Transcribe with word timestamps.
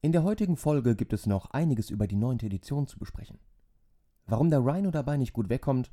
In 0.00 0.12
der 0.12 0.22
heutigen 0.22 0.56
Folge 0.56 0.94
gibt 0.94 1.12
es 1.12 1.26
noch 1.26 1.50
einiges 1.50 1.90
über 1.90 2.06
die 2.06 2.14
neunte 2.14 2.46
Edition 2.46 2.86
zu 2.86 3.00
besprechen. 3.00 3.40
Warum 4.26 4.48
der 4.48 4.64
Rhino 4.64 4.92
dabei 4.92 5.16
nicht 5.16 5.32
gut 5.32 5.48
wegkommt, 5.48 5.90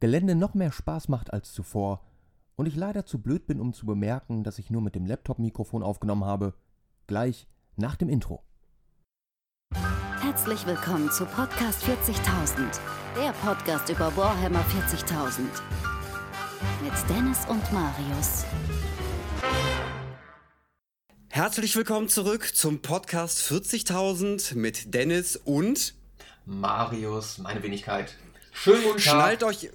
Gelände 0.00 0.34
noch 0.34 0.54
mehr 0.54 0.72
Spaß 0.72 1.06
macht 1.08 1.32
als 1.32 1.52
zuvor 1.52 2.04
und 2.56 2.66
ich 2.66 2.74
leider 2.74 3.06
zu 3.06 3.22
blöd 3.22 3.46
bin, 3.46 3.60
um 3.60 3.72
zu 3.72 3.86
bemerken, 3.86 4.42
dass 4.42 4.58
ich 4.58 4.70
nur 4.70 4.82
mit 4.82 4.96
dem 4.96 5.06
Laptop-Mikrofon 5.06 5.84
aufgenommen 5.84 6.24
habe, 6.24 6.54
gleich 7.06 7.46
nach 7.76 7.94
dem 7.94 8.08
Intro. 8.08 8.42
Herzlich 10.20 10.66
willkommen 10.66 11.08
zu 11.12 11.24
Podcast 11.24 11.84
40.000, 11.84 12.80
der 13.16 13.32
Podcast 13.34 13.88
über 13.88 14.16
Warhammer 14.16 14.64
40.000. 14.64 15.42
Mit 16.82 17.08
Dennis 17.08 17.46
und 17.48 17.72
Marius. 17.72 18.46
Herzlich 21.34 21.74
willkommen 21.74 22.08
zurück 22.08 22.52
zum 22.54 22.78
Podcast 22.78 23.40
40.000 23.50 24.54
mit 24.54 24.94
Dennis 24.94 25.34
und 25.34 25.94
Marius, 26.46 27.38
meine 27.38 27.60
Wenigkeit. 27.60 28.14
Schönen 28.52 28.84
guten 28.84 28.98
Tag. 28.98 29.02
Schnallt 29.02 29.42
euch, 29.42 29.70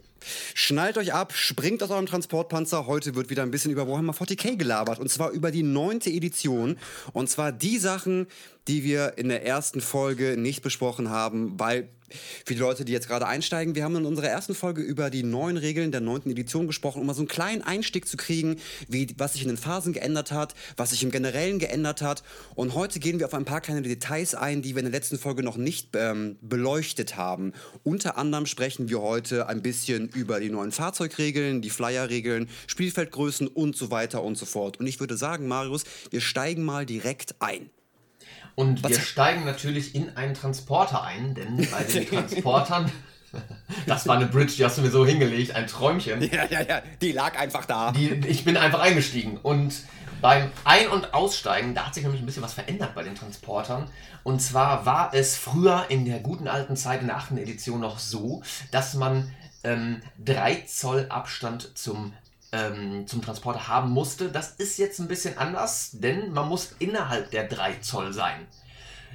schnallt 0.53 0.97
euch 0.97 1.13
ab, 1.13 1.33
springt 1.33 1.83
aus 1.83 1.89
eurem 1.89 2.05
Transportpanzer. 2.05 2.88
Heute 2.88 3.13
wird 3.13 3.30
wieder 3.30 3.43
ein 3.43 3.52
bisschen 3.52 3.73
über 3.73 3.89
Warhammer 3.89 4.13
40k 4.13 4.55
gelabert 4.55 4.99
und 4.99 5.09
zwar 5.09 5.31
über 5.31 5.52
die 5.52 5.63
neunte 5.63 6.09
Edition 6.09 6.77
und 7.11 7.30
zwar 7.30 7.52
die 7.52 7.77
Sachen, 7.77 8.27
die 8.69 8.83
wir 8.83 9.17
in 9.17 9.29
der 9.29 9.45
ersten 9.45 9.81
Folge 9.81 10.37
nicht 10.37 10.61
besprochen 10.61 11.09
haben, 11.09 11.59
weil 11.59 11.89
für 12.45 12.53
die 12.53 12.59
Leute, 12.59 12.85
die 12.85 12.91
jetzt 12.91 13.07
gerade 13.07 13.27
einsteigen, 13.27 13.73
wir 13.73 13.83
haben 13.83 13.95
in 13.95 14.05
unserer 14.05 14.27
ersten 14.27 14.53
Folge 14.53 14.81
über 14.81 15.09
die 15.09 15.23
neuen 15.23 15.57
Regeln 15.57 15.91
der 15.91 16.01
neunten 16.01 16.31
Edition 16.31 16.67
gesprochen, 16.67 17.01
um 17.01 17.07
mal 17.07 17.13
so 17.15 17.21
einen 17.21 17.27
kleinen 17.27 17.63
Einstieg 17.63 18.07
zu 18.07 18.15
kriegen, 18.15 18.57
wie, 18.87 19.07
was 19.17 19.33
sich 19.33 19.41
in 19.41 19.47
den 19.47 19.57
Phasen 19.57 19.93
geändert 19.93 20.31
hat, 20.31 20.53
was 20.77 20.91
sich 20.91 21.01
im 21.01 21.09
Generellen 21.09 21.57
geändert 21.57 22.03
hat. 22.03 22.23
Und 22.53 22.75
heute 22.75 22.99
gehen 22.99 23.19
wir 23.19 23.25
auf 23.25 23.33
ein 23.33 23.45
paar 23.45 23.61
kleine 23.61 23.81
Details 23.81 24.35
ein, 24.35 24.61
die 24.61 24.75
wir 24.75 24.79
in 24.79 24.91
der 24.91 24.99
letzten 24.99 25.17
Folge 25.17 25.41
noch 25.41 25.57
nicht 25.57 25.95
ähm, 25.95 26.38
beleuchtet 26.41 27.17
haben. 27.17 27.53
Unter 27.83 28.17
anderem 28.17 28.45
sprechen 28.45 28.89
wir 28.89 29.01
heute 29.01 29.47
ein 29.47 29.63
bisschen 29.63 30.09
über 30.09 30.39
die 30.39 30.49
neuen 30.49 30.72
Fahrzeugregeln, 30.72 31.61
die 31.61 31.72
Flyerregeln, 31.72 32.49
Spielfeldgrößen 32.67 33.47
und 33.47 33.75
so 33.75 33.89
weiter 33.89 34.23
und 34.23 34.38
so 34.38 34.45
fort. 34.45 34.79
Und 34.79 34.85
ich 34.85 34.99
würde 34.99 35.17
sagen, 35.17 35.47
Marius, 35.47 35.85
wir 36.11 36.22
steigen 36.22 36.63
mal 36.63 36.85
direkt 36.85 37.35
ein. 37.39 37.72
Und 38.55 38.88
wir 38.88 39.00
steigen 39.00 39.45
natürlich 39.45 39.95
in 39.95 40.16
einen 40.17 40.33
Transporter 40.33 41.03
ein, 41.03 41.33
denn 41.36 41.67
bei 41.72 41.83
den 41.83 42.08
Transportern, 42.09 42.91
das 43.86 44.08
war 44.08 44.16
eine 44.16 44.25
Bridge, 44.25 44.53
die 44.58 44.66
hast 44.66 44.78
du 44.78 44.81
mir 44.81 44.91
so 44.91 45.06
hingelegt, 45.06 45.56
ein 45.56 45.67
Träumchen. 45.67 46.22
Ja, 46.22 46.45
ja, 46.45 46.61
ja, 46.61 46.81
die 47.02 47.11
lag 47.11 47.38
einfach 47.39 47.66
da. 47.66 47.91
Die, 47.91 48.09
ich 48.28 48.44
bin 48.44 48.58
einfach 48.58 48.80
eingestiegen 48.80 49.38
und 49.38 49.73
beim 50.22 50.52
Ein- 50.66 50.89
und 50.89 51.14
Aussteigen, 51.14 51.75
da 51.75 51.86
hat 51.86 51.94
sich 51.94 52.03
nämlich 52.03 52.22
ein 52.22 52.25
bisschen 52.25 52.44
was 52.44 52.53
verändert 52.53 52.94
bei 52.94 53.03
den 53.03 53.16
Transportern. 53.16 53.89
Und 54.23 54.41
zwar 54.41 54.86
war 54.86 55.13
es 55.13 55.38
früher 55.38 55.86
in 55.89 56.06
der 56.06 56.19
guten 56.19 56.47
alten 56.47 56.75
Zeit, 56.75 57.02
in 57.02 57.08
der 57.08 57.16
achten 57.16 57.38
Edition 57.38 57.80
noch 57.80 58.00
so, 58.00 58.44
dass 58.72 58.95
man 58.95 59.31
ähm, 59.63 60.02
3 60.23 60.63
Zoll 60.67 61.06
Abstand 61.09 61.78
zum 61.78 62.13
ähm, 62.52 63.08
zum 63.08 63.22
Transporter 63.22 63.67
haben 63.67 63.92
musste. 63.92 64.30
Das 64.30 64.52
ist 64.52 64.78
jetzt 64.78 65.00
ein 65.00 65.08
bisschen 65.08 65.38
anders, 65.38 65.92
denn 65.94 66.31
man 66.31 66.47
muss 66.47 66.75
innerhalb 66.80 67.31
der 67.31 67.47
3 67.47 67.75
Zoll 67.75 68.14
sein. 68.14 68.47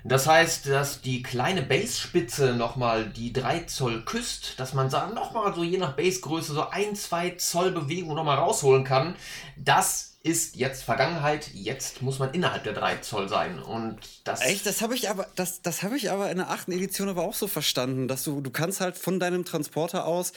Das 0.07 0.27
heißt, 0.27 0.67
dass 0.67 1.01
die 1.01 1.23
kleine 1.23 1.63
Base-Spitze 1.63 2.55
nochmal 2.55 3.07
die 3.07 3.33
3 3.33 3.61
Zoll 3.61 4.05
küsst, 4.05 4.61
dass 4.61 4.75
man 4.75 4.91
sagen, 4.91 5.15
nochmal 5.15 5.55
so 5.55 5.65
je 5.65 5.79
nach 5.79 5.97
Base-Größe 5.97 6.53
so 6.53 6.69
1, 6.69 7.05
2 7.05 7.31
Zoll 7.37 7.71
Bewegung 7.71 8.15
nochmal 8.15 8.37
rausholen 8.37 8.85
kann. 8.85 9.17
Das 9.57 10.15
ist 10.23 10.57
jetzt 10.57 10.83
Vergangenheit. 10.83 11.51
Jetzt 11.55 12.03
muss 12.03 12.19
man 12.19 12.33
innerhalb 12.33 12.65
der 12.65 12.75
3 12.75 12.97
Zoll 12.97 13.31
sein. 13.31 13.59
Und 13.63 13.98
das. 14.25 14.43
Echt? 14.43 14.67
Das 14.67 14.83
habe 14.83 14.95
ich 14.95 15.09
aber, 15.09 15.27
das, 15.37 15.63
das 15.63 15.83
habe 15.83 15.97
ich 15.97 16.11
aber 16.11 16.31
in 16.31 16.37
der 16.37 16.51
achten 16.51 16.73
Edition 16.73 17.09
aber 17.09 17.23
auch 17.23 17.35
so 17.35 17.47
verstanden, 17.47 18.07
dass 18.07 18.25
du, 18.25 18.43
du 18.43 18.51
kannst 18.51 18.81
halt 18.81 18.98
von 18.98 19.19
deinem 19.19 19.47
Transporter 19.47 20.07
aus, 20.07 20.33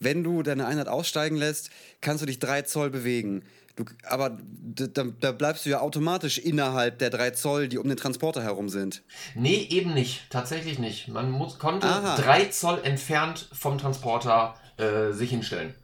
wenn 0.00 0.22
du 0.22 0.42
deine 0.42 0.66
Einheit 0.66 0.88
aussteigen 0.88 1.36
lässt, 1.36 1.70
kannst 2.00 2.22
du 2.22 2.26
dich 2.26 2.38
3 2.38 2.62
Zoll 2.62 2.90
bewegen. 2.90 3.44
Du, 3.76 3.84
aber 4.08 4.38
da, 4.40 5.04
da, 5.04 5.30
bleibst 5.30 5.64
du 5.64 5.70
ja 5.70 5.80
automatisch 5.80 6.38
innerhalb 6.38 6.98
der 6.98 7.10
3 7.10 7.30
Zoll, 7.30 7.68
die 7.68 7.78
um 7.78 7.88
den 7.88 7.96
Transporter 7.96 8.42
herum 8.42 8.68
sind. 8.68 9.02
Nee, 9.36 9.66
eben 9.70 9.94
nicht. 9.94 10.28
Tatsächlich 10.30 10.78
nicht. 10.80 11.08
Man 11.08 11.30
muss, 11.30 11.58
konnte 11.58 11.86
3 11.86 12.46
Zoll 12.46 12.80
entfernt 12.82 13.48
vom 13.52 13.78
Transporter 13.78 14.56
äh, 14.78 15.12
sich 15.12 15.30
hinstellen. 15.30 15.74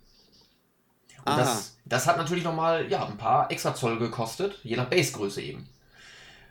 Und 1.24 1.38
das, 1.38 1.78
das 1.84 2.06
hat 2.06 2.18
natürlich 2.18 2.44
nochmal 2.44 2.90
ja, 2.90 3.06
ein 3.06 3.16
paar 3.16 3.50
extra 3.50 3.74
Zoll 3.74 3.98
gekostet, 3.98 4.58
je 4.62 4.76
nach 4.76 4.86
Basegröße 4.86 5.40
eben. 5.40 5.68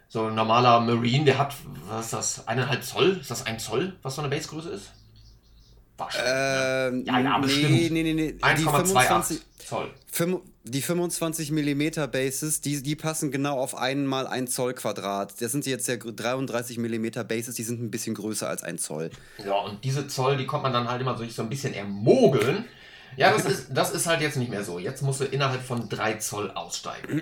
So 0.07 0.27
ein 0.27 0.35
normaler 0.35 0.79
Marine, 0.79 1.25
der 1.25 1.37
hat, 1.37 1.55
was 1.87 2.05
ist 2.05 2.13
das, 2.13 2.47
eineinhalb 2.47 2.83
Zoll? 2.83 3.17
Ist 3.19 3.31
das 3.31 3.45
ein 3.45 3.59
Zoll, 3.59 3.97
was 4.01 4.15
so 4.15 4.21
eine 4.21 4.29
Basegröße 4.29 4.69
ist? 4.69 4.91
Wahrscheinlich. 6.03 7.05
Ähm, 7.05 7.05
ja, 7.05 7.19
ja, 7.19 7.37
bestimmt. 7.39 7.71
Nee, 7.71 7.89
nee, 7.89 8.03
nee. 8.03 8.13
nee. 8.13 8.35
1,28 8.41 9.39
Zoll. 9.65 9.91
Die 10.65 10.81
25 10.81 11.51
mm 11.51 12.09
Bases, 12.11 12.61
die, 12.61 12.81
die 12.81 12.95
passen 12.95 13.31
genau 13.31 13.59
auf 13.59 13.75
einmal 13.75 14.27
ein 14.27 14.47
Zoll 14.47 14.73
Quadrat. 14.73 15.41
Das 15.41 15.51
sind 15.51 15.65
jetzt 15.65 15.87
ja 15.87 15.97
33 15.97 16.77
mm 16.77 17.07
Bases, 17.27 17.55
die 17.55 17.63
sind 17.63 17.81
ein 17.81 17.91
bisschen 17.91 18.15
größer 18.15 18.47
als 18.47 18.63
ein 18.63 18.77
Zoll. 18.77 19.09
Ja, 19.45 19.55
und 19.55 19.83
diese 19.83 20.07
Zoll, 20.07 20.37
die 20.37 20.45
kommt 20.45 20.63
man 20.63 20.71
dann 20.71 20.87
halt 20.87 21.01
immer 21.01 21.17
so, 21.17 21.25
so 21.25 21.41
ein 21.41 21.49
bisschen 21.49 21.73
ermogeln. 21.73 22.65
Ja, 23.17 23.33
das 23.33 23.45
ist, 23.45 23.67
das 23.71 23.91
ist 23.91 24.07
halt 24.07 24.21
jetzt 24.21 24.37
nicht 24.37 24.49
mehr 24.49 24.63
so. 24.63 24.79
Jetzt 24.79 25.01
musst 25.01 25.19
du 25.19 25.25
innerhalb 25.25 25.61
von 25.61 25.89
3 25.89 26.15
Zoll 26.15 26.51
aussteigen. 26.51 27.21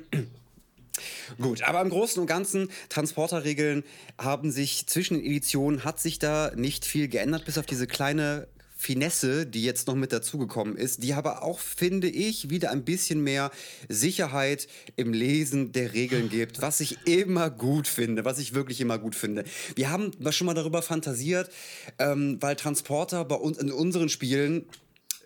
Gut, 1.39 1.63
aber 1.63 1.81
im 1.81 1.89
Großen 1.89 2.21
und 2.21 2.27
Ganzen, 2.27 2.69
Transporterregeln 2.89 3.83
haben 4.17 4.51
sich 4.51 4.87
zwischen 4.87 5.15
den 5.15 5.25
Editionen, 5.25 5.83
hat 5.83 5.99
sich 5.99 6.19
da 6.19 6.51
nicht 6.55 6.85
viel 6.85 7.07
geändert, 7.07 7.45
bis 7.45 7.57
auf 7.57 7.65
diese 7.65 7.87
kleine 7.87 8.47
Finesse, 8.81 9.45
die 9.45 9.63
jetzt 9.63 9.85
noch 9.85 9.93
mit 9.93 10.11
dazugekommen 10.11 10.75
ist, 10.75 11.03
die 11.03 11.13
aber 11.13 11.43
auch, 11.43 11.59
finde 11.59 12.09
ich, 12.09 12.49
wieder 12.49 12.71
ein 12.71 12.83
bisschen 12.83 13.23
mehr 13.23 13.51
Sicherheit 13.89 14.67
im 14.95 15.13
Lesen 15.13 15.71
der 15.71 15.93
Regeln 15.93 16.29
gibt, 16.29 16.63
was 16.63 16.79
ich 16.79 16.97
immer 17.05 17.51
gut 17.51 17.87
finde, 17.87 18.25
was 18.25 18.39
ich 18.39 18.55
wirklich 18.55 18.81
immer 18.81 18.97
gut 18.97 19.13
finde. 19.13 19.43
Wir 19.75 19.91
haben 19.91 20.11
schon 20.31 20.47
mal 20.47 20.55
darüber 20.55 20.81
fantasiert, 20.81 21.51
ähm, 21.99 22.37
weil 22.39 22.55
Transporter 22.55 23.23
bei 23.23 23.35
uns 23.35 23.59
in 23.59 23.71
unseren 23.71 24.09
Spielen 24.09 24.65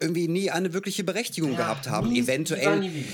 irgendwie 0.01 0.27
nie 0.27 0.51
eine 0.51 0.73
wirkliche 0.73 1.05
Berechtigung 1.05 1.51
ja, 1.51 1.59
gehabt 1.59 1.89
haben. 1.89 2.09
Nie, 2.09 2.19
Eventuell 2.19 2.81
nie 2.81 3.05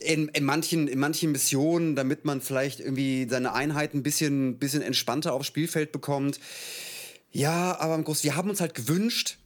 in, 0.00 0.26
in, 0.26 0.44
manchen, 0.44 0.88
in 0.88 0.98
manchen 0.98 1.30
Missionen, 1.30 1.94
damit 1.94 2.24
man 2.24 2.40
vielleicht 2.40 2.80
irgendwie 2.80 3.28
seine 3.30 3.52
Einheiten 3.52 3.98
ein 3.98 4.02
bisschen, 4.02 4.58
bisschen 4.58 4.82
entspannter 4.82 5.34
aufs 5.34 5.46
Spielfeld 5.46 5.92
bekommt. 5.92 6.40
Ja, 7.30 7.78
aber 7.78 7.94
im 7.94 8.02
Großen, 8.02 8.24
wir 8.24 8.34
haben 8.34 8.50
uns 8.50 8.60
halt 8.60 8.74
gewünscht, 8.74 9.38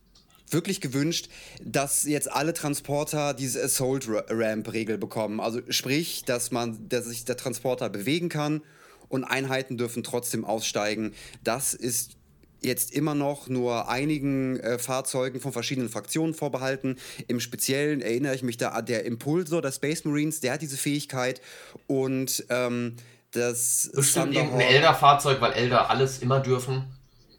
wirklich 0.53 0.81
gewünscht, 0.81 1.29
dass 1.63 2.05
jetzt 2.05 2.31
alle 2.31 2.53
Transporter 2.53 3.35
diese 3.35 3.63
Assault 3.63 4.09
Ramp 4.09 4.73
Regel 4.73 4.99
bekommen. 4.99 5.41
Also 5.41 5.61
sprich, 5.69 6.25
dass 6.25 6.51
man, 6.51 6.89
dass 6.89 7.07
sich 7.07 7.25
der 7.25 7.37
Transporter 7.37 7.89
bewegen 7.89 8.29
kann 8.29 8.63
und 9.09 9.25
Einheiten 9.25 9.77
dürfen 9.77 10.03
trotzdem 10.03 10.45
aussteigen. 10.45 11.15
Das 11.45 11.75
ist 11.75 12.17
jetzt 12.63 12.93
immer 12.93 13.15
noch 13.15 13.49
nur 13.49 13.89
einigen 13.89 14.59
äh, 14.61 14.79
Fahrzeugen 14.79 15.41
von 15.41 15.53
verschiedenen 15.53 15.89
Fraktionen 15.89 16.35
vorbehalten. 16.35 16.97
Im 17.29 17.41
Speziellen 17.41 18.01
erinnere 18.01 18.35
ich 18.35 18.43
mich 18.43 18.57
da 18.57 18.69
an 18.71 18.87
der 18.87 19.05
Impulsor 19.05 19.63
der 19.63 19.73
Space 19.73 20.05
Marines, 20.05 20.41
der 20.41 20.53
hat 20.53 20.63
diese 20.63 20.77
Fähigkeit 20.77 21.41
und 21.87 22.45
ähm, 22.49 22.97
das 23.33 23.91
Bestimmt 23.95 24.35
irgendein 24.35 24.61
Elder-Fahrzeug, 24.61 25.41
weil 25.41 25.53
Elder 25.53 25.91
alles 25.91 26.19
immer 26.19 26.41
dürfen. 26.41 26.85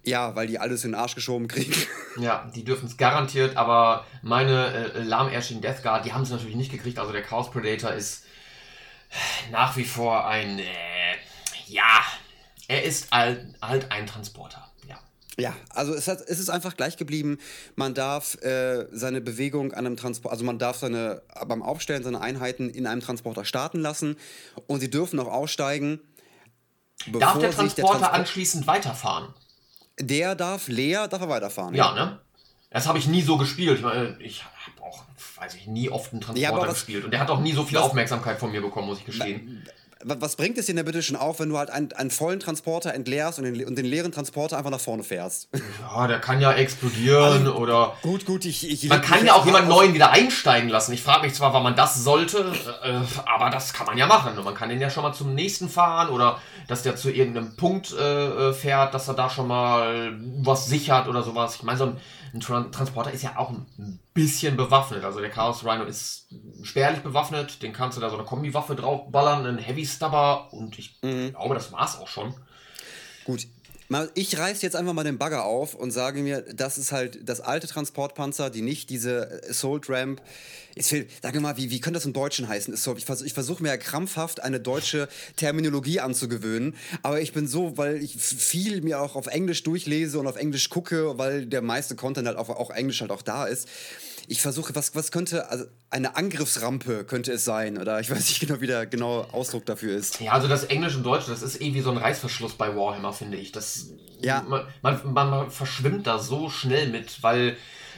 Ja, 0.03 0.35
weil 0.35 0.47
die 0.47 0.59
alles 0.59 0.83
in 0.83 0.91
den 0.91 0.99
Arsch 0.99 1.15
geschoben 1.15 1.47
kriegen. 1.47 1.73
Ja, 2.19 2.47
die 2.55 2.63
dürfen 2.63 2.85
es 2.85 2.95
garantiert, 2.95 3.57
aber 3.57 4.05
meine 4.21 4.93
äh, 4.93 5.01
lahmärschigen 5.01 5.63
Death 5.63 5.81
Guard, 5.81 6.05
die 6.05 6.13
haben 6.13 6.21
es 6.21 6.29
natürlich 6.29 6.55
nicht 6.55 6.71
gekriegt. 6.71 6.99
Also 6.99 7.11
der 7.11 7.23
Chaos 7.23 7.49
Predator 7.49 7.91
ist 7.91 8.23
nach 9.51 9.75
wie 9.77 9.83
vor 9.83 10.27
ein, 10.27 10.59
äh, 10.59 10.63
ja, 11.65 12.03
er 12.67 12.83
ist 12.83 13.11
halt, 13.11 13.55
halt 13.63 13.91
ein 13.91 14.05
Transporter. 14.05 14.69
Ja. 14.87 14.99
Ja, 15.39 15.55
also 15.71 15.95
es, 15.95 16.07
hat, 16.07 16.21
es 16.21 16.39
ist 16.39 16.49
einfach 16.49 16.77
gleich 16.77 16.97
geblieben. 16.97 17.39
Man 17.75 17.95
darf 17.95 18.35
äh, 18.43 18.85
seine 18.91 19.19
Bewegung 19.19 19.73
an 19.73 19.87
einem 19.87 19.97
Transporter, 19.97 20.33
also 20.33 20.45
man 20.45 20.59
darf 20.59 20.77
seine, 20.77 21.23
beim 21.47 21.63
Aufstellen 21.63 22.03
seiner 22.03 22.21
Einheiten 22.21 22.69
in 22.69 22.85
einem 22.85 23.01
Transporter 23.01 23.43
starten 23.43 23.79
lassen 23.79 24.17
und 24.67 24.81
sie 24.81 24.91
dürfen 24.91 25.19
auch 25.19 25.31
aussteigen. 25.31 25.99
Darf 27.07 27.39
der 27.39 27.49
Transporter 27.49 27.75
der 27.75 27.85
Transport 27.85 28.13
anschließend 28.13 28.67
weiterfahren? 28.67 29.33
Der 29.99 30.35
darf 30.35 30.67
leer, 30.67 31.07
darf 31.07 31.21
er 31.21 31.29
weiterfahren. 31.29 31.75
Ja, 31.75 31.93
ne? 31.93 32.19
Das 32.71 32.87
habe 32.87 32.97
ich 32.97 33.07
nie 33.07 33.21
so 33.21 33.37
gespielt. 33.37 33.77
Ich, 33.77 33.83
meine, 33.83 34.17
ich 34.19 34.43
habe 34.43 34.83
auch, 34.87 35.03
weiß 35.37 35.53
ich, 35.55 35.67
nie 35.67 35.89
oft 35.89 36.11
einen 36.11 36.21
Transporter 36.21 36.57
ja, 36.57 36.67
was, 36.67 36.73
gespielt. 36.73 37.05
Und 37.05 37.11
der 37.11 37.19
hat 37.19 37.29
auch 37.29 37.39
nie 37.39 37.51
so 37.53 37.63
viel 37.63 37.77
Aufmerksamkeit 37.77 38.39
von 38.39 38.51
mir 38.51 38.61
bekommen, 38.61 38.87
muss 38.87 38.97
ich 38.99 39.05
gestehen. 39.05 39.63
wa- 39.65 39.71
was 40.05 40.35
bringt 40.35 40.57
es 40.57 40.65
dir 40.65 40.75
denn 40.75 40.85
bitte 40.85 41.01
schon 41.01 41.15
auf, 41.15 41.39
wenn 41.39 41.49
du 41.49 41.57
halt 41.57 41.69
einen, 41.69 41.91
einen 41.93 42.11
vollen 42.11 42.39
Transporter 42.39 42.93
entleerst 42.93 43.39
und 43.39 43.45
den, 43.45 43.65
und 43.65 43.77
den 43.77 43.85
leeren 43.85 44.11
Transporter 44.11 44.57
einfach 44.57 44.71
nach 44.71 44.79
vorne 44.79 45.03
fährst? 45.03 45.49
Ja, 45.95 46.07
der 46.07 46.19
kann 46.19 46.39
ja 46.39 46.51
explodieren 46.53 47.47
oder. 47.47 47.95
gut, 48.01 48.25
gut, 48.25 48.45
ich. 48.45 48.69
ich 48.69 48.89
Man 48.89 49.01
kann 49.01 49.25
ja 49.25 49.33
auch 49.33 49.45
jemanden 49.45 49.69
neuen 49.69 49.93
wieder 49.93 50.11
einsteigen 50.11 50.69
lassen. 50.69 50.93
Ich 50.93 51.03
frage 51.03 51.25
mich 51.25 51.35
zwar, 51.35 51.53
wann 51.53 51.61
man 51.61 51.75
das 51.75 52.03
sollte, 52.03 52.51
äh, 52.83 52.99
aber 53.25 53.49
das 53.49 53.73
kann 53.73 53.85
man 53.85 53.97
ja 53.97 54.07
machen. 54.07 54.37
Und 54.37 54.43
man 54.43 54.55
kann 54.55 54.69
den 54.69 54.79
ja 54.79 54.89
schon 54.89 55.03
mal 55.03 55.13
zum 55.13 55.35
nächsten 55.35 55.69
fahren 55.69 56.09
oder 56.09 56.39
dass 56.67 56.83
der 56.83 56.95
zu 56.95 57.11
irgendeinem 57.11 57.55
Punkt 57.55 57.91
äh, 57.93 58.53
fährt, 58.53 58.93
dass 58.93 59.07
er 59.07 59.13
da 59.13 59.29
schon 59.29 59.47
mal 59.47 60.13
was 60.41 60.67
sichert 60.67 61.07
oder 61.07 61.21
sowas. 61.21 61.55
Ich 61.55 61.63
meine, 61.63 61.77
so 61.77 61.85
ein, 61.85 61.97
ein 62.33 62.39
Tran 62.39 62.71
Transporter 62.71 63.11
ist 63.11 63.23
ja 63.23 63.37
auch 63.37 63.51
ein 63.51 63.99
bisschen 64.13 64.57
bewaffnet. 64.57 65.03
Also 65.03 65.19
der 65.19 65.29
Chaos 65.29 65.63
Rhino 65.63 65.83
ist 65.83 66.33
spärlich 66.63 67.01
bewaffnet. 67.01 67.61
Den 67.61 67.73
kannst 67.73 67.97
du 67.97 68.01
da 68.01 68.09
so 68.09 68.17
eine 68.17 68.25
Kombiwaffe 68.25 68.75
draufballern, 68.75 69.45
einen 69.45 69.57
Heavy 69.59 69.85
Stubber 69.85 70.51
und 70.51 70.79
ich 70.79 70.99
glaube, 71.01 71.53
das 71.53 71.71
war's 71.71 71.99
auch 71.99 72.07
schon. 72.07 72.33
Gut. 73.25 73.47
Ich 74.15 74.37
reiß 74.37 74.61
jetzt 74.61 74.75
einfach 74.75 74.93
mal 74.93 75.03
den 75.03 75.17
Bagger 75.17 75.43
auf 75.43 75.75
und 75.75 75.91
sage 75.91 76.21
mir, 76.21 76.41
das 76.41 76.77
ist 76.77 76.91
halt 76.91 77.27
das 77.27 77.41
alte 77.41 77.67
Transportpanzer, 77.67 78.49
die 78.49 78.61
nicht 78.61 78.89
diese 78.89 79.41
Assault 79.49 79.89
Ramp. 79.89 80.21
Ich 80.75 80.91
will, 80.91 81.07
sag 81.21 81.39
mal, 81.39 81.57
wie, 81.57 81.69
wie 81.69 81.79
könnte 81.79 81.97
das 81.97 82.05
im 82.05 82.13
Deutschen 82.13 82.47
heißen? 82.47 82.73
Ich, 82.73 83.05
vers 83.05 83.21
ich 83.21 83.33
versuche 83.33 83.61
mir 83.61 83.69
ja 83.69 83.77
krampfhaft 83.77 84.41
eine 84.41 84.59
deutsche 84.59 85.07
Terminologie 85.35 85.99
anzugewöhnen, 85.99 86.75
aber 87.03 87.21
ich 87.21 87.33
bin 87.33 87.47
so, 87.47 87.77
weil 87.77 88.01
ich 88.01 88.15
viel 88.15 88.81
mir 88.81 88.99
auch 88.99 89.15
auf 89.15 89.27
Englisch 89.27 89.61
durchlese 89.63 90.17
und 90.19 90.25
auf 90.25 90.37
Englisch 90.37 90.69
gucke, 90.69 91.17
weil 91.17 91.45
der 91.45 91.61
meiste 91.61 91.95
Content 91.95 92.27
halt 92.27 92.37
auch, 92.37 92.49
auch 92.49 92.71
Englisch 92.71 93.01
halt 93.01 93.11
auch 93.11 93.21
da 93.21 93.45
ist. 93.45 93.67
Ich 94.27 94.41
versuche, 94.41 94.73
was, 94.75 94.95
was 94.95 95.11
könnte, 95.11 95.49
also 95.49 95.65
eine 95.89 96.15
Angriffsrampe 96.15 97.03
könnte 97.03 97.31
es 97.33 97.43
sein, 97.45 97.77
oder 97.77 97.99
ich 97.99 98.09
weiß 98.09 98.19
nicht 98.19 98.39
genau, 98.39 98.61
wie 98.61 98.67
der 98.67 98.85
genaue 98.85 99.33
Ausdruck 99.33 99.65
dafür 99.65 99.95
ist. 99.95 100.19
Ja, 100.21 100.31
also 100.33 100.47
das 100.47 100.63
Englisch 100.65 100.95
und 100.95 101.03
Deutsch, 101.03 101.25
das 101.27 101.41
ist 101.41 101.61
eh 101.61 101.73
wie 101.73 101.81
so 101.81 101.91
ein 101.91 101.97
Reißverschluss 101.97 102.53
bei 102.53 102.75
Warhammer, 102.75 103.13
finde 103.13 103.37
ich. 103.37 103.51
Das, 103.51 103.87
Ja. 104.21 104.43
man, 104.47 104.65
man, 104.81 105.13
man 105.13 105.51
verschwimmt 105.51 106.07
da 106.07 106.19
so 106.19 106.49
schnell 106.49 106.89
mit, 106.89 107.21
weil 107.21 107.57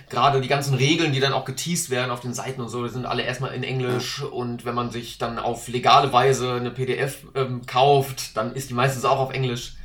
gerade 0.09 0.41
die 0.41 0.47
ganzen 0.47 0.73
Regeln, 0.75 1.13
die 1.13 1.19
dann 1.19 1.33
auch 1.33 1.45
geteased 1.45 1.89
werden 1.89 2.11
auf 2.11 2.19
den 2.21 2.33
Seiten 2.33 2.61
und 2.61 2.69
so, 2.69 2.83
die 2.85 2.91
sind 2.93 3.05
alle 3.05 3.23
erstmal 3.23 3.53
in 3.53 3.63
Englisch 3.63 4.21
und 4.21 4.65
wenn 4.65 4.75
man 4.75 4.91
sich 4.91 5.17
dann 5.17 5.39
auf 5.39 5.67
legale 5.67 6.11
Weise 6.13 6.53
eine 6.53 6.71
PDF 6.71 7.19
ähm, 7.35 7.65
kauft, 7.65 8.35
dann 8.37 8.53
ist 8.55 8.69
die 8.69 8.73
meistens 8.75 9.05
auch 9.05 9.19
auf 9.19 9.31
Englisch. 9.31 9.75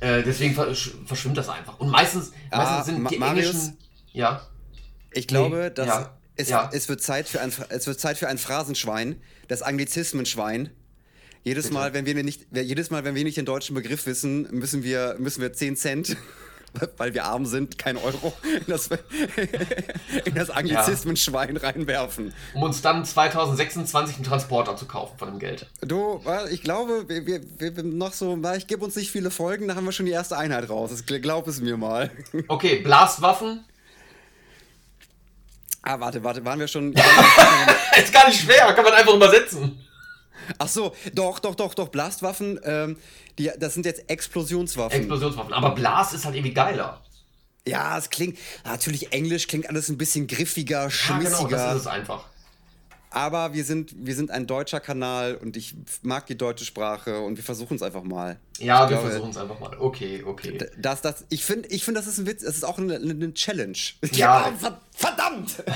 Äh, 0.00 0.22
deswegen 0.22 0.54
versch 0.54 0.92
verschwimmt 1.06 1.36
das 1.38 1.48
einfach. 1.48 1.78
Und 1.80 1.88
meistens, 1.90 2.32
Ah, 2.50 2.58
meistens 2.58 2.86
sind 2.86 3.10
die 3.10 3.18
Marius? 3.18 3.46
englischen... 3.46 3.78
Ja. 4.12 4.42
Ich 5.16 5.26
glaube, 5.26 5.70
dass 5.70 5.86
ja, 5.86 6.16
es, 6.36 6.48
ja. 6.50 6.70
es, 6.72 6.88
wird 6.88 7.02
Zeit 7.02 7.28
für 7.28 7.40
ein, 7.40 7.52
es 7.70 7.86
wird 7.86 7.98
Zeit 7.98 8.18
für 8.18 8.28
ein 8.28 8.38
Phrasenschwein, 8.38 9.16
das 9.48 9.62
Anglizismenschwein. 9.62 10.70
Jedes 11.42 11.70
Mal, 11.70 11.94
wenn 11.94 12.06
wir 12.06 12.22
nicht, 12.22 12.46
jedes 12.52 12.90
Mal, 12.90 13.04
wenn 13.04 13.14
wir 13.14 13.24
nicht 13.24 13.36
den 13.36 13.46
deutschen 13.46 13.74
Begriff 13.74 14.04
wissen, 14.06 14.48
müssen 14.50 14.82
wir, 14.82 15.14
müssen 15.18 15.40
wir 15.40 15.52
10 15.52 15.76
Cent, 15.76 16.16
weil 16.96 17.14
wir 17.14 17.24
arm 17.24 17.46
sind, 17.46 17.78
kein 17.78 17.96
Euro, 17.96 18.32
in 18.42 18.64
das, 18.66 18.90
in 20.24 20.34
das 20.34 20.50
Anglizismenschwein 20.50 21.56
reinwerfen. 21.56 22.34
Um 22.52 22.64
uns 22.64 22.82
dann 22.82 23.04
2026 23.04 24.16
einen 24.16 24.24
Transporter 24.24 24.76
zu 24.76 24.86
kaufen 24.86 25.16
von 25.18 25.28
dem 25.28 25.38
Geld. 25.38 25.66
Du, 25.80 26.20
ich 26.50 26.62
glaube, 26.62 27.08
wir, 27.08 27.26
wir, 27.26 27.76
wir 27.76 27.82
noch 27.84 28.12
so, 28.12 28.38
ich 28.56 28.66
gebe 28.66 28.84
uns 28.84 28.96
nicht 28.96 29.12
viele 29.12 29.30
Folgen, 29.30 29.68
da 29.68 29.76
haben 29.76 29.84
wir 29.84 29.92
schon 29.92 30.06
die 30.06 30.12
erste 30.12 30.36
Einheit 30.36 30.68
raus. 30.68 30.90
Glaub 31.06 31.46
es 31.46 31.60
mir 31.60 31.76
mal. 31.76 32.10
Okay, 32.48 32.80
Blastwaffen. 32.80 33.64
Ah, 35.88 36.00
warte, 36.00 36.22
warte, 36.24 36.44
waren 36.44 36.58
wir 36.58 36.66
schon. 36.66 36.92
Ist 37.96 38.12
gar 38.12 38.26
nicht 38.28 38.40
schwer, 38.40 38.72
kann 38.74 38.82
man 38.84 38.92
einfach 38.92 39.14
übersetzen. 39.14 39.78
Ach 40.58 40.66
so, 40.68 40.94
doch, 41.14 41.38
doch, 41.38 41.54
doch, 41.54 41.74
doch, 41.74 41.88
Blastwaffen, 41.88 42.58
ähm, 42.64 42.98
die, 43.38 43.50
das 43.58 43.74
sind 43.74 43.86
jetzt 43.86 44.10
Explosionswaffen. 44.10 44.98
Explosionswaffen. 44.98 45.52
Aber 45.52 45.70
Blast 45.76 46.12
ist 46.14 46.24
halt 46.24 46.34
irgendwie 46.34 46.54
geiler. 46.54 47.00
ja, 47.66 47.96
es 47.98 48.10
klingt, 48.10 48.36
natürlich 48.64 49.12
Englisch 49.12 49.46
klingt 49.46 49.68
alles 49.68 49.88
ein 49.88 49.96
bisschen 49.98 50.26
griffiger, 50.26 50.84
Ja, 50.84 50.90
schmissiger. 50.90 51.36
genau, 51.44 51.48
das 51.50 51.74
ist 51.76 51.80
es 51.82 51.86
einfach. 51.86 52.24
Aber 53.10 53.52
wir 53.54 53.64
sind, 53.64 53.94
wir 53.96 54.14
sind 54.14 54.30
ein 54.30 54.46
deutscher 54.46 54.80
Kanal 54.80 55.36
und 55.36 55.56
ich 55.56 55.74
mag 56.02 56.26
die 56.26 56.36
deutsche 56.36 56.64
Sprache 56.64 57.20
und 57.20 57.36
wir 57.36 57.44
versuchen 57.44 57.76
es 57.76 57.82
einfach 57.82 58.02
mal. 58.02 58.38
Ja, 58.58 58.84
Ich 58.84 58.90
wir 58.90 58.98
versuchen 58.98 59.30
es 59.30 59.36
einfach 59.36 59.58
mal. 59.60 59.76
Okay, 59.78 60.22
okay. 60.26 60.58
Das, 60.78 61.00
das, 61.02 61.24
ich 61.28 61.44
finde, 61.44 61.68
ich 61.68 61.84
find, 61.84 61.96
das 61.96 62.06
ist 62.06 62.18
ein 62.18 62.26
Witz, 62.26 62.42
das 62.44 62.56
ist 62.56 62.64
auch 62.64 62.78
eine, 62.78 62.96
eine 62.96 63.32
Challenge. 63.34 63.76
Ja. 64.12 64.52
ver- 64.58 64.80
verdammt! 64.94 65.62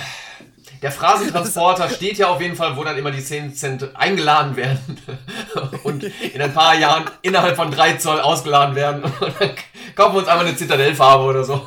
Der 0.82 0.93
Phrasentransporter 0.93 1.91
steht 1.91 2.17
ja 2.17 2.29
auf 2.29 2.41
jeden 2.41 2.56
Fall, 2.56 2.75
wo 2.75 2.82
dann 2.85 2.97
immer 2.97 3.11
die 3.11 3.23
10 3.23 3.55
Cent 3.55 3.94
eingeladen 3.97 4.56
werden 4.56 4.97
und 5.82 6.05
in 6.05 6.41
ein 6.41 6.55
paar 6.55 6.75
Jahren 6.79 7.05
innerhalb 7.21 7.56
von 7.56 7.71
3 7.71 7.94
Zoll 7.94 8.19
ausgeladen 8.21 8.75
werden. 8.75 9.03
Und 9.21 9.35
dann 9.41 9.50
kaufen 9.94 10.15
wir 10.15 10.19
uns 10.21 10.29
einfach 10.29 10.47
eine 10.47 10.56
Zitadellfarbe 10.56 11.25
oder 11.25 11.44
so. 11.44 11.67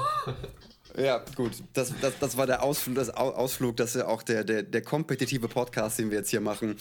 Ja, 0.97 1.23
gut. 1.35 1.51
Das, 1.73 1.91
das, 2.01 2.13
das 2.19 2.37
war 2.37 2.45
der 2.45 2.61
Ausflug, 2.61 2.95
das 2.95 3.09
Au- 3.09 3.31
Ausflug, 3.31 3.77
das 3.77 3.95
ist 3.95 4.01
ja 4.01 4.07
auch 4.07 4.21
der, 4.23 4.43
der, 4.43 4.63
der 4.63 4.81
kompetitive 4.81 5.47
Podcast, 5.47 5.97
den 5.99 6.11
wir 6.11 6.19
jetzt 6.19 6.29
hier 6.29 6.41
machen. 6.41 6.75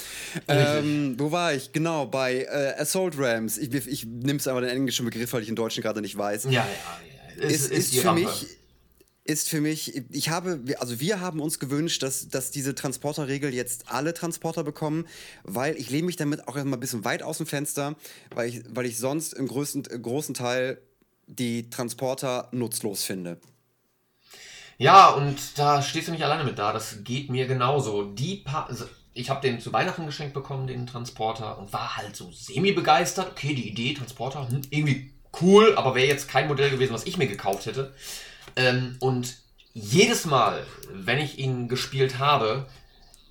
Ähm, 0.48 1.14
wo 1.18 1.32
war 1.32 1.54
ich? 1.54 1.72
Genau, 1.72 2.06
bei 2.06 2.42
äh, 2.42 2.74
Assault 2.78 3.14
Rams. 3.16 3.58
Ich, 3.58 3.72
ich 3.72 4.04
nehme 4.04 4.38
es 4.38 4.46
aber 4.46 4.60
den 4.60 4.70
englischen 4.70 5.04
Begriff, 5.06 5.32
weil 5.32 5.40
ich 5.40 5.46
den 5.46 5.56
deutschen 5.56 5.82
gerade 5.82 6.00
nicht 6.00 6.16
weiß. 6.18 6.44
Ja, 6.44 6.50
ja, 6.50 6.60
ja. 6.60 7.44
Es 7.44 7.52
ist, 7.52 7.70
ist, 7.70 7.92
die 7.92 7.98
für 7.98 8.12
mich 8.12 8.46
ist 9.24 9.48
für 9.48 9.60
mich, 9.60 10.02
ich 10.10 10.30
habe, 10.30 10.60
also 10.80 10.98
wir 10.98 11.20
haben 11.20 11.38
uns 11.40 11.60
gewünscht, 11.60 12.02
dass, 12.02 12.28
dass 12.28 12.50
diese 12.50 12.74
Transporterregel 12.74 13.54
jetzt 13.54 13.84
alle 13.86 14.14
Transporter 14.14 14.64
bekommen, 14.64 15.06
weil 15.44 15.76
ich 15.76 15.90
lehne 15.90 16.06
mich 16.06 16.16
damit 16.16 16.48
auch 16.48 16.56
immer 16.56 16.76
ein 16.76 16.80
bisschen 16.80 17.04
weit 17.04 17.22
aus 17.22 17.38
dem 17.38 17.46
Fenster, 17.46 17.94
weil 18.34 18.48
ich, 18.48 18.62
weil 18.68 18.84
ich 18.84 18.98
sonst 18.98 19.32
im 19.34 19.46
größten, 19.46 19.84
im 19.84 20.02
großen 20.02 20.34
Teil 20.34 20.78
die 21.28 21.70
Transporter 21.70 22.48
nutzlos 22.50 23.04
finde. 23.04 23.38
Ja, 24.82 25.10
und 25.10 25.38
da 25.58 25.80
stehst 25.80 26.08
du 26.08 26.12
nicht 26.12 26.24
alleine 26.24 26.42
mit 26.42 26.58
da. 26.58 26.72
Das 26.72 27.04
geht 27.04 27.30
mir 27.30 27.46
genauso. 27.46 28.02
Die 28.02 28.38
paar, 28.38 28.66
also 28.68 28.86
ich 29.14 29.30
habe 29.30 29.40
den 29.40 29.60
zu 29.60 29.72
Weihnachten 29.72 30.06
geschenkt 30.06 30.34
bekommen, 30.34 30.66
den 30.66 30.88
Transporter, 30.88 31.56
und 31.58 31.72
war 31.72 31.96
halt 31.96 32.16
so 32.16 32.32
semi-begeistert. 32.32 33.30
Okay, 33.30 33.54
die 33.54 33.68
Idee, 33.68 33.94
Transporter, 33.94 34.48
hm, 34.48 34.62
irgendwie 34.70 35.12
cool, 35.40 35.76
aber 35.76 35.94
wäre 35.94 36.08
jetzt 36.08 36.28
kein 36.28 36.48
Modell 36.48 36.70
gewesen, 36.70 36.92
was 36.92 37.06
ich 37.06 37.16
mir 37.16 37.28
gekauft 37.28 37.66
hätte. 37.66 37.94
Ähm, 38.56 38.96
und 38.98 39.36
jedes 39.72 40.24
Mal, 40.24 40.66
wenn 40.92 41.18
ich 41.18 41.38
ihn 41.38 41.68
gespielt 41.68 42.18
habe, 42.18 42.66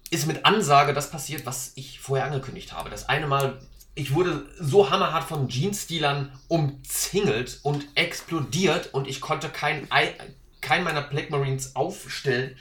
ist 0.10 0.28
mit 0.28 0.46
Ansage 0.46 0.94
das 0.94 1.12
passiert, 1.12 1.46
was 1.46 1.74
ich 1.76 2.00
vorher 2.00 2.28
angekündigt 2.28 2.72
habe. 2.72 2.90
Das 2.90 3.10
eine 3.10 3.28
Mal, 3.28 3.60
ich 3.94 4.14
wurde 4.14 4.46
so 4.58 4.90
hammerhart 4.90 5.26
von 5.26 5.50
Jeans-Stealern 5.50 6.32
umzingelt 6.48 7.60
und 7.64 7.86
explodiert 7.96 8.94
und 8.94 9.10
ich 9.10 9.20
konnte 9.20 9.50
kein, 9.50 9.92
Ei- 10.72 10.76
kein 10.76 10.84
meiner 10.86 11.02
Plague 11.02 11.30
Marines 11.30 11.76
aufstellen. 11.76 12.56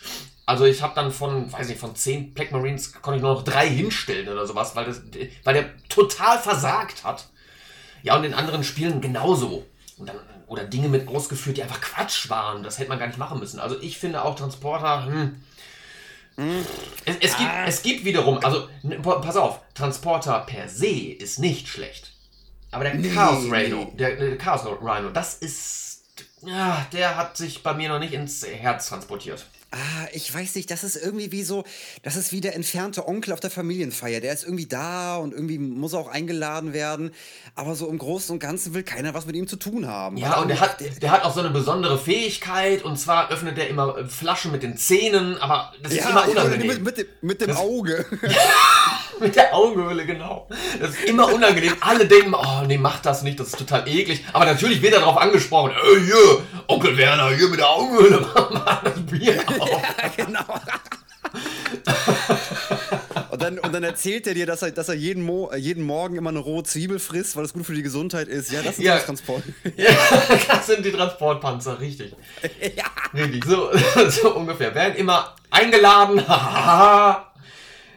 Also 0.47 0.65
ich 0.65 0.83
habe 0.83 0.95
dann 0.97 1.12
von, 1.12 1.53
weiß 1.53 1.69
nicht, 1.69 1.79
von 1.79 1.95
zehn 1.95 2.35
Plague 2.35 2.51
Marines 2.53 2.93
konnte 3.01 3.19
ich 3.19 3.23
nur 3.23 3.35
noch 3.35 3.45
drei 3.45 3.69
hinstellen 3.69 4.29
oder 4.29 4.47
sowas, 4.49 4.75
weil, 4.75 4.85
das, 4.87 5.01
weil 5.45 5.55
der 5.55 5.71
total 5.89 6.39
versagt 6.41 7.05
hat. 7.05 7.29
Ja, 8.03 8.17
und 8.17 8.25
in 8.25 8.35
anderen 8.35 8.65
Spielen 8.65 9.01
genauso. 9.01 9.65
Und 9.97 10.09
dann, 10.09 10.17
oder 10.49 10.65
Dinge 10.65 10.89
mit 10.89 11.06
ausgeführt, 11.06 11.56
die 11.58 11.63
einfach 11.63 11.81
Quatsch 11.81 12.29
waren. 12.31 12.65
Das 12.65 12.79
hätte 12.81 12.89
man 12.89 12.99
gar 12.99 13.06
nicht 13.06 13.19
machen 13.19 13.39
müssen. 13.39 13.61
Also 13.61 13.81
ich 13.81 13.99
finde 13.99 14.25
auch 14.25 14.34
Transporter, 14.34 15.06
hm, 15.06 15.41
es, 17.05 17.17
es, 17.20 17.37
gibt, 17.37 17.51
es 17.67 17.82
gibt 17.82 18.05
wiederum, 18.05 18.39
also 18.43 18.69
n- 18.82 19.03
pa- 19.03 19.20
pass 19.20 19.37
auf, 19.37 19.61
Transporter 19.75 20.41
per 20.41 20.69
se 20.69 20.87
ist 20.89 21.39
nicht 21.39 21.69
schlecht. 21.69 22.13
Aber 22.73 22.84
der 22.84 22.94
Nee, 22.94 23.11
Chaos. 23.11 23.44
Rhino, 23.51 23.93
der, 23.99 24.17
der 24.17 24.39
Chaos 24.39 24.63
Rhino, 24.65 25.11
das 25.11 25.34
ist, 25.34 25.90
ja, 26.43 26.87
der 26.93 27.17
hat 27.17 27.37
sich 27.37 27.63
bei 27.63 27.75
mir 27.75 27.89
noch 27.89 27.99
nicht 27.99 28.13
ins 28.13 28.44
Herz 28.47 28.89
transportiert. 28.89 29.47
Ah, 29.73 30.09
ich 30.13 30.35
weiß 30.35 30.56
nicht, 30.56 30.69
das 30.73 30.82
ist 30.82 30.97
irgendwie 30.97 31.31
wie 31.31 31.44
so, 31.44 31.63
das 32.03 32.17
ist 32.17 32.32
wie 32.32 32.41
der 32.41 32.56
entfernte 32.56 33.06
Onkel 33.06 33.32
auf 33.32 33.39
der 33.39 33.51
Familienfeier. 33.53 34.19
Der 34.20 34.32
ist 34.32 34.43
irgendwie 34.43 34.67
da 34.67 35.17
und 35.17 35.32
irgendwie 35.32 35.59
muss 35.59 35.93
er 35.93 36.01
auch 36.01 36.09
eingeladen 36.09 36.73
werden. 36.73 37.13
Aber 37.55 37.77
so 37.77 37.87
im 37.89 37.97
Großen 37.99 38.32
und 38.32 38.41
Ganzen 38.41 38.75
will 38.75 38.82
keiner 38.82 39.15
was 39.15 39.27
mit 39.27 39.37
ihm 39.37 39.47
zu 39.47 39.55
tun 39.55 39.87
haben. 39.87 40.17
Ja, 40.17 40.41
und 40.41 40.49
der 40.49 40.59
hat, 40.59 40.79
der 41.01 41.11
hat 41.13 41.23
auch 41.23 41.32
so 41.32 41.39
eine 41.39 41.51
besondere 41.51 41.99
Fähigkeit 41.99 42.82
und 42.82 42.97
zwar 42.99 43.31
öffnet 43.31 43.59
er 43.59 43.69
immer 43.69 44.09
Flaschen 44.09 44.51
mit 44.51 44.65
den 44.65 44.77
Zähnen, 44.77 45.39
aber 45.39 45.73
das 45.85 45.93
ist 45.93 45.99
ja, 46.01 46.11
immer 46.11 46.29
unangenehm. 46.29 46.67
mit, 46.67 46.82
mit, 46.82 46.99
dem, 46.99 47.06
mit 47.20 47.41
dem 47.41 47.49
Das- 47.51 47.56
Auge. 47.59 48.06
Mit 49.20 49.36
der 49.36 49.55
Augenhöhle, 49.55 50.06
genau. 50.06 50.46
Das 50.81 50.90
ist 50.90 51.05
immer 51.05 51.32
unangenehm. 51.32 51.74
Alle 51.81 52.06
denken, 52.06 52.34
oh 52.34 52.62
nee, 52.67 52.79
mach 52.79 53.00
das 53.00 53.22
nicht, 53.22 53.38
das 53.40 53.48
ist 53.48 53.58
total 53.58 53.86
eklig. 53.88 54.24
Aber 54.32 54.44
natürlich 54.44 54.81
wird 54.82 54.94
er 54.94 55.00
darauf 55.00 55.17
angesprochen, 55.19 55.72
ey, 55.72 56.00
hier, 56.05 56.43
Onkel 56.69 56.96
Werner, 56.96 57.31
hier 57.31 57.48
mit 57.48 57.58
der 57.60 57.69
Augenhöhle, 57.69 58.26
mach 58.34 58.50
mal 58.50 58.81
das 58.84 59.00
Bier 59.06 59.43
auf. 59.58 59.70
ja, 59.70 60.08
genau. 60.24 60.44
und, 63.31 63.43
dann, 63.43 63.58
und 63.58 63.72
dann 63.72 63.84
erzählt 63.84 64.26
er 64.26 64.34
dir, 64.34 64.46
dass 64.46 64.62
er, 64.62 64.70
dass 64.72 64.88
er 64.88 64.94
jeden, 64.96 65.22
Mo 65.22 65.50
äh, 65.52 65.56
jeden 65.58 65.84
Morgen 65.84 66.17
immer 66.17 66.31
eine 66.31 66.40
rohe 66.40 66.62
Zwiebel 66.64 66.98
frisst, 66.98 67.36
weil 67.36 67.43
das 67.44 67.52
gut 67.52 67.64
für 67.67 67.74
die 67.74 67.82
Gesundheit 67.82 68.26
ist. 68.29 68.50
Ja, 68.50 68.62
das 68.62 68.79
ist 68.79 68.84
Ja. 68.84 68.96
das 68.96 69.06
Transport. 69.06 69.43
Ja, 69.76 69.90
das 70.48 70.67
sind 70.67 70.84
die 70.84 70.90
Transportpanzer, 70.93 71.79
richtig. 71.81 72.14
ja. 72.76 72.84
Richtig, 73.14 73.44
so, 73.44 73.70
so 74.08 74.34
ungefähr. 74.34 74.74
Werden 74.74 74.96
immer 74.96 75.34
eingeladen. 75.50 76.19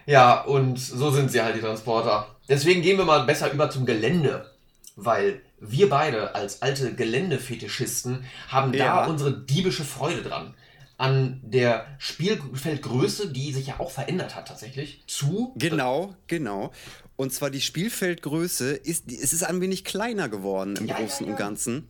Ja, 0.06 0.42
und 0.42 0.80
so 0.80 1.12
sind 1.12 1.32
sie 1.32 1.42
halt, 1.42 1.56
die 1.56 1.62
Transporter. 1.62 2.28
Deswegen 2.50 2.82
gehen 2.82 2.98
wir 2.98 3.06
mal 3.06 3.26
besser 3.26 3.52
über 3.52 3.70
zum 3.70 3.86
Gelände, 3.86 4.52
weil 4.96 5.42
wir 5.60 5.90
beide 5.90 6.36
als 6.36 6.62
alte 6.62 6.94
Geländefetischisten 6.94 8.26
haben 8.50 8.74
Ja. 8.74 9.04
da 9.04 9.06
unsere 9.08 9.46
diebische 9.46 9.84
Freude 9.84 10.22
dran. 10.22 10.54
An 10.98 11.42
der 11.44 11.88
Spielfeldgröße, 11.98 13.32
die 13.32 13.52
sich 13.52 13.68
ja 13.68 13.80
auch 13.80 13.92
verändert 13.92 14.36
hat 14.36 14.48
tatsächlich, 14.48 15.04
zu 15.08 15.54
Genau, 15.58 16.16
genau. 16.28 16.72
Und 17.16 17.34
zwar 17.34 17.50
die 17.50 17.62
Spielfeldgröße 17.62 18.74
ist, 18.74 19.12
es 19.12 19.34
ist 19.34 19.44
ein 19.44 19.62
wenig 19.62 19.84
kleiner 19.84 20.30
geworden 20.30 20.76
im 20.76 20.88
ja, 20.88 20.96
Großen 20.96 21.26
ja. 21.26 21.32
und 21.32 21.38
Ganzen. 21.38 21.88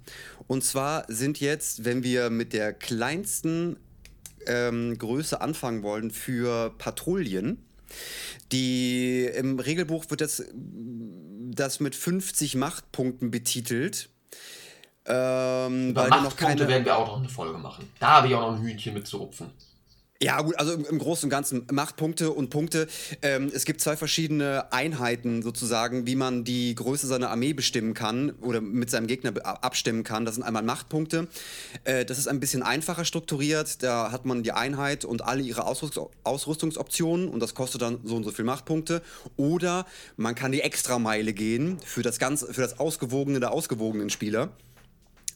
Und 0.48 0.64
zwar 0.64 1.06
sind 1.08 1.40
jetzt, 1.40 1.86
wenn 1.86 2.04
wir 2.04 2.30
mit 2.30 2.54
der 2.54 2.74
kleinsten 2.74 3.78
ähm, 4.46 4.98
Größe 4.98 5.40
anfangen 5.42 5.84
wollen 5.84 6.12
für 6.12 6.74
Patrouillen, 6.78 7.64
die 8.52 9.26
im 9.26 9.60
Regelbuch 9.60 10.06
wird 10.10 10.22
das, 10.22 10.44
das 10.54 11.80
mit 11.80 11.96
50 11.96 12.56
Machtpunkten 12.56 13.32
betitelt. 13.32 14.10
Ähm, 15.06 15.90
Über 15.90 16.04
weil 16.04 16.10
Machtpunkte 16.10 16.46
keine, 16.46 16.68
werden 16.68 16.86
wir 16.86 16.98
auch 16.98 17.08
noch 17.08 17.18
eine 17.18 17.30
Folge 17.30 17.58
machen. 17.58 17.90
Da 18.00 18.08
habe 18.08 18.28
ich 18.28 18.36
auch 18.36 18.52
noch 18.52 18.58
ein 18.58 18.62
Hühnchen 18.62 18.94
mit 18.94 19.08
zu 19.08 19.18
rupfen. 19.18 19.52
Ja, 20.22 20.42
gut, 20.42 20.58
also 20.58 20.74
im, 20.74 21.00
Großen 21.00 21.26
und 21.26 21.30
Ganzen 21.32 21.68
Machtpunkte 21.70 22.32
und 22.32 22.50
Punkte. 22.50 22.88
Ähm, 23.22 23.52
es 23.54 23.66
gibt 23.66 23.82
zwei 23.82 23.98
verschiedene 23.98 24.72
Einheiten 24.72 25.42
sozusagen, 25.42 26.08
wie 26.08 26.16
man 26.16 26.46
die 26.46 26.76
Größe 26.76 27.08
seiner 27.08 27.30
Armee 27.30 27.52
bestimmen 27.52 27.94
kann 27.94 28.32
oder 28.40 28.62
mit 28.62 28.90
seinem 28.90 29.08
Gegner 29.08 29.34
abstimmen 29.44 30.04
kann. 30.04 30.24
Das 30.24 30.36
sind 30.36 30.46
einmal 30.46 30.64
Machtpunkte. 30.64 31.28
Äh, 31.84 32.06
das 32.06 32.20
ist 32.20 32.28
ein 32.28 32.40
bisschen 32.40 32.64
einfacher 32.64 33.04
strukturiert. 33.04 33.84
Da 33.84 34.14
hat 34.14 34.26
man 34.26 34.44
die 34.44 34.54
Einheit 34.54 35.04
und 35.04 35.24
alle 35.24 35.42
ihre 35.42 35.66
Ausrüst 35.66 36.00
Ausrüstungsoptionen 36.24 37.28
und 37.28 37.42
das 37.42 37.54
kostet 37.54 37.82
dann 37.82 38.00
so 38.06 38.16
und 38.16 38.24
so 38.24 38.32
viel 38.32 38.46
Machtpunkte. 38.46 39.02
Oder 39.36 39.86
man 40.16 40.36
kann 40.36 40.54
die 40.54 40.62
Extrameile 40.62 41.34
gehen 41.34 41.80
für 41.84 42.02
das, 42.02 42.18
ganz, 42.18 42.46
für 42.50 42.62
das 42.62 42.80
Ausgewogene 42.80 43.42
der 43.42 43.52
ausgewogenen 43.52 44.10
Spieler 44.10 44.52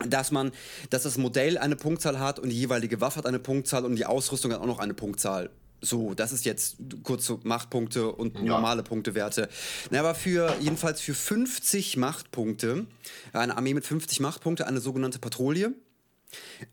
dass 0.06 0.32
man, 0.32 0.52
dass 0.90 1.04
das 1.04 1.18
Modell 1.18 1.58
eine 1.58 1.76
Punktzahl 1.76 2.20
hat 2.20 2.40
und 2.40 2.50
die 2.50 2.58
jeweilige 2.60 3.02
Waffe 3.02 3.18
hat 3.18 3.26
eine 3.26 3.40
Punktzahl 3.40 3.86
und 3.86 3.96
die 3.96 4.06
Ausrüstung 4.06 4.52
hat 4.54 4.62
auch 4.62 4.66
noch 4.68 4.80
eine 4.80 4.94
Punktzahl. 4.94 5.50
So, 5.80 6.16
das 6.16 6.32
ist 6.32 6.44
jetzt 6.46 6.78
kurze 7.04 7.40
Machtpunkte 7.44 8.12
und 8.12 8.36
Ja. 8.36 8.42
normale 8.44 8.82
Punktewerte. 8.82 9.48
Na, 9.92 10.00
aber 10.00 10.16
für, 10.16 10.56
jedenfalls 10.60 11.02
für 11.02 11.14
50 11.14 11.98
Machtpunkte, 11.98 12.88
eine 13.34 13.56
Armee 13.56 13.76
mit 13.76 13.86
50 13.86 14.20
Machtpunkte, 14.20 14.66
eine 14.66 14.80
sogenannte 14.80 15.20
Patrouille, 15.20 15.74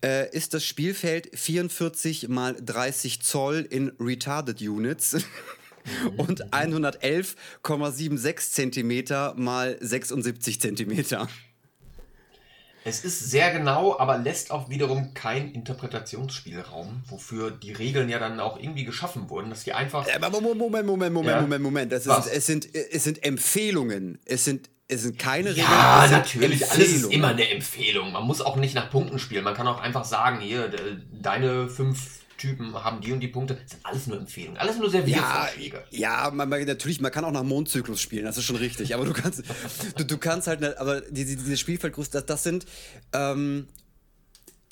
äh, 0.02 0.30
ist 0.34 0.54
das 0.54 0.64
Spielfeld 0.64 1.28
44 1.38 2.28
mal 2.28 2.54
30 2.54 3.20
Zoll 3.22 3.66
in 3.68 3.92
Retarded 4.00 4.60
Units 4.62 5.16
und 6.16 6.50
111,76 6.54 8.52
Zentimeter 8.52 9.34
mal 9.36 9.76
76 9.80 10.60
Zentimeter. 10.60 11.28
Es 12.86 13.02
ist 13.04 13.30
sehr 13.30 13.50
genau, 13.52 13.98
aber 13.98 14.18
lässt 14.18 14.50
auch 14.50 14.68
wiederum 14.68 15.14
keinen 15.14 15.52
Interpretationsspielraum, 15.52 17.02
wofür 17.08 17.50
die 17.50 17.72
Regeln 17.72 18.08
ja 18.08 18.18
dann 18.18 18.40
auch 18.40 18.58
irgendwie 18.58 18.84
geschaffen 18.84 19.30
wurden, 19.30 19.50
dass 19.50 19.64
die 19.64 19.72
einfach. 19.72 20.06
Aber 20.14 20.30
Moment, 20.30 20.58
Moment, 20.58 20.86
Moment, 20.86 21.14
Moment, 21.14 21.34
Ja? 21.36 21.40
Moment, 21.40 21.62
Moment. 21.62 21.92
Das 21.92 22.06
ist, 22.06 22.26
es, 22.32 22.46
sind, 22.46 22.74
es 22.74 23.04
sind 23.04 23.24
Empfehlungen. 23.24 24.18
Es 24.26 24.44
sind, 24.44 24.68
es 24.88 25.02
sind 25.02 25.18
keine 25.18 25.50
Regeln. 25.50 25.66
Ja, 25.66 26.06
natürlich, 26.10 26.70
alles 26.70 26.92
ist 26.92 27.10
immer 27.10 27.28
eine 27.28 27.48
Empfehlung. 27.50 28.12
Man 28.12 28.24
muss 28.24 28.40
auch 28.42 28.56
nicht 28.56 28.74
nach 28.74 28.90
Punkten 28.90 29.18
spielen. 29.18 29.44
Man 29.44 29.54
kann 29.54 29.66
auch 29.66 29.80
einfach 29.80 30.04
sagen, 30.04 30.40
hier, 30.40 30.68
de- 30.68 30.98
deine 31.12 31.68
fünf 31.68 32.20
Typen 32.44 32.74
haben 32.74 33.00
die 33.00 33.12
und 33.12 33.20
die 33.20 33.28
Punkte. 33.28 33.54
Das 33.54 33.70
sind 33.70 33.84
alles 33.86 34.06
nur 34.06 34.18
Empfehlungen. 34.18 34.58
Alles 34.58 34.76
nur 34.76 34.86
Ja, 34.86 34.90
Serviervorschläge. 34.92 35.84
ja 35.90 36.30
man, 36.32 36.48
man, 36.48 36.64
natürlich, 36.64 37.00
man 37.00 37.10
kann 37.10 37.24
auch 37.24 37.32
nach 37.32 37.42
Mondzyklus 37.42 38.00
spielen, 38.00 38.24
das 38.24 38.36
ist 38.36 38.44
schon 38.44 38.56
richtig. 38.56 38.94
Aber 38.94 39.04
du 39.04 39.12
kannst, 39.12 39.42
du, 39.96 40.04
du 40.04 40.18
kannst 40.18 40.46
halt, 40.46 40.60
nicht, 40.60 40.76
aber 40.78 41.00
diese, 41.02 41.36
diese 41.36 41.56
Spielfeldgröße, 41.56 42.10
das, 42.12 42.26
das 42.26 42.42
sind, 42.42 42.66
ähm, 43.12 43.66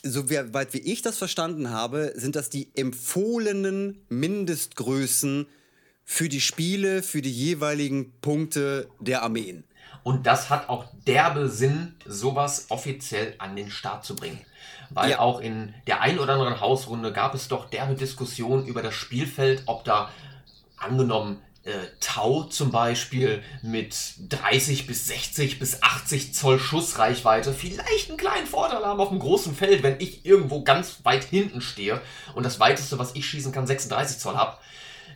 so 0.05 0.29
wie- 0.29 0.53
weit 0.53 0.75
wie 0.75 0.79
ich 0.81 1.01
das 1.03 1.17
verstanden 1.19 1.71
habe, 1.71 2.13
sind 2.17 2.35
das 2.37 2.51
die 2.51 2.71
empfohlenen 2.75 3.99
Mindestgrößen 4.09 5.47
für 6.05 6.29
die 6.29 6.41
Spiele, 6.41 7.03
für 7.03 7.23
die 7.23 7.31
jeweiligen 7.33 8.13
Punkte 8.21 8.89
der 9.01 9.23
Armeen. 9.23 9.65
Und 10.03 10.27
das 10.27 10.51
hat 10.51 10.69
auch 10.69 10.87
derbe 11.07 11.49
Sinn, 11.49 11.95
sowas 12.07 12.67
offiziell 12.71 13.35
an 13.39 13.55
den 13.55 13.71
Start 13.71 14.05
zu 14.05 14.17
bringen. 14.17 14.41
Weil 14.95 15.11
Ja. 15.11 15.19
auch 15.21 15.41
in 15.41 15.75
der 15.87 16.01
ein 16.01 16.19
oder 16.19 16.35
anderen 16.35 16.61
Hausrunde 16.61 17.13
gab 17.13 17.35
es 17.35 17.49
doch 17.49 17.69
derbe 17.71 17.95
Diskussionen 17.95 18.67
über 18.67 18.83
das 18.83 18.95
Spielfeld, 18.95 19.63
ob 19.67 19.85
da 19.85 20.11
angenommen 20.77 21.41
äh, 21.65 21.71
Tau 22.01 22.43
zum 22.45 22.73
Beispiel 22.73 23.41
mit 23.63 23.95
30 24.29 24.89
bis 24.89 25.07
60 25.07 25.61
bis 25.61 25.81
80 25.81 26.35
Zoll 26.35 26.59
Schussreichweite 26.59 27.53
vielleicht 27.53 28.09
einen 28.09 28.19
kleinen 28.19 28.49
Vorteil 28.49 28.85
haben 28.85 28.99
auf 29.01 29.11
dem 29.11 29.21
großen 29.21 29.55
Feld, 29.55 29.85
wenn 29.85 30.01
ich 30.01 30.27
irgendwo 30.27 30.65
ganz 30.65 31.05
weit 31.05 31.23
hinten 31.23 31.61
stehe 31.61 32.01
und 32.35 32.43
das 32.45 32.59
weiteste, 32.59 32.99
was 32.99 33.15
ich 33.15 33.27
schießen 33.27 33.53
kann, 33.53 33.69
36 33.69 34.19
Zoll 34.19 34.35
habe. 34.37 34.57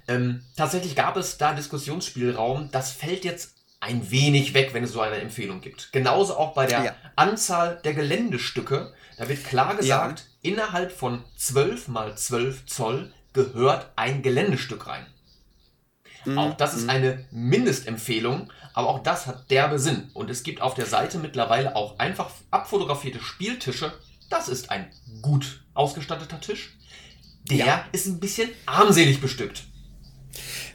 Ähm, 0.06 0.44
tatsächlich 0.56 0.94
gab 0.94 1.16
es 1.16 1.36
da 1.36 1.52
Diskussionsspielraum. 1.52 2.68
Das 2.70 2.92
fällt 2.92 3.24
jetzt 3.24 3.54
ein 3.80 4.08
wenig 4.12 4.54
weg, 4.54 4.70
wenn 4.72 4.84
es 4.84 4.92
so 4.92 5.00
eine 5.00 5.16
Empfehlung 5.16 5.60
gibt. 5.60 5.90
Genauso 5.92 6.36
auch 6.36 6.54
bei 6.54 6.66
der 6.66 6.84
Ja. 6.84 6.94
Anzahl 7.16 7.80
der 7.84 7.94
Geländestücke. 7.94 8.92
Da 9.16 9.28
wird 9.28 9.44
klar 9.44 9.74
gesagt, 9.76 10.26
innerhalb 10.42 10.92
von 10.92 11.22
12 11.36 11.88
mal 11.88 12.16
12 12.16 12.66
Zoll 12.66 13.12
gehört 13.32 13.90
ein 13.96 14.22
Geländestück 14.22 14.86
rein. 14.86 15.06
Auch 16.36 16.54
das 16.56 16.74
ist 16.74 16.88
eine 16.88 17.24
Mindestempfehlung, 17.30 18.52
aber 18.74 18.88
auch 18.88 18.98
das 19.02 19.26
hat 19.28 19.48
derbe 19.50 19.78
Sinn. 19.78 20.10
Und 20.12 20.28
es 20.28 20.42
gibt 20.42 20.60
auf 20.60 20.74
der 20.74 20.86
Seite 20.86 21.18
mittlerweile 21.18 21.76
auch 21.76 21.98
einfach 22.00 22.30
abfotografierte 22.50 23.20
Spieltische. 23.20 23.92
Das 24.28 24.48
ist 24.48 24.70
ein 24.70 24.90
gut 25.22 25.64
ausgestatteter 25.74 26.40
Tisch. 26.40 26.76
Der 27.48 27.56
Ja. 27.66 27.84
ist 27.92 28.06
ein 28.06 28.18
bisschen 28.18 28.50
armselig 28.66 29.20
bestückt. 29.20 29.64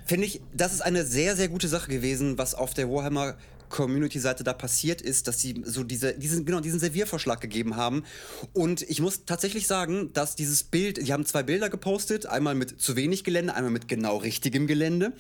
Finde 0.06 0.26
ich, 0.26 0.42
das 0.54 0.74
ist 0.74 0.82
eine 0.82 1.06
sehr, 1.06 1.36
sehr 1.36 1.50
gute 1.50 1.68
Sache 1.68 1.90
gewesen, 1.90 2.38
was 2.38 2.56
auf 2.56 2.74
der 2.74 2.90
Warhammer 2.90 3.36
Community-Seite 3.72 4.44
da 4.44 4.54
passiert 4.54 5.02
ist, 5.02 5.28
dass 5.28 5.40
sie 5.40 5.64
so 5.66 5.84
diese, 5.84 6.14
diesen, 6.14 6.46
genau, 6.46 6.60
diesen 6.60 6.80
Serviervorschlag 6.80 7.42
gegeben 7.42 7.76
haben. 7.76 8.04
Und 8.54 8.84
ich 8.84 9.02
muss 9.02 9.26
tatsächlich 9.26 9.66
sagen, 9.66 10.14
dass 10.14 10.36
dieses 10.36 10.64
Bild, 10.64 11.06
die 11.06 11.12
haben 11.12 11.26
zwei 11.26 11.44
Bilder 11.44 11.70
gepostet, 11.70 12.26
einmal 12.28 12.54
mit 12.54 12.80
zu 12.80 12.96
wenig 12.96 13.24
Gelände, 13.24 13.56
einmal 13.56 13.72
mit 13.72 13.88
genau 13.88 14.18
richtigem 14.18 14.68
Gelände 14.68 15.14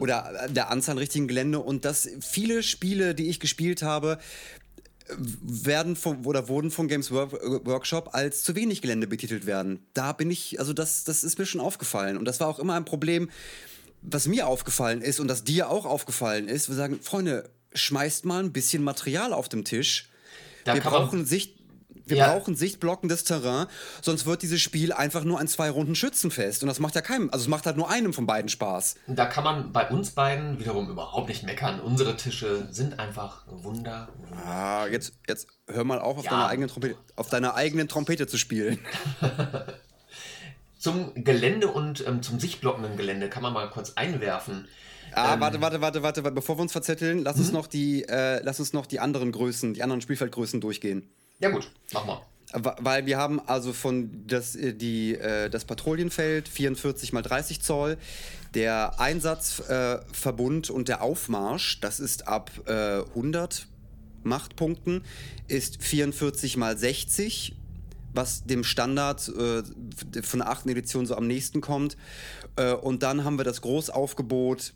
oder 0.00 0.44
äh, 0.44 0.52
der 0.52 0.70
Anzahl 0.70 0.92
an 0.92 0.98
richtigen 0.98 1.26
Gelände 1.26 1.60
und 1.60 1.84
dass 1.84 2.08
viele 2.20 2.62
Spiele, 2.62 3.14
die 3.14 3.28
ich 3.28 3.40
gespielt 3.40 3.82
habe, 3.82 4.18
werden 5.18 5.96
vom, 5.96 6.24
oder 6.26 6.48
wurden 6.48 6.70
von 6.70 6.88
Games 6.88 7.10
äh, 7.10 7.14
Workshop 7.14 8.10
als 8.12 8.42
zu 8.42 8.54
wenig 8.54 8.80
Gelände 8.82 9.06
betitelt 9.06 9.46
werden. 9.46 9.86
Da 9.92 10.12
bin 10.12 10.30
ich, 10.30 10.58
also 10.60 10.72
das, 10.72 11.04
das 11.04 11.24
ist 11.24 11.38
mir 11.38 11.46
schon 11.46 11.60
aufgefallen. 11.60 12.16
Und 12.16 12.24
das 12.24 12.40
war 12.40 12.48
auch 12.48 12.58
immer 12.58 12.74
ein 12.74 12.84
Problem, 12.84 13.28
was 14.02 14.26
mir 14.26 14.46
aufgefallen 14.46 15.02
ist 15.02 15.20
und 15.20 15.28
das 15.28 15.44
dir 15.44 15.70
auch 15.70 15.86
aufgefallen 15.86 16.48
ist. 16.48 16.68
Wir 16.68 16.76
sagen, 16.76 17.00
Freunde, 17.02 17.50
schmeißt 17.74 18.24
mal 18.24 18.42
ein 18.42 18.52
bisschen 18.52 18.82
Material 18.84 19.32
auf 19.32 19.48
dem 19.48 19.64
Tisch. 19.64 20.08
Da 20.64 20.74
wir 20.74 20.80
brauchen 20.80 21.24
Sicht. 21.26 21.54
Wir 22.06 22.18
Ja. 22.18 22.28
brauchen 22.34 22.54
sichtblockendes 22.54 23.24
Terrain, 23.24 23.66
sonst 24.02 24.26
wird 24.26 24.42
dieses 24.42 24.60
Spiel 24.60 24.92
einfach 24.92 25.24
nur 25.24 25.38
ein 25.40 25.48
zwei 25.48 25.70
Runden 25.70 25.94
Schützenfest. 25.94 26.62
Und 26.62 26.66
das 26.66 26.78
macht 26.78 26.94
ja 26.94 27.00
keinem, 27.00 27.30
also 27.30 27.44
es 27.44 27.48
macht 27.48 27.64
halt 27.64 27.78
nur 27.78 27.88
einem 27.88 28.12
von 28.12 28.26
beiden 28.26 28.50
Spaß. 28.50 28.96
Da 29.06 29.24
kann 29.24 29.42
man 29.42 29.72
bei 29.72 29.88
uns 29.88 30.10
beiden 30.10 30.58
wiederum 30.60 30.90
überhaupt 30.90 31.30
nicht 31.30 31.44
meckern. 31.44 31.80
Unsere 31.80 32.14
Tische 32.18 32.68
sind 32.70 32.98
einfach 33.00 33.44
wunder. 33.46 34.10
Ah, 34.44 34.86
jetzt, 34.86 35.14
jetzt 35.26 35.46
hör 35.66 35.84
mal 35.84 35.98
auf, 35.98 36.18
auf, 36.18 36.24
Ja. 36.26 36.32
deiner 36.32 36.48
eigenen 36.48 36.68
Trompete, 36.68 36.96
auf 37.16 37.30
deiner 37.30 37.54
eigenen 37.54 37.88
Trompete 37.88 38.26
zu 38.26 38.36
spielen. 38.36 38.78
Zum 40.78 41.24
Gelände 41.24 41.68
und 41.68 42.06
ähm, 42.06 42.22
zum 42.22 42.38
sichtblockenden 42.38 42.98
Gelände 42.98 43.30
kann 43.30 43.42
man 43.42 43.54
mal 43.54 43.70
kurz 43.70 43.94
einwerfen. 43.94 44.68
Ah, 45.14 45.34
Ähm, 45.34 45.40
warte, 45.40 45.60
warte, 45.60 45.80
warte, 45.80 46.02
warte, 46.02 46.22
bevor 46.32 46.58
wir 46.58 46.62
uns 46.62 46.72
verzetteln, 46.72 47.22
lass 47.22 47.38
uns 47.38 47.52
noch 47.52 47.66
die, 47.66 48.04
äh, 48.08 48.40
lass 48.42 48.58
uns 48.58 48.72
noch 48.72 48.86
die 48.86 49.00
anderen 49.00 49.32
Größen, 49.32 49.74
die 49.74 49.82
anderen 49.82 50.00
Spielfeldgrößen 50.00 50.60
durchgehen. 50.60 51.08
Ja 51.40 51.50
gut, 51.50 51.70
mach 51.92 52.04
mal. 52.04 52.20
Weil 52.52 53.06
wir 53.06 53.18
haben 53.18 53.40
also 53.40 53.72
von 53.72 54.26
das, 54.26 54.54
äh, 54.54 54.74
die, 54.74 55.14
äh, 55.16 55.50
das 55.50 55.64
Patrouillenfeld 55.64 56.48
44 56.48 57.12
mal 57.12 57.22
30 57.22 57.60
Zoll, 57.62 57.96
der 58.54 59.00
Einsatzverbund 59.00 60.68
äh, 60.68 60.72
und 60.72 60.88
der 60.88 61.02
Aufmarsch, 61.02 61.80
das 61.80 61.98
ist 61.98 62.28
ab 62.28 62.50
äh, 62.66 63.00
100 63.00 63.66
Machtpunkten, 64.22 65.02
ist 65.48 65.82
44 65.82 66.56
mal 66.56 66.78
60, 66.78 67.56
was 68.12 68.44
dem 68.44 68.62
Standard 68.62 69.28
äh, 69.28 69.62
von 70.22 70.38
der 70.38 70.48
8. 70.48 70.66
Edition 70.66 71.06
so 71.06 71.16
am 71.16 71.26
nächsten 71.26 71.60
kommt. 71.60 71.96
Und 72.82 73.02
dann 73.02 73.24
haben 73.24 73.36
wir 73.36 73.44
das 73.44 73.62
Großaufgebot, 73.62 74.74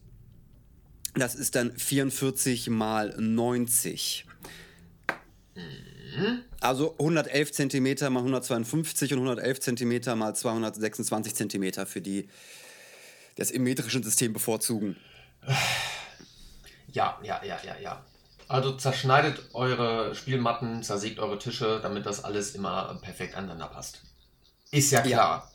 das 1.14 1.34
ist 1.34 1.54
dann 1.54 1.76
44 1.76 2.70
mal 2.70 3.14
90. 3.18 4.26
Also 6.60 6.92
111 6.98 7.52
cm 7.52 8.12
mal 8.12 8.20
152 8.20 9.12
und 9.12 9.18
111 9.20 9.60
cm 9.60 10.18
mal 10.18 10.34
226 10.34 11.34
cm 11.34 11.86
für 11.86 12.00
die 12.00 12.22
die 12.22 12.28
das 13.38 13.50
im 13.52 13.62
metrischen 13.62 14.02
System 14.02 14.32
bevorzugen. 14.32 14.96
Ja, 16.90 17.18
ja, 17.22 17.40
ja, 17.44 17.58
ja, 17.62 17.76
ja. 17.80 18.04
Also 18.48 18.76
zerschneidet 18.76 19.50
eure 19.52 20.14
Spielmatten, 20.14 20.82
zersägt 20.82 21.20
eure 21.20 21.38
Tische, 21.38 21.80
damit 21.82 22.06
das 22.06 22.24
alles 22.24 22.54
immer 22.54 22.98
perfekt 23.00 23.36
aneinander 23.36 23.68
passt. 23.68 24.02
Ist 24.70 24.90
ja 24.90 25.02
klar. 25.02 25.52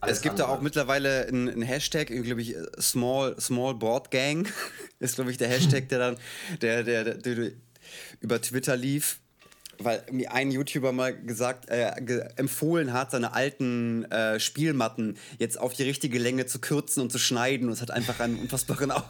Alles 0.00 0.18
es 0.18 0.22
gibt 0.22 0.34
andere. 0.34 0.48
da 0.48 0.54
auch 0.54 0.60
mittlerweile 0.60 1.26
einen, 1.26 1.62
Hashtag, 1.62 2.08
glaube 2.08 2.42
ich, 2.42 2.54
Small, 2.80 3.40
Small 3.40 3.74
Board 3.74 4.10
Gang. 4.10 4.52
ist, 4.98 5.16
glaube 5.16 5.30
ich, 5.30 5.38
der 5.38 5.48
Hashtag, 5.48 5.88
der 5.88 5.98
dann 5.98 6.16
der, 6.60 6.82
der, 6.82 7.04
der, 7.04 7.14
der 7.14 7.52
über 8.20 8.40
Twitter 8.40 8.76
lief 8.76 9.20
weil 9.78 10.02
mir 10.10 10.32
ein 10.32 10.50
YouTuber 10.50 10.92
mal 10.92 11.16
gesagt, 11.16 11.68
äh, 11.68 11.92
ge 12.00 12.24
empfohlen 12.36 12.92
hat, 12.92 13.10
seine 13.10 13.34
alten 13.34 14.04
äh, 14.10 14.40
Spielmatten 14.40 15.16
jetzt 15.38 15.58
auf 15.58 15.74
die 15.74 15.82
richtige 15.82 16.18
Länge 16.18 16.46
zu 16.46 16.58
kürzen 16.58 17.02
und 17.02 17.12
zu 17.12 17.18
schneiden. 17.18 17.68
Und 17.68 17.74
es 17.74 17.82
hat 17.82 17.90
einfach 17.90 18.20
einen 18.20 18.38
unfassbaren 18.38 18.90
Au 18.90 19.02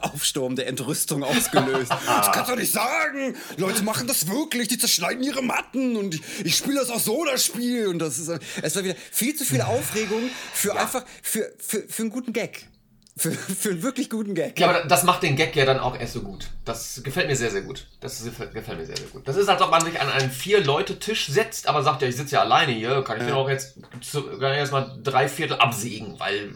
Aufsturm 0.00 0.56
der 0.56 0.68
Entrüstung 0.68 1.22
ausgelöst. 1.24 1.90
das 1.90 2.32
kannst 2.32 2.50
du 2.50 2.56
nicht 2.56 2.72
sagen! 2.72 3.36
Leute 3.56 3.82
machen 3.82 4.06
das 4.06 4.28
wirklich, 4.28 4.68
die 4.68 4.78
zerschneiden 4.78 5.22
ihre 5.22 5.42
Matten 5.42 5.96
und 5.96 6.14
ich, 6.14 6.22
ich 6.44 6.56
spiele 6.56 6.80
das 6.80 6.90
auch 6.90 7.00
so, 7.00 7.24
das 7.24 7.44
Spiel. 7.44 7.88
Und 7.88 7.98
das 7.98 8.18
ist, 8.18 8.30
es 8.62 8.76
war 8.76 8.84
wieder 8.84 8.96
viel 9.10 9.34
zu 9.34 9.44
viel 9.44 9.60
Aufregung 9.60 10.22
für 10.54 10.68
ja. 10.68 10.74
einfach, 10.76 11.04
für, 11.22 11.52
für, 11.58 11.82
für 11.88 12.02
einen 12.02 12.10
guten 12.10 12.32
Gag. 12.32 12.66
Für, 13.14 13.30
für 13.30 13.70
einen 13.70 13.82
wirklich 13.82 14.08
guten 14.08 14.34
Gag. 14.34 14.58
Ja, 14.58 14.70
aber 14.70 14.88
das 14.88 15.04
macht 15.04 15.22
den 15.22 15.36
Gag 15.36 15.54
ja 15.54 15.66
dann 15.66 15.78
auch 15.78 15.98
erst 15.98 16.14
so 16.14 16.22
gut. 16.22 16.48
Das 16.64 17.02
gefällt 17.02 17.28
mir 17.28 17.36
sehr, 17.36 17.50
sehr 17.50 17.60
gut. 17.60 17.86
Das 18.00 18.24
gefällt 18.24 18.54
mir 18.54 18.86
sehr, 18.86 18.96
sehr 18.96 19.08
gut. 19.08 19.28
Das 19.28 19.36
ist, 19.36 19.48
als 19.48 19.60
ob 19.60 19.70
man 19.70 19.84
sich 19.84 20.00
an 20.00 20.08
einen 20.08 20.30
Vier-Leute-Tisch 20.30 21.26
setzt, 21.26 21.68
aber 21.68 21.82
sagt, 21.82 22.00
ja, 22.00 22.08
ich 22.08 22.16
sitze 22.16 22.36
ja 22.36 22.40
alleine 22.40 22.72
hier, 22.72 23.02
kann 23.02 23.18
ich 23.18 23.24
ja. 23.24 23.28
den 23.28 23.36
auch 23.36 23.50
jetzt 23.50 23.76
zu, 24.00 24.22
kann 24.22 24.52
ich 24.52 24.58
erstmal 24.58 24.98
drei 25.02 25.28
Viertel 25.28 25.58
absägen, 25.58 26.18
weil 26.18 26.54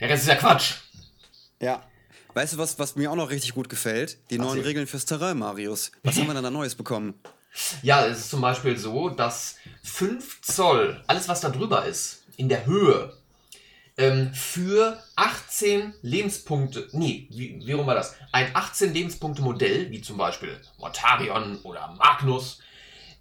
der 0.00 0.08
Rest 0.08 0.24
ist 0.24 0.28
ja 0.28 0.34
Quatsch. 0.34 0.74
Ja. 1.60 1.84
Weißt 2.34 2.54
du, 2.54 2.58
was, 2.58 2.78
was 2.78 2.96
mir 2.96 3.10
auch 3.10 3.16
noch 3.16 3.30
richtig 3.30 3.54
gut 3.54 3.68
gefällt? 3.68 4.18
Die 4.30 4.40
Ach, 4.40 4.44
neuen 4.44 4.62
Regeln 4.62 4.86
fürs 4.88 5.04
Terrain, 5.04 5.38
Marius. 5.38 5.92
Was 6.02 6.16
haben 6.16 6.26
wir 6.26 6.34
denn 6.34 6.42
da 6.42 6.50
Neues 6.50 6.74
bekommen? 6.74 7.14
Ja, 7.82 8.06
es 8.06 8.20
ist 8.20 8.30
zum 8.30 8.40
Beispiel 8.40 8.76
so, 8.76 9.08
dass 9.08 9.56
5 9.82 10.40
Zoll, 10.42 11.02
alles 11.06 11.28
was 11.28 11.40
da 11.40 11.50
drüber 11.50 11.84
ist, 11.84 12.22
in 12.36 12.48
der 12.48 12.66
Höhe, 12.66 13.12
ähm, 14.00 14.32
für 14.32 14.98
18 15.16 15.92
Lebenspunkte, 16.00 16.88
nee, 16.92 17.28
wie, 17.30 17.60
wie 17.64 17.72
rum 17.72 17.86
war 17.86 17.94
das? 17.94 18.16
Ein 18.32 18.48
18 18.54 18.94
Lebenspunkte 18.94 19.42
Modell, 19.42 19.90
wie 19.90 20.00
zum 20.00 20.16
Beispiel 20.16 20.58
Mortarion 20.78 21.58
oder 21.64 21.94
Magnus, 21.98 22.60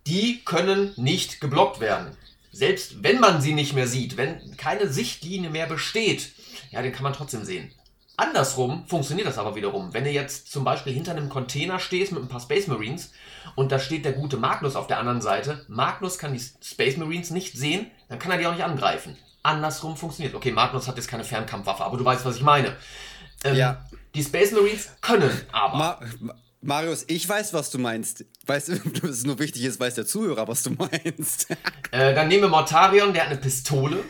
die 0.07 0.41
können 0.45 0.93
nicht 0.95 1.41
geblockt 1.41 1.81
werden. 1.81 2.15
Selbst 2.51 3.03
wenn 3.03 3.19
man 3.19 3.41
sie 3.41 3.53
nicht 3.53 3.73
mehr 3.73 3.87
sieht, 3.87 4.15
wenn 4.15 4.55
keine 4.55 4.87
Sichtlinie 4.87 5.49
mehr 5.49 5.67
besteht, 5.67 6.31
ja, 6.71 6.81
den 6.81 6.93
kann 6.93 7.03
man 7.03 7.13
trotzdem 7.13 7.43
sehen. 7.43 7.71
Andersrum 8.15 8.85
funktioniert 8.87 9.27
das 9.27 9.37
aber 9.37 9.55
wiederum. 9.55 9.93
Wenn 9.93 10.05
du 10.05 10.11
jetzt 10.11 10.51
zum 10.51 10.63
Beispiel 10.63 10.93
hinter 10.93 11.11
einem 11.11 11.29
Container 11.29 11.79
stehst 11.79 12.11
mit 12.11 12.21
ein 12.21 12.27
paar 12.27 12.41
Space 12.41 12.67
Marines 12.67 13.11
und 13.55 13.71
da 13.71 13.79
steht 13.79 14.05
der 14.05 14.13
gute 14.13 14.37
Magnus 14.37 14.75
auf 14.75 14.87
der 14.87 14.99
anderen 14.99 15.21
Seite, 15.21 15.65
Magnus 15.67 16.17
kann 16.17 16.33
die 16.33 16.41
Space 16.63 16.97
Marines 16.97 17.31
nicht 17.31 17.57
sehen, 17.57 17.91
dann 18.07 18.19
kann 18.19 18.31
er 18.31 18.37
die 18.37 18.47
auch 18.47 18.53
nicht 18.53 18.63
angreifen 18.63 19.17
andersrum 19.43 19.97
funktioniert. 19.97 20.35
Okay, 20.35 20.51
Magnus 20.51 20.87
hat 20.87 20.97
jetzt 20.97 21.07
keine 21.07 21.23
Fernkampfwaffe, 21.23 21.83
aber 21.83 21.97
du 21.97 22.05
weißt, 22.05 22.25
was 22.25 22.37
ich 22.37 22.43
meine. 22.43 22.75
Ähm, 23.43 23.55
ja. 23.55 23.85
Die 24.15 24.23
Space 24.23 24.51
Marines 24.51 24.89
können 25.01 25.31
aber. 25.51 25.77
Ma 25.77 25.99
Marius, 26.61 27.05
ich 27.07 27.27
weiß, 27.27 27.53
was 27.53 27.69
du 27.69 27.77
meinst. 27.77 28.25
Weißt 28.45 28.67
du, 28.67 28.73
es 29.07 29.23
nur 29.23 29.39
wichtig 29.39 29.63
ist, 29.63 29.79
weiß 29.79 29.95
der 29.95 30.05
Zuhörer, 30.05 30.47
was 30.47 30.63
du 30.63 30.71
meinst. 30.71 31.49
äh, 31.91 32.13
dann 32.13 32.27
nehmen 32.27 32.43
wir 32.43 32.49
Mortarion, 32.49 33.13
der 33.13 33.23
hat 33.23 33.29
eine 33.29 33.39
Pistole. 33.39 34.03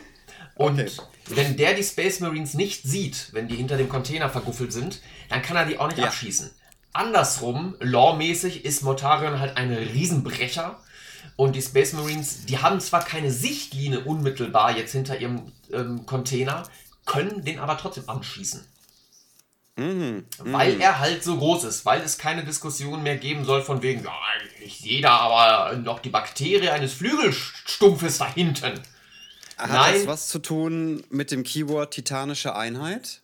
Und 0.56 0.80
okay. 0.80 0.90
wenn 1.26 1.56
der 1.56 1.74
die 1.74 1.84
Space 1.84 2.20
Marines 2.20 2.54
nicht 2.54 2.82
sieht, 2.82 3.32
wenn 3.32 3.48
die 3.48 3.54
hinter 3.54 3.76
dem 3.76 3.88
Container 3.88 4.28
verguffelt 4.28 4.72
sind, 4.72 5.00
dann 5.28 5.42
kann 5.42 5.56
er 5.56 5.64
die 5.64 5.78
auch 5.78 5.86
nicht 5.86 5.98
ja. 5.98 6.06
abschießen. 6.06 6.50
Andersrum, 6.92 7.76
lawmäßig, 7.78 8.64
ist 8.64 8.82
Mortarion 8.82 9.38
halt 9.38 9.56
ein 9.56 9.72
Riesenbrecher 9.72 10.80
und 11.36 11.56
die 11.56 11.62
Space 11.62 11.92
Marines, 11.92 12.46
die 12.46 12.58
haben 12.58 12.80
zwar 12.80 13.04
keine 13.04 13.30
Sichtlinie 13.30 14.00
unmittelbar 14.00 14.76
jetzt 14.76 14.92
hinter 14.92 15.18
ihrem 15.18 15.52
ähm, 15.72 16.06
Container, 16.06 16.64
können 17.06 17.44
den 17.44 17.58
aber 17.58 17.76
trotzdem 17.76 18.08
anschießen. 18.08 18.64
Mhm. 19.76 20.26
Weil 20.38 20.74
mhm. 20.74 20.80
er 20.80 20.98
halt 20.98 21.24
so 21.24 21.36
groß 21.36 21.64
ist, 21.64 21.86
weil 21.86 22.02
es 22.02 22.18
keine 22.18 22.44
Diskussion 22.44 23.02
mehr 23.02 23.16
geben 23.16 23.44
soll 23.44 23.62
von 23.62 23.82
wegen, 23.82 24.04
ja, 24.04 24.12
ich 24.60 24.78
sehe 24.78 25.00
da 25.00 25.16
aber 25.16 25.76
noch 25.76 26.00
die 26.00 26.10
Bakterie 26.10 26.68
eines 26.68 26.92
Flügelstumpfes 26.92 28.18
da 28.18 28.32
hinten. 28.32 28.80
Hat 29.56 29.70
Nein. 29.70 29.94
das 29.94 30.06
was 30.06 30.28
zu 30.28 30.38
tun 30.38 31.02
mit 31.10 31.30
dem 31.30 31.42
Keyword 31.42 31.92
titanische 31.92 32.54
Einheit? 32.54 33.22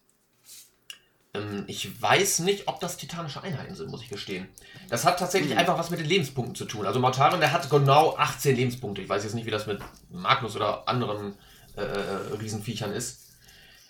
Ähm, 1.37 1.64
ich 1.66 2.01
weiß 2.01 2.40
nicht, 2.40 2.68
ob 2.68 2.81
das 2.81 2.96
titanische 2.96 3.42
Einheiten 3.42 3.75
sind, 3.75 3.90
muss 3.90 4.03
ich 4.03 4.09
gestehen. 4.09 4.49
Das 4.88 5.05
hat 5.05 5.18
tatsächlich 5.18 5.53
mhm. 5.53 5.59
einfach 5.59 5.79
was 5.79 5.90
mit 5.90 6.01
den 6.01 6.07
Lebenspunkten 6.07 6.55
zu 6.55 6.64
tun. 6.64 6.87
Also 6.87 7.01
Mortarion, 7.01 7.40
der 7.40 7.53
hat 7.53 7.68
genau 7.70 8.16
18 8.16 8.57
Lebenspunkte. 8.57 9.03
Ich 9.03 9.09
weiß 9.09 9.25
jetzt 9.25 9.35
nicht, 9.35 9.46
wie 9.46 9.51
das 9.51 9.66
mit 9.66 9.81
Magnus 10.11 10.57
oder 10.57 10.88
anderen 10.88 11.35
äh, 11.77 11.83
äh 11.83 12.35
Riesenviechern 12.40 12.92
ist. 12.92 13.27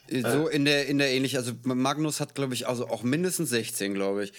Äh, 0.08 0.22
so 0.22 0.48
in 0.48 0.64
der, 0.64 0.86
in 0.86 0.98
der 0.98 1.10
ähnlich, 1.10 1.36
also 1.36 1.52
Magnus 1.62 2.20
hat, 2.20 2.34
glaube 2.34 2.54
ich, 2.54 2.68
also 2.68 2.88
auch 2.88 3.02
mindestens 3.02 3.50
16, 3.50 3.94
glaube 3.94 4.24
ich. 4.24 4.32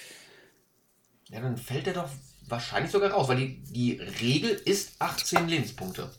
Ja, 1.30 1.42
dann 1.42 1.58
fällt 1.58 1.88
der 1.88 1.94
doch 1.94 2.10
wahrscheinlich 2.48 2.92
sogar 2.92 3.12
raus, 3.12 3.28
weil 3.28 3.38
die, 3.38 3.64
die 3.64 3.92
Regel 4.22 4.50
ist 4.50 4.94
18 5.00 5.48
Lebenspunkte. 5.48 6.10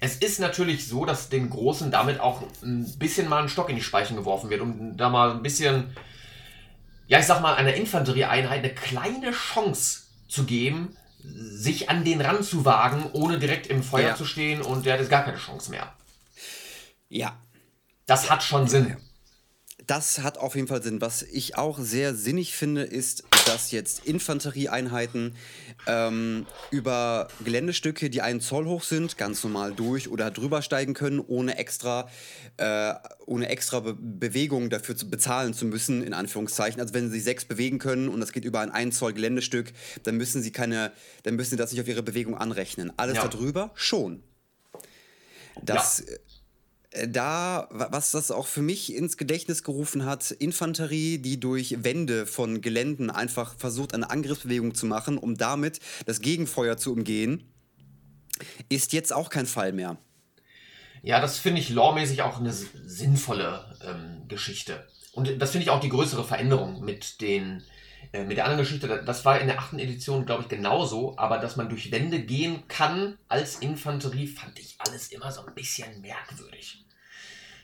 Es 0.00 0.16
ist 0.16 0.38
natürlich 0.38 0.86
so, 0.86 1.04
dass 1.04 1.28
den 1.28 1.50
Großen 1.50 1.90
damit 1.90 2.20
auch 2.20 2.42
ein 2.62 2.98
bisschen 2.98 3.28
mal 3.28 3.42
ein 3.42 3.48
Stock 3.48 3.68
in 3.68 3.76
die 3.76 3.82
Speichen 3.82 4.16
geworfen 4.16 4.50
wird, 4.50 4.60
um 4.60 4.96
da 4.96 5.08
mal 5.08 5.32
ein 5.32 5.42
bisschen, 5.42 5.96
ja, 7.06 7.18
ich 7.18 7.26
sag 7.26 7.40
mal, 7.40 7.54
einer 7.54 7.74
Infanterieeinheit 7.74 8.64
eine 8.64 8.74
kleine 8.74 9.32
Chance 9.32 10.02
zu 10.28 10.44
geben, 10.44 10.96
sich 11.22 11.90
an 11.90 12.04
den 12.04 12.20
ranzuwagen, 12.20 13.10
ohne 13.12 13.38
direkt 13.38 13.66
im 13.66 13.82
Feuer 13.82 14.10
ja. 14.10 14.16
zu 14.16 14.24
stehen 14.24 14.62
und 14.62 14.86
der 14.86 14.98
hat 14.98 15.08
gar 15.08 15.24
keine 15.24 15.38
Chance 15.38 15.70
mehr. 15.70 15.92
Ja. 17.08 17.36
Das 18.06 18.30
hat 18.30 18.42
schon 18.42 18.68
Sinn. 18.68 18.96
Das 19.86 20.20
hat 20.20 20.38
auf 20.38 20.54
jeden 20.54 20.68
Fall 20.68 20.82
Sinn. 20.82 21.00
Was 21.00 21.22
ich 21.22 21.56
auch 21.56 21.78
sehr 21.78 22.14
sinnig 22.14 22.54
finde, 22.54 22.82
ist, 22.82 23.24
dass 23.48 23.70
jetzt 23.70 24.04
Infanterieeinheiten 24.04 25.34
ähm, 25.86 26.46
über 26.70 27.28
Geländestücke, 27.44 28.10
die 28.10 28.20
einen 28.20 28.40
Zoll 28.40 28.66
hoch 28.66 28.82
sind, 28.82 29.16
ganz 29.16 29.42
normal 29.42 29.72
durch 29.72 30.08
oder 30.08 30.30
drüber 30.30 30.62
steigen 30.62 30.94
können, 30.94 31.18
ohne 31.20 31.56
extra, 31.56 32.08
äh, 32.58 32.94
ohne 33.26 33.48
extra 33.48 33.80
Be 33.80 33.96
Bewegung 33.98 34.68
dafür 34.68 34.96
zu 34.96 35.08
bezahlen 35.08 35.54
zu 35.54 35.64
müssen, 35.64 36.02
in 36.02 36.12
Anführungszeichen. 36.12 36.80
Also 36.80 36.92
wenn 36.92 37.10
sie 37.10 37.20
sechs 37.20 37.44
bewegen 37.44 37.78
können 37.78 38.08
und 38.08 38.20
das 38.20 38.32
geht 38.32 38.44
über 38.44 38.60
ein 38.60 38.70
1 38.70 38.98
Zoll 38.98 39.14
Geländestück, 39.14 39.72
dann 40.02 40.16
müssen 40.16 40.42
sie 40.42 40.50
keine, 40.50 40.92
dann 41.22 41.36
müssen 41.36 41.50
sie 41.50 41.56
das 41.56 41.72
nicht 41.72 41.80
auf 41.80 41.88
ihre 41.88 42.02
Bewegung 42.02 42.36
anrechnen. 42.36 42.92
Alles 42.96 43.16
ja. 43.16 43.28
darüber 43.28 43.70
schon. 43.74 44.22
Das 45.62 46.04
ja. 46.06 46.16
Äh, 46.90 47.08
da, 47.08 47.68
was 47.70 48.10
das 48.10 48.30
auch 48.30 48.46
für 48.46 48.62
mich 48.62 48.94
ins 48.94 49.16
Gedächtnis 49.16 49.62
gerufen 49.62 50.04
hat, 50.04 50.30
Infanterie, 50.30 51.18
die 51.18 51.40
durch 51.40 51.84
Wände 51.84 52.26
von 52.26 52.60
Geländen 52.60 53.10
einfach 53.10 53.56
versucht, 53.58 53.94
eine 53.94 54.10
Angriffsbewegung 54.10 54.74
zu 54.74 54.86
machen, 54.86 55.18
um 55.18 55.36
damit 55.36 55.80
das 56.06 56.20
Gegenfeuer 56.20 56.76
zu 56.76 56.92
umgehen, 56.92 57.52
ist 58.68 58.92
jetzt 58.92 59.12
auch 59.12 59.30
kein 59.30 59.46
Fall 59.46 59.72
mehr. 59.72 59.98
Ja, 61.02 61.20
das 61.20 61.38
finde 61.38 61.60
ich 61.60 61.70
lawmäßig 61.70 62.22
auch 62.22 62.40
eine 62.40 62.52
sinnvolle 62.52 63.76
ähm, 63.82 64.26
Geschichte. 64.28 64.86
Und 65.12 65.40
das 65.40 65.52
finde 65.52 65.64
ich 65.64 65.70
auch 65.70 65.80
die 65.80 65.88
größere 65.88 66.24
Veränderung 66.24 66.84
mit 66.84 67.20
den 67.20 67.62
äh, 68.12 68.24
mit 68.24 68.36
der 68.36 68.44
anderen 68.44 68.64
Geschichte. 68.64 69.02
Das 69.04 69.24
war 69.24 69.40
in 69.40 69.46
der 69.46 69.58
achten 69.58 69.78
Edition, 69.78 70.26
glaube 70.26 70.42
ich, 70.42 70.48
genauso. 70.48 71.16
Aber 71.18 71.38
dass 71.38 71.56
man 71.56 71.68
durch 71.68 71.90
Wände 71.90 72.20
gehen 72.20 72.66
kann 72.68 73.18
als 73.28 73.56
Infanterie, 73.56 74.26
fand 74.26 74.58
ich 74.58 74.76
alles 74.78 75.08
immer 75.08 75.30
so 75.30 75.44
ein 75.44 75.54
bisschen 75.54 76.00
merkwürdig. 76.00 76.84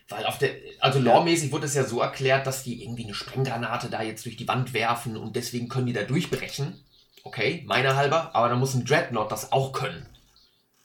Weil 0.09 0.27
auf 0.27 0.39
der, 0.39 0.51
also 0.81 0.99
lawmäßig 0.99 1.51
wurde 1.51 1.67
es 1.67 1.75
ja 1.75 1.85
so 1.85 2.01
erklärt, 2.01 2.47
dass 2.47 2.63
die 2.63 2.83
irgendwie 2.83 3.05
eine 3.05 3.15
Sprenggranate 3.15 3.89
da 3.89 4.03
jetzt 4.03 4.27
durch 4.27 4.37
die 4.37 4.47
Wand 4.47 4.75
werfen 4.75 5.17
und 5.17 5.35
deswegen 5.35 5.69
können 5.69 5.87
die 5.87 5.95
da 5.95 6.03
durchbrechen. 6.03 6.85
Okay, 7.23 7.65
meiner 7.67 7.97
halber, 7.97 8.35
aber 8.35 8.51
dann 8.51 8.59
muss 8.59 8.75
ein 8.75 8.85
Dreadnought 8.85 9.33
das 9.33 9.51
auch 9.51 9.73
können. 9.73 10.07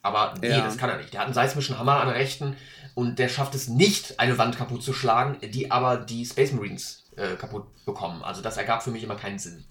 Aber 0.01 0.35
nee, 0.39 0.47
ja. 0.47 0.61
das 0.61 0.77
kann 0.77 0.89
er 0.89 0.97
nicht. 0.97 1.11
Der 1.11 1.19
hat 1.19 1.27
einen 1.27 1.33
seismischen 1.33 1.77
Hammer 1.77 1.99
an 1.99 2.07
der 2.07 2.15
rechten 2.15 2.55
und 2.95 3.19
der 3.19 3.27
schafft 3.27 3.55
es 3.55 3.67
nicht, 3.67 4.21
eine 4.21 4.37
Wand 4.37 4.57
kaputt 4.57 4.83
zu 4.83 4.93
schlagen, 4.93 5.37
die 5.51 5.69
aber 5.69 5.97
die 5.97 6.25
Space 6.25 6.53
Marines 6.53 6.98
äh, 7.19 7.35
kaputt 7.35 7.67
bekommen. 7.85 8.23
Also 8.23 8.41
das 8.41 8.57
ergab 8.57 8.83
für 8.83 8.91
mich 8.91 9.03
immer 9.03 9.15
keinen 9.15 9.39
Sinn. 9.39 9.65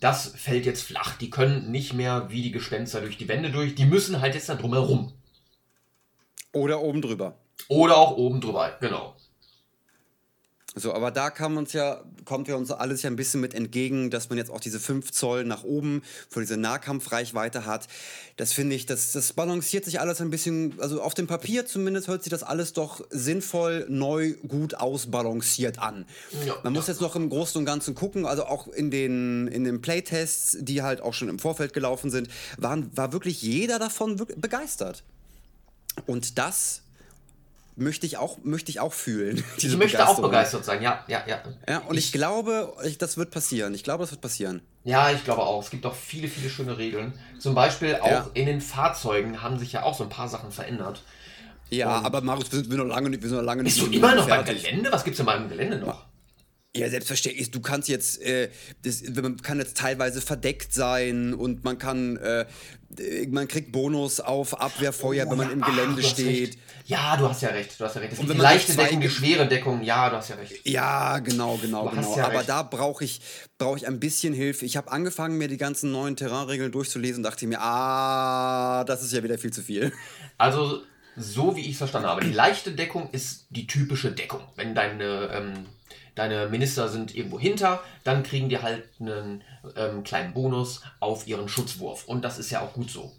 Das 0.00 0.28
fällt 0.28 0.66
jetzt 0.66 0.82
flach. 0.82 1.16
Die 1.16 1.30
können 1.30 1.70
nicht 1.70 1.92
mehr 1.92 2.30
wie 2.30 2.42
die 2.42 2.52
Gespenster 2.52 3.00
durch 3.00 3.18
die 3.18 3.28
Wände 3.28 3.50
durch. 3.50 3.74
Die 3.74 3.84
müssen 3.84 4.20
halt 4.20 4.34
jetzt 4.34 4.48
da 4.48 4.54
drumherum. 4.54 5.12
Oder 6.52 6.80
oben 6.82 7.02
drüber. 7.02 7.38
Oder 7.68 7.96
auch 7.96 8.16
oben 8.16 8.40
drüber, 8.40 8.76
genau. 8.80 9.16
So, 10.74 10.92
aber 10.92 11.10
da 11.10 11.30
kam 11.30 11.56
uns 11.56 11.72
ja, 11.72 12.02
kommt 12.24 12.46
ja 12.46 12.54
uns 12.54 12.70
alles 12.70 13.02
ja 13.02 13.10
ein 13.10 13.16
bisschen 13.16 13.40
mit 13.40 13.54
entgegen, 13.54 14.10
dass 14.10 14.28
man 14.28 14.36
jetzt 14.36 14.50
auch 14.50 14.60
diese 14.60 14.78
5 14.78 15.10
Zoll 15.12 15.44
nach 15.44 15.64
oben 15.64 16.02
für 16.28 16.40
diese 16.40 16.58
Nahkampfreichweite 16.58 17.64
hat. 17.64 17.88
Das 18.36 18.52
finde 18.52 18.76
ich, 18.76 18.84
das, 18.84 19.12
das 19.12 19.32
balanciert 19.32 19.86
sich 19.86 19.98
alles 19.98 20.20
ein 20.20 20.30
bisschen, 20.30 20.78
also 20.78 21.00
auf 21.00 21.14
dem 21.14 21.26
Papier 21.26 21.66
zumindest 21.66 22.06
hört 22.08 22.22
sich 22.22 22.30
das 22.30 22.42
alles 22.42 22.74
doch 22.74 23.00
sinnvoll, 23.10 23.86
neu, 23.88 24.34
gut 24.46 24.74
ausbalanciert 24.74 25.78
an. 25.78 26.04
Ja, 26.46 26.54
man 26.62 26.74
muss 26.74 26.86
jetzt 26.86 27.00
noch 27.00 27.16
im 27.16 27.30
Großen 27.30 27.58
und 27.58 27.64
Ganzen 27.64 27.94
gucken, 27.94 28.26
also 28.26 28.44
auch 28.44 28.68
in 28.68 28.90
den, 28.90 29.48
in 29.48 29.64
den 29.64 29.80
Playtests, 29.80 30.58
die 30.60 30.82
halt 30.82 31.00
auch 31.00 31.14
schon 31.14 31.30
im 31.30 31.38
Vorfeld 31.38 31.72
gelaufen 31.72 32.10
sind, 32.10 32.28
waren, 32.58 32.94
war 32.94 33.12
wirklich 33.12 33.40
jeder 33.40 33.78
davon 33.78 34.16
begeistert. 34.16 35.02
Und 36.06 36.38
das 36.38 36.82
möchte 37.78 38.06
ich 38.06 38.16
auch, 38.18 38.38
möchte 38.44 38.70
ich 38.70 38.80
auch 38.80 38.92
fühlen. 38.92 39.42
Ich 39.56 39.76
möchte 39.76 40.06
auch 40.06 40.20
begeistert 40.20 40.64
sein, 40.64 40.82
ja, 40.82 41.04
ja, 41.08 41.22
ja. 41.26 41.40
Ja, 41.68 41.78
und 41.80 41.96
ich, 41.96 42.12
glaube, 42.12 42.72
ich, 42.84 42.98
das 42.98 43.16
wird 43.16 43.30
passieren. 43.30 43.74
Ich 43.74 43.84
glaube, 43.84 44.02
das 44.02 44.10
wird 44.10 44.20
passieren. 44.20 44.60
Ja, 44.84 45.10
ich 45.10 45.24
glaube 45.24 45.42
auch. 45.42 45.62
Es 45.62 45.70
gibt 45.70 45.84
auch 45.86 45.94
viele, 45.94 46.28
viele 46.28 46.50
schöne 46.50 46.76
Regeln. 46.78 47.12
Zum 47.38 47.54
Beispiel 47.54 47.96
auch 47.96 48.10
Ja. 48.10 48.30
in 48.34 48.46
den 48.46 48.60
Fahrzeugen 48.60 49.42
haben 49.42 49.58
sich 49.58 49.72
ja 49.72 49.82
auch 49.82 49.94
so 49.94 50.04
ein 50.04 50.10
paar 50.10 50.28
Sachen 50.28 50.50
verändert. 50.50 51.02
Ja, 51.70 51.88
aber 52.00 52.20
Marius, 52.22 52.50
wir 52.50 52.60
sind, 52.60 52.70
wir, 52.70 52.78
noch 52.78 52.86
lange, 52.86 53.10
nicht- 53.10 53.22
wir 53.22 53.28
sind 53.28 53.38
noch 53.38 53.44
lange 53.44 53.62
Bist 53.62 53.78
du 53.80 53.86
nicht 53.86 53.96
immer 53.96 54.14
noch 54.14 54.26
beim 54.28 54.44
fertig. 54.44 54.64
Gelände? 54.64 54.90
Was 54.90 55.04
gibt's 55.04 55.18
denn 55.18 55.26
beim 55.26 55.48
Gelände 55.48 55.78
noch? 55.78 56.06
Ja, 56.78 56.88
selbstverständlich. 56.90 57.50
Du 57.50 57.60
kannst 57.60 57.88
jetzt, 57.88 58.22
äh, 58.22 58.50
das, 58.84 59.02
man 59.20 59.36
kann 59.42 59.58
jetzt 59.58 59.76
teilweise 59.76 60.20
verdeckt 60.20 60.72
sein 60.72 61.34
und 61.34 61.64
man 61.64 61.78
kann, 61.78 62.16
äh, 62.18 62.46
man 63.28 63.48
kriegt 63.48 63.72
Bonus 63.72 64.20
auf 64.20 64.60
Abwehrfeuer, 64.60 65.28
wenn 65.30 65.36
man 65.36 65.50
im 65.52 65.60
Gelände 65.60 66.02
hast 66.02 66.10
steht. 66.12 66.48
recht. 66.50 66.58
Ja, 66.86 67.16
du 67.18 67.28
hast 67.28 67.42
ja 67.42 67.50
recht. 67.50 67.78
Du 67.78 67.84
hast 67.84 67.96
ja 67.96 68.00
recht. 68.00 68.14
Es 68.14 68.18
Und 68.18 68.26
gibt 68.26 68.38
wenn 68.38 68.42
leichte 68.44 68.74
Deckung, 68.74 69.00
die 69.00 69.10
schwere 69.10 69.46
Deckung. 69.46 69.82
Ja, 69.82 70.08
du 70.08 70.16
hast 70.16 70.30
ja 70.30 70.36
recht. 70.36 70.66
Ja, 70.66 71.18
genau, 71.18 71.58
genau, 71.58 71.88
Du 71.88 71.96
genau. 71.96 72.16
ja 72.16 72.24
Aber 72.26 72.38
recht. 72.38 72.48
da 72.48 72.62
brauche 72.62 73.04
ich, 73.04 73.20
brauch 73.58 73.76
ich 73.76 73.86
ein 73.86 74.00
bisschen 74.00 74.32
Hilfe. 74.32 74.64
Ich 74.64 74.76
habe 74.78 74.90
angefangen, 74.90 75.36
mir 75.36 75.48
die 75.48 75.58
ganzen 75.58 75.92
neuen 75.92 76.16
Terrainregeln 76.16 76.72
durchzulesen 76.72 77.18
und 77.18 77.22
dachte 77.24 77.46
mir, 77.46 77.60
ah, 77.60 78.84
das 78.84 79.02
ist 79.02 79.12
ja 79.12 79.22
wieder 79.22 79.36
viel 79.36 79.52
zu 79.52 79.60
viel. 79.62 79.92
Also, 80.38 80.82
so 81.16 81.56
wie 81.56 81.60
ich 81.62 81.72
es 81.72 81.78
verstanden 81.78 82.08
habe, 82.08 82.24
die 82.24 82.32
leichte 82.32 82.72
Deckung 82.72 83.10
ist 83.10 83.46
die 83.50 83.66
typische 83.66 84.12
Deckung. 84.12 84.40
Wenn 84.56 84.74
deine, 84.74 85.28
ähm, 85.34 85.66
deine 86.18 86.48
Minister 86.48 86.88
sind 86.88 87.14
irgendwo 87.14 87.38
hinter, 87.38 87.82
dann 88.04 88.22
kriegen 88.22 88.48
die 88.48 88.60
halt 88.60 88.88
einen 89.00 89.42
ähm, 89.76 90.02
kleinen 90.02 90.34
Bonus 90.34 90.82
auf 91.00 91.26
ihren 91.26 91.48
Schutzwurf. 91.48 92.04
Und 92.04 92.22
das 92.22 92.38
ist 92.38 92.50
ja 92.50 92.60
auch 92.60 92.72
gut 92.72 92.90
so. 92.90 93.12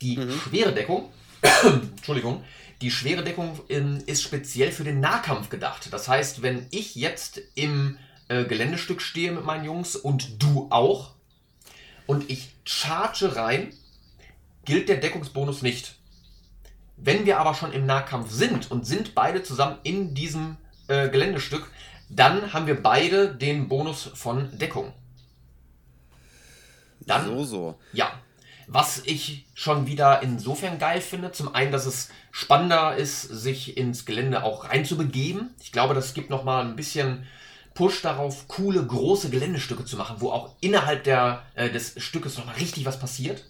Die 0.00 0.18
schwere 0.44 0.72
Deckung, 0.72 1.10
Entschuldigung, 1.64 2.42
die 2.80 2.90
schwere 2.90 3.22
Deckung 3.22 3.60
ähm, 3.68 4.02
ist 4.06 4.22
speziell 4.22 4.72
für 4.72 4.84
den 4.84 5.00
Nahkampf 5.00 5.48
gedacht. 5.48 5.88
Das 5.90 6.08
heißt, 6.08 6.42
wenn 6.42 6.66
ich 6.70 6.94
jetzt 6.94 7.40
im 7.54 7.98
äh, 8.28 8.44
Geländestück 8.44 9.00
stehe 9.00 9.32
mit 9.32 9.44
meinen 9.44 9.64
Jungs 9.64 9.96
und 9.96 10.42
du 10.42 10.68
auch, 10.70 11.12
und 12.06 12.30
ich 12.30 12.54
charge 12.64 13.36
rein, 13.36 13.72
gilt 14.64 14.88
der 14.88 14.98
Deckungsbonus 14.98 15.62
nicht. 15.62 15.96
Wenn 16.96 17.26
wir 17.26 17.38
aber 17.38 17.54
schon 17.54 17.72
im 17.72 17.84
Nahkampf 17.84 18.30
sind 18.30 18.70
und 18.70 18.86
sind 18.86 19.14
beide 19.14 19.42
zusammen 19.42 19.78
in 19.82 20.14
diesem 20.14 20.56
äh, 20.88 21.08
Geländestück, 21.08 21.70
dann 22.08 22.52
haben 22.52 22.66
wir 22.66 22.82
beide 22.82 23.34
den 23.34 23.68
Bonus 23.68 24.10
von 24.14 24.56
Deckung. 24.58 24.92
Dann, 27.00 27.26
So, 27.26 27.44
so. 27.44 27.78
ja. 27.92 28.10
Was 28.68 29.02
ich 29.04 29.46
schon 29.54 29.86
wieder 29.86 30.22
insofern 30.22 30.80
geil 30.80 31.00
finde, 31.00 31.30
zum 31.30 31.54
einen, 31.54 31.70
dass 31.70 31.86
es 31.86 32.08
spannender 32.32 32.96
ist, 32.96 33.22
sich 33.22 33.76
ins 33.76 34.06
Gelände 34.06 34.42
auch 34.42 34.64
reinzubegeben. 34.64 35.54
Ich 35.62 35.70
glaube, 35.70 35.94
das 35.94 36.14
gibt 36.14 36.30
nochmal 36.30 36.64
ein 36.64 36.74
bisschen 36.74 37.26
Push 37.74 38.02
darauf, 38.02 38.48
coole, 38.48 38.84
große 38.84 39.30
Geländestücke 39.30 39.84
zu 39.84 39.96
machen, 39.96 40.16
wo 40.18 40.30
auch 40.30 40.56
innerhalb 40.60 41.04
der, 41.04 41.44
äh, 41.54 41.70
des 41.70 41.94
Stückes 42.02 42.36
nochmal 42.38 42.56
richtig 42.56 42.86
was 42.86 42.98
passiert. 42.98 43.44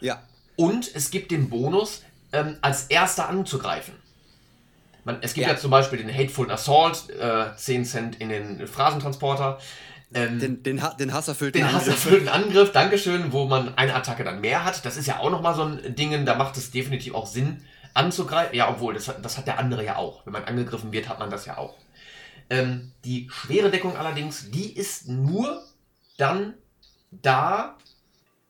Ja. 0.00 0.22
Und 0.56 0.94
es 0.94 1.10
gibt 1.10 1.30
den 1.30 1.48
Bonus, 1.48 2.02
ähm, 2.32 2.58
als 2.60 2.86
erster 2.88 3.28
anzugreifen. 3.28 3.94
Man, 5.04 5.18
es 5.22 5.34
gibt 5.34 5.46
ja. 5.46 5.52
Ja. 5.54 5.58
zum 5.58 5.70
Beispiel 5.70 5.98
den 5.98 6.12
Hateful 6.14 6.50
Assault, 6.50 7.10
äh, 7.10 7.56
10 7.56 7.84
Cent 7.84 8.20
in 8.20 8.28
den 8.28 8.66
Phrasentransporter. 8.68 9.58
Ähm, 10.14 10.38
Den, 10.38 10.62
den, 10.62 10.82
Ha- 10.82 10.94
den 10.94 11.12
hasserfüllten 11.12 11.60
den 11.60 11.66
Angriff. 11.68 11.86
hasserfüllten 11.86 12.28
Angriff, 12.28 12.70
Dankeschön, 12.72 13.32
wo 13.32 13.46
man 13.46 13.76
eine 13.76 13.94
Attacke 13.94 14.24
dann 14.24 14.40
mehr 14.42 14.64
hat. 14.64 14.84
Das 14.84 14.96
ist 14.96 15.06
ja 15.06 15.18
auch 15.20 15.30
nochmal 15.30 15.54
so 15.54 15.62
ein 15.64 15.94
Ding, 15.96 16.24
da 16.26 16.34
macht 16.34 16.56
es 16.58 16.70
definitiv 16.70 17.14
auch 17.14 17.26
Sinn 17.26 17.64
anzugreifen. 17.94 18.54
Ja, 18.54 18.68
obwohl, 18.70 18.94
das, 18.94 19.08
hat- 19.08 19.24
das 19.24 19.38
hat 19.38 19.46
der 19.46 19.58
andere 19.58 19.84
ja 19.84 19.96
auch. 19.96 20.24
Wenn 20.26 20.34
man 20.34 20.44
angegriffen 20.44 20.92
wird, 20.92 21.08
hat 21.08 21.18
man 21.18 21.30
das 21.30 21.46
ja 21.46 21.56
auch. 21.58 21.74
Ähm, 22.50 22.92
die 23.04 23.28
schwere 23.32 23.70
Deckung 23.70 23.96
allerdings, 23.96 24.50
die 24.50 24.76
ist 24.76 25.08
nur 25.08 25.62
dann 26.18 26.54
da, 27.10 27.76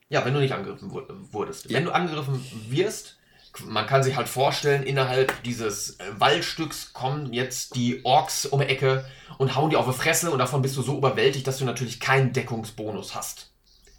ja, 0.09 0.25
wenn 0.25 0.35
du 0.35 0.41
nicht 0.41 0.53
angegriffen 0.55 0.91
wur- 0.91 1.07
wurdest. 1.31 1.71
Ja. 1.71 1.79
Wenn 1.79 1.85
du 1.85 1.93
angegriffen 1.93 2.45
wirst, 2.69 3.19
man 3.67 3.87
kann 3.87 4.03
sich 4.03 4.17
halt 4.17 4.29
vorstellen, 4.29 4.83
innerhalb 4.83 5.43
dieses 5.43 5.99
äh, 5.99 6.05
Waldstücks 6.19 6.93
kommen 6.93 7.33
jetzt 7.33 7.77
die 7.77 8.05
Orks 8.05 8.47
um 8.47 8.61
die 8.61 8.67
Ecke 8.67 9.05
und 9.39 9.55
hauen 9.57 9.71
dir 9.71 9.79
auf 9.79 9.87
die 9.87 9.93
Fresse 9.93 10.31
und 10.31 10.39
davon 10.39 10.63
bist 10.63 10.77
du 10.77 10.83
so 10.83 10.97
überwältigt, 10.97 11.47
dass 11.47 11.59
du 11.59 11.65
natürlich 11.65 12.01
keinen 12.01 12.33
Deckungsbonus 12.33 13.15
hast. 13.15 13.51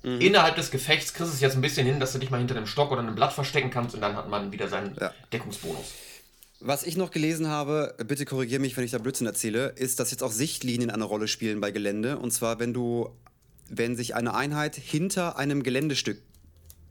Mhm. 0.03 0.19
Innerhalb 0.21 0.55
des 0.55 0.71
Gefechts 0.71 1.13
kriegst 1.13 1.31
du 1.31 1.35
es 1.35 1.41
jetzt 1.41 1.55
ein 1.55 1.61
bisschen 1.61 1.85
hin, 1.85 1.99
dass 1.99 2.13
du 2.13 2.19
dich 2.19 2.29
mal 2.29 2.39
hinter 2.39 2.55
einem 2.55 2.67
Stock 2.67 2.91
oder 2.91 3.01
einem 3.01 3.15
Blatt 3.15 3.33
verstecken 3.33 3.69
kannst 3.69 3.95
und 3.95 4.01
dann 4.01 4.15
hat 4.15 4.29
man 4.29 4.51
wieder 4.51 4.67
seinen 4.67 4.95
Ja. 4.99 5.13
Deckungsbonus. 5.31 5.93
Was 6.59 6.83
ich 6.83 6.95
noch 6.95 7.11
gelesen 7.11 7.47
habe, 7.47 7.95
bitte 8.07 8.25
korrigiere 8.25 8.61
mich, 8.61 8.77
wenn 8.77 8.85
ich 8.85 8.91
da 8.91 8.97
Blödsinn 8.97 9.27
erzähle, 9.27 9.67
ist, 9.75 9.99
dass 9.99 10.11
jetzt 10.11 10.23
auch 10.23 10.31
Sichtlinien 10.31 10.89
eine 10.89 11.03
Rolle 11.03 11.27
spielen 11.27 11.59
bei 11.59 11.71
Gelände. 11.71 12.17
Und 12.17 12.31
zwar, 12.31 12.59
wenn 12.59 12.73
du, 12.73 13.09
wenn 13.69 13.97
sich 13.97 14.15
eine 14.15 14.33
Einheit 14.33 14.75
hinter 14.75 15.37
einem 15.37 15.61
Geländestück 15.63 16.21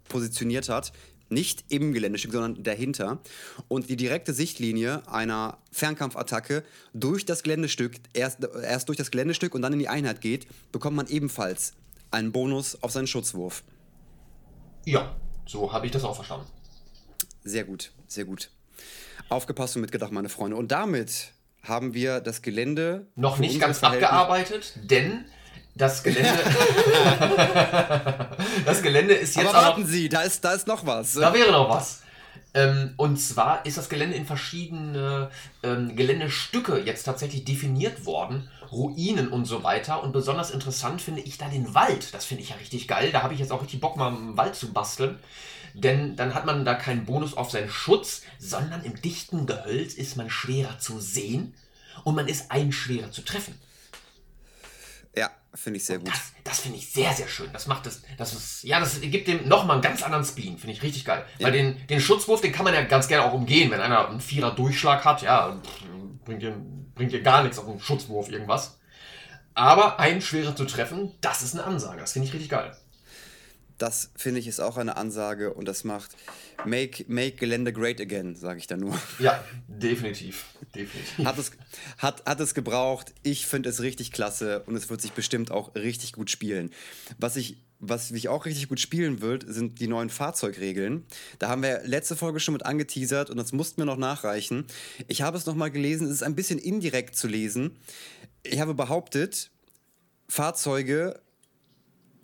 positioniert 0.08 0.68
hat, 0.68 0.92
nicht 1.32 1.64
im 1.68 1.92
Geländestück, 1.92 2.32
sondern 2.32 2.62
dahinter, 2.62 3.18
und 3.68 3.88
die 3.88 3.96
direkte 3.96 4.32
Sichtlinie 4.32 5.02
einer 5.08 5.58
Fernkampfattacke 5.72 6.62
durch 6.94 7.24
das 7.24 7.42
Geländestück, 7.42 7.94
erst, 8.12 8.38
erst 8.62 8.88
durch 8.88 8.98
das 8.98 9.10
Geländestück 9.10 9.54
und 9.54 9.62
dann 9.62 9.72
in 9.72 9.78
die 9.78 9.88
Einheit 9.88 10.20
geht, 10.20 10.46
bekommt 10.70 10.96
man 10.96 11.06
ebenfalls 11.08 11.72
einen 12.10 12.32
Bonus 12.32 12.82
auf 12.82 12.92
seinen 12.92 13.06
Schutzwurf. 13.06 13.62
Ja, 14.84 15.16
so 15.46 15.72
habe 15.72 15.86
ich 15.86 15.92
das 15.92 16.04
auch 16.04 16.14
verstanden. 16.14 16.46
Sehr 17.44 17.64
gut, 17.64 17.92
sehr 18.06 18.24
gut. 18.24 18.50
Aufgepasst 19.28 19.76
und 19.76 19.82
mitgedacht, 19.82 20.12
meine 20.12 20.28
Freunde. 20.28 20.56
Und 20.56 20.72
damit 20.72 21.32
haben 21.62 21.94
wir 21.94 22.20
das 22.20 22.42
Gelände 22.42 23.06
Noch 23.14 23.38
nicht 23.38 23.60
ganz 23.60 23.82
abgearbeitet, 23.82 24.74
denn 24.82 25.24
das 25.74 26.02
Gelände. 26.02 26.28
das 28.66 28.82
Gelände 28.82 29.14
ist 29.14 29.36
jetzt 29.36 29.46
Aber 29.48 29.58
warten 29.58 29.86
Sie, 29.86 30.08
da 30.08 30.22
ist, 30.22 30.44
da 30.44 30.52
ist 30.52 30.66
noch 30.66 30.84
was. 30.84 31.14
Da 31.14 31.32
wäre 31.32 31.50
noch 31.50 31.68
was. 31.70 32.02
Ähm, 32.54 32.92
und 32.98 33.16
zwar 33.16 33.64
ist 33.64 33.78
das 33.78 33.88
Gelände 33.88 34.16
in 34.16 34.26
verschiedene 34.26 35.30
ähm, 35.62 35.96
Geländestücke 35.96 36.80
jetzt 36.80 37.04
tatsächlich 37.04 37.44
definiert 37.44 38.04
worden. 38.04 38.48
Ruinen 38.70 39.28
und 39.28 39.46
so 39.46 39.62
weiter. 39.64 40.02
Und 40.02 40.12
besonders 40.12 40.50
interessant 40.50 41.00
finde 41.00 41.22
ich 41.22 41.38
da 41.38 41.48
den 41.48 41.74
Wald. 41.74 42.12
Das 42.12 42.24
finde 42.24 42.42
ich 42.42 42.50
ja 42.50 42.56
richtig 42.56 42.88
geil. 42.88 43.10
Da 43.12 43.22
habe 43.22 43.34
ich 43.34 43.40
jetzt 43.40 43.52
auch 43.52 43.62
richtig 43.62 43.80
Bock, 43.80 43.96
mal 43.96 44.08
im 44.08 44.36
Wald 44.36 44.54
zu 44.54 44.72
basteln. 44.72 45.18
Denn 45.74 46.16
dann 46.16 46.34
hat 46.34 46.44
man 46.44 46.64
da 46.64 46.74
keinen 46.74 47.06
Bonus 47.06 47.34
auf 47.34 47.50
seinen 47.50 47.70
Schutz, 47.70 48.22
sondern 48.38 48.84
im 48.84 49.00
dichten 49.00 49.46
Gehölz 49.46 49.94
ist 49.94 50.16
man 50.16 50.28
schwerer 50.28 50.78
zu 50.78 51.00
sehen 51.00 51.54
und 52.04 52.14
man 52.14 52.28
ist 52.28 52.50
ein 52.50 52.72
schwerer 52.72 53.10
zu 53.10 53.22
treffen. 53.22 53.58
Finde 55.54 55.76
ich 55.76 55.84
sehr 55.84 55.98
gut. 55.98 56.08
Das, 56.08 56.32
das 56.44 56.60
finde 56.60 56.78
ich 56.78 56.90
sehr, 56.90 57.12
sehr 57.12 57.28
schön. 57.28 57.52
Das 57.52 57.66
macht 57.66 57.84
das, 57.84 58.02
das 58.16 58.32
ist, 58.32 58.62
ja, 58.62 58.80
das 58.80 59.00
gibt 59.02 59.28
dem 59.28 59.46
nochmal 59.48 59.74
einen 59.74 59.82
ganz 59.82 60.02
anderen 60.02 60.24
Spin. 60.24 60.56
Finde 60.56 60.72
ich 60.72 60.82
richtig 60.82 61.04
geil. 61.04 61.26
Ja. 61.38 61.46
Weil 61.46 61.52
den, 61.52 61.86
den 61.88 62.00
Schutzwurf, 62.00 62.40
den 62.40 62.52
kann 62.52 62.64
man 62.64 62.72
ja 62.72 62.82
ganz 62.82 63.06
gerne 63.06 63.26
auch 63.26 63.34
umgehen. 63.34 63.70
Wenn 63.70 63.80
einer 63.80 64.08
einen 64.08 64.20
Vierer 64.20 64.54
Durchschlag 64.54 65.04
hat, 65.04 65.20
ja, 65.20 65.60
bringt 66.24 66.42
dir, 66.42 66.56
bringt 66.94 67.12
dir 67.12 67.22
gar 67.22 67.42
nichts 67.42 67.58
auf 67.58 67.68
einen 67.68 67.80
Schutzwurf 67.80 68.30
irgendwas. 68.30 68.78
Aber 69.54 70.00
einen 70.00 70.22
schwerer 70.22 70.56
zu 70.56 70.64
treffen, 70.64 71.12
das 71.20 71.42
ist 71.42 71.54
eine 71.54 71.64
Ansage. 71.64 72.00
Das 72.00 72.12
finde 72.12 72.28
ich 72.28 72.34
richtig 72.34 72.50
geil. 72.50 72.74
Das 73.76 74.10
finde 74.16 74.40
ich 74.40 74.46
ist 74.46 74.60
auch 74.60 74.78
eine 74.78 74.96
Ansage 74.96 75.52
und 75.52 75.66
das 75.66 75.84
macht 75.84 76.12
Make, 76.66 77.04
make 77.08 77.36
Gelände 77.36 77.72
great 77.72 78.00
again, 78.00 78.34
sage 78.36 78.58
ich 78.58 78.66
da 78.66 78.76
nur. 78.76 78.98
Ja, 79.18 79.42
definitiv. 79.66 80.46
Definitiv. 80.74 81.24
Hat 81.24 81.38
es, 81.38 81.52
hat, 81.98 82.24
hat 82.24 82.40
es 82.40 82.54
gebraucht. 82.54 83.12
Ich 83.22 83.46
finde 83.46 83.68
es 83.68 83.82
richtig 83.82 84.12
klasse 84.12 84.62
und 84.66 84.76
es 84.76 84.88
wird 84.90 85.00
sich 85.00 85.12
bestimmt 85.12 85.50
auch 85.50 85.74
richtig 85.74 86.12
gut 86.12 86.30
spielen. 86.30 86.70
Was 87.18 87.36
ich, 87.36 87.58
was 87.78 88.08
sich 88.08 88.28
auch 88.28 88.46
richtig 88.46 88.68
gut 88.68 88.80
spielen 88.80 89.20
wird, 89.20 89.44
sind 89.46 89.80
die 89.80 89.88
neuen 89.88 90.10
Fahrzeugregeln. 90.10 91.04
Da 91.38 91.48
haben 91.48 91.62
wir 91.62 91.82
letzte 91.84 92.16
Folge 92.16 92.40
schon 92.40 92.54
mit 92.54 92.64
angeteasert 92.64 93.30
und 93.30 93.36
das 93.36 93.52
mussten 93.52 93.78
wir 93.78 93.86
noch 93.86 93.96
nachreichen. 93.96 94.66
Ich 95.08 95.22
habe 95.22 95.36
es 95.36 95.46
nochmal 95.46 95.70
gelesen, 95.70 96.06
es 96.06 96.12
ist 96.12 96.22
ein 96.22 96.34
bisschen 96.34 96.58
indirekt 96.58 97.16
zu 97.16 97.28
lesen. 97.28 97.76
Ich 98.42 98.60
habe 98.60 98.74
behauptet, 98.74 99.50
Fahrzeuge 100.28 101.20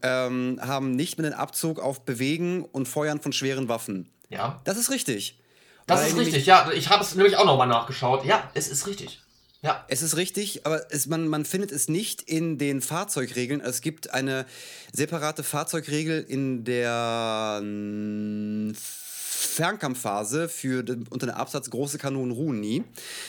ähm, 0.03 0.59
haben 0.63 0.93
nicht 0.93 1.19
mehr 1.19 1.29
den 1.29 1.39
Abzug 1.39 1.81
auf 1.81 2.05
Bewegen 2.05 2.65
und 2.65 2.89
Feuern 2.89 3.21
von 3.21 3.33
schweren 3.33 3.69
Waffen. 3.69 4.09
Ja, 4.29 4.61
Das 4.65 4.77
ist 4.77 4.91
richtig. 4.91 5.39
das 5.87 6.01
Weil 6.01 6.09
ist 6.09 6.17
richtig. 6.19 6.47
Ja, 6.47 6.71
ich 6.73 6.89
habe 6.89 7.03
es 7.03 7.15
nämlich 7.15 7.37
auch 7.37 7.47
nochmal 7.47 7.69
nachgeschaut. 7.69 8.25
Ja, 8.25 8.51
es 8.55 8.69
ist 8.69 8.87
richtig. 8.87 9.21
Ja. 9.61 9.85
Es 9.89 10.03
ist 10.03 10.17
richtig, 10.17 10.67
aber 10.67 10.93
es, 10.93 11.07
man, 11.07 11.27
man 11.27 11.45
findet 11.45 11.73
es 11.73 11.89
nicht 11.89 12.23
in 12.23 12.59
den 12.59 12.81
Fahrzeugregeln. 12.81 13.61
Es 13.61 13.81
gibt 13.81 14.15
eine 14.15 14.47
separate 14.93 15.43
Fahrzeugregel 15.43 16.25
in 16.29 16.63
der 16.63 17.61
mm, 17.61 18.73
Fernkampfphase 18.77 20.49
für 20.49 20.85
den, 20.85 21.09
unter 21.09 21.27
dem 21.27 21.35
Absatz 21.35 21.71
große 21.71 21.99
Kanonen 21.99 22.31
ruhen 22.31 22.61
nie. 22.61 22.85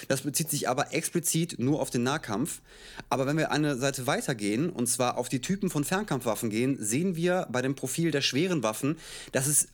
Das 0.07 0.21
bezieht 0.21 0.51
sich 0.51 0.69
aber 0.69 0.93
explizit 0.93 1.57
nur 1.57 1.81
auf 1.81 1.89
den 1.89 2.03
Nahkampf. 2.03 2.61
Aber 3.09 3.25
wenn 3.25 3.37
wir 3.37 3.51
eine 3.51 3.75
Seite 3.77 4.05
weitergehen, 4.05 4.69
und 4.69 4.85
zwar 4.85 5.17
auf 5.17 5.29
die 5.29 5.41
Typen 5.41 5.71
von 5.71 5.83
Fernkampfwaffen 5.83 6.51
gehen, 6.51 6.77
sehen 6.79 7.15
wir 7.15 7.47
bei 7.51 7.63
dem 7.63 7.73
Profil 7.73 8.11
der 8.11 8.21
schweren 8.21 8.61
Waffen, 8.61 8.99
dass 9.31 9.47
es 9.47 9.69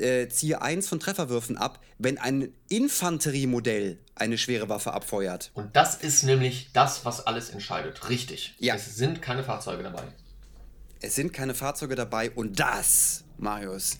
äh, 0.00 0.28
ziehe 0.28 0.62
eins 0.62 0.88
von 0.88 1.00
Trefferwürfen 1.00 1.56
ab, 1.56 1.80
wenn 1.98 2.18
ein 2.18 2.52
Infanteriemodell 2.68 3.98
eine 4.14 4.38
schwere 4.38 4.68
Waffe 4.68 4.92
abfeuert. 4.92 5.50
Und 5.54 5.74
das 5.76 5.96
ist 5.96 6.24
nämlich 6.24 6.70
das, 6.72 7.04
was 7.04 7.26
alles 7.26 7.50
entscheidet. 7.50 8.08
Richtig. 8.08 8.54
Ja. 8.58 8.74
Es 8.74 8.96
sind 8.96 9.22
keine 9.22 9.44
Fahrzeuge 9.44 9.82
dabei. 9.82 10.02
Es 11.00 11.14
sind 11.14 11.32
keine 11.32 11.54
Fahrzeuge 11.54 11.94
dabei 11.94 12.30
und 12.30 12.58
das, 12.58 13.24
Marius, 13.38 13.98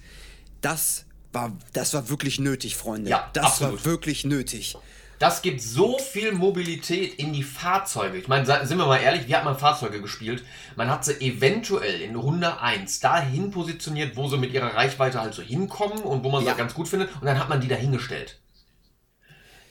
das 0.60 1.04
war, 1.32 1.56
das 1.72 1.94
war 1.94 2.08
wirklich 2.08 2.40
nötig, 2.40 2.76
Freunde. 2.76 3.10
Ja, 3.10 3.30
das 3.32 3.44
absolut. 3.44 3.78
war 3.78 3.84
wirklich 3.84 4.24
nötig. 4.24 4.76
Das 5.18 5.42
gibt 5.42 5.60
so 5.60 5.98
viel 5.98 6.32
Mobilität 6.32 7.14
in 7.14 7.32
die 7.32 7.42
Fahrzeuge. 7.42 8.18
Ich 8.18 8.28
meine, 8.28 8.46
sind 8.46 8.78
wir 8.78 8.86
mal 8.86 8.98
ehrlich, 8.98 9.26
wir 9.26 9.36
haben 9.36 9.44
mal 9.46 9.54
Fahrzeuge 9.56 10.00
gespielt. 10.00 10.44
Man 10.76 10.88
hat 10.88 11.04
sie 11.04 11.14
eventuell 11.20 12.00
in 12.00 12.14
Runde 12.14 12.60
1 12.60 13.00
dahin 13.00 13.50
positioniert, 13.50 14.16
wo 14.16 14.28
sie 14.28 14.38
mit 14.38 14.52
ihrer 14.52 14.74
Reichweite 14.74 15.20
halt 15.20 15.34
so 15.34 15.42
hinkommen 15.42 15.98
und 16.02 16.22
wo 16.22 16.30
man 16.30 16.44
Ja. 16.44 16.52
sie 16.52 16.58
ganz 16.58 16.72
gut 16.74 16.86
findet. 16.88 17.12
Und 17.16 17.24
dann 17.24 17.38
hat 17.38 17.48
man 17.48 17.60
die 17.60 17.68
dahingestellt. 17.68 18.38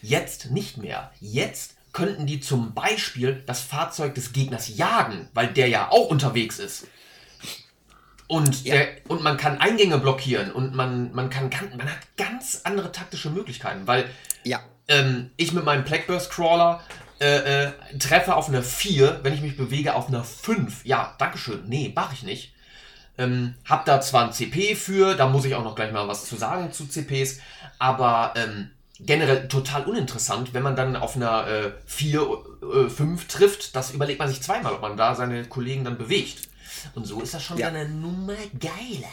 Jetzt 0.02 0.52
nicht 0.52 0.78
mehr. 0.78 1.12
Jetzt 1.22 1.76
könnten 1.94 2.28
die 2.28 2.40
zum 2.42 2.74
Beispiel 2.74 3.42
das 3.48 3.62
Fahrzeug 3.62 4.16
des 4.16 4.34
Gegners 4.34 4.76
jagen, 4.76 5.30
weil 5.34 5.48
der 5.48 5.70
ja 5.70 5.90
auch 5.90 6.10
unterwegs 6.10 6.60
ist. 6.60 6.88
Und, 8.28 8.66
Ja. 8.66 8.76
der, 8.76 8.88
und 9.08 9.24
man 9.24 9.38
kann 9.38 9.60
Eingänge 9.60 9.98
blockieren 9.98 10.52
und 10.52 10.76
man, 10.76 11.14
man, 11.14 11.30
kann, 11.30 11.50
man 11.78 11.90
hat 11.90 12.00
ganz 12.18 12.62
andere 12.66 12.92
taktische 12.92 13.30
Möglichkeiten, 13.30 13.88
weil 13.88 14.10
Ja, 14.44 14.60
ähm, 14.88 15.32
ich 15.38 15.54
mit 15.54 15.64
meinem 15.66 15.84
Blackburst 15.84 16.30
Crawler 16.32 16.82
äh, 17.20 17.66
äh, 17.66 17.72
treffe 18.00 18.36
auf 18.36 18.48
einer 18.48 18.62
4, 18.64 19.22
wenn 19.24 19.34
ich 19.34 19.42
mich 19.42 19.58
bewege 19.58 19.96
auf 19.96 20.08
einer 20.08 20.24
5. 20.24 20.86
Ja, 20.86 21.16
Dankeschön. 21.18 21.64
Nee, 21.68 21.92
mach 21.96 22.14
ich 22.14 22.24
nicht. 22.24 22.54
Ähm, 23.18 23.56
hab 23.66 23.86
da 23.86 24.00
zwar 24.02 24.26
ein 24.26 24.34
CP 24.34 24.76
für, 24.76 25.16
da 25.16 25.28
muss 25.28 25.44
ich 25.46 25.56
auch 25.56 25.64
noch 25.64 25.76
gleich 25.76 25.92
mal 25.92 26.08
was 26.08 26.26
zu 26.26 26.36
sagen 26.36 26.72
zu 26.72 26.86
CPs, 26.86 27.40
aber 27.80 28.34
ähm, 28.38 28.70
generell 29.00 29.48
total 29.48 29.86
uninteressant, 29.86 30.54
wenn 30.54 30.62
man 30.62 30.76
dann 30.76 30.96
auf 30.96 31.16
einer 31.16 31.48
äh, 31.48 31.72
4, 31.88 32.22
äh, 32.86 32.90
5 32.90 33.28
trifft, 33.28 33.76
das 33.76 33.90
überlegt 33.92 34.20
man 34.20 34.30
sich 34.30 34.42
zweimal, 34.44 34.74
ob 34.74 34.82
man 34.82 34.98
da 34.98 35.16
seine 35.16 35.46
Kollegen 35.46 35.84
dann 35.84 35.98
bewegt. 35.98 36.48
Und 36.94 37.06
so 37.06 37.20
ist 37.22 37.34
das 37.34 37.44
schon 37.44 37.58
Ja. 37.58 37.70
eine 37.70 37.90
Nummer 37.90 38.36
geiler. 38.60 39.10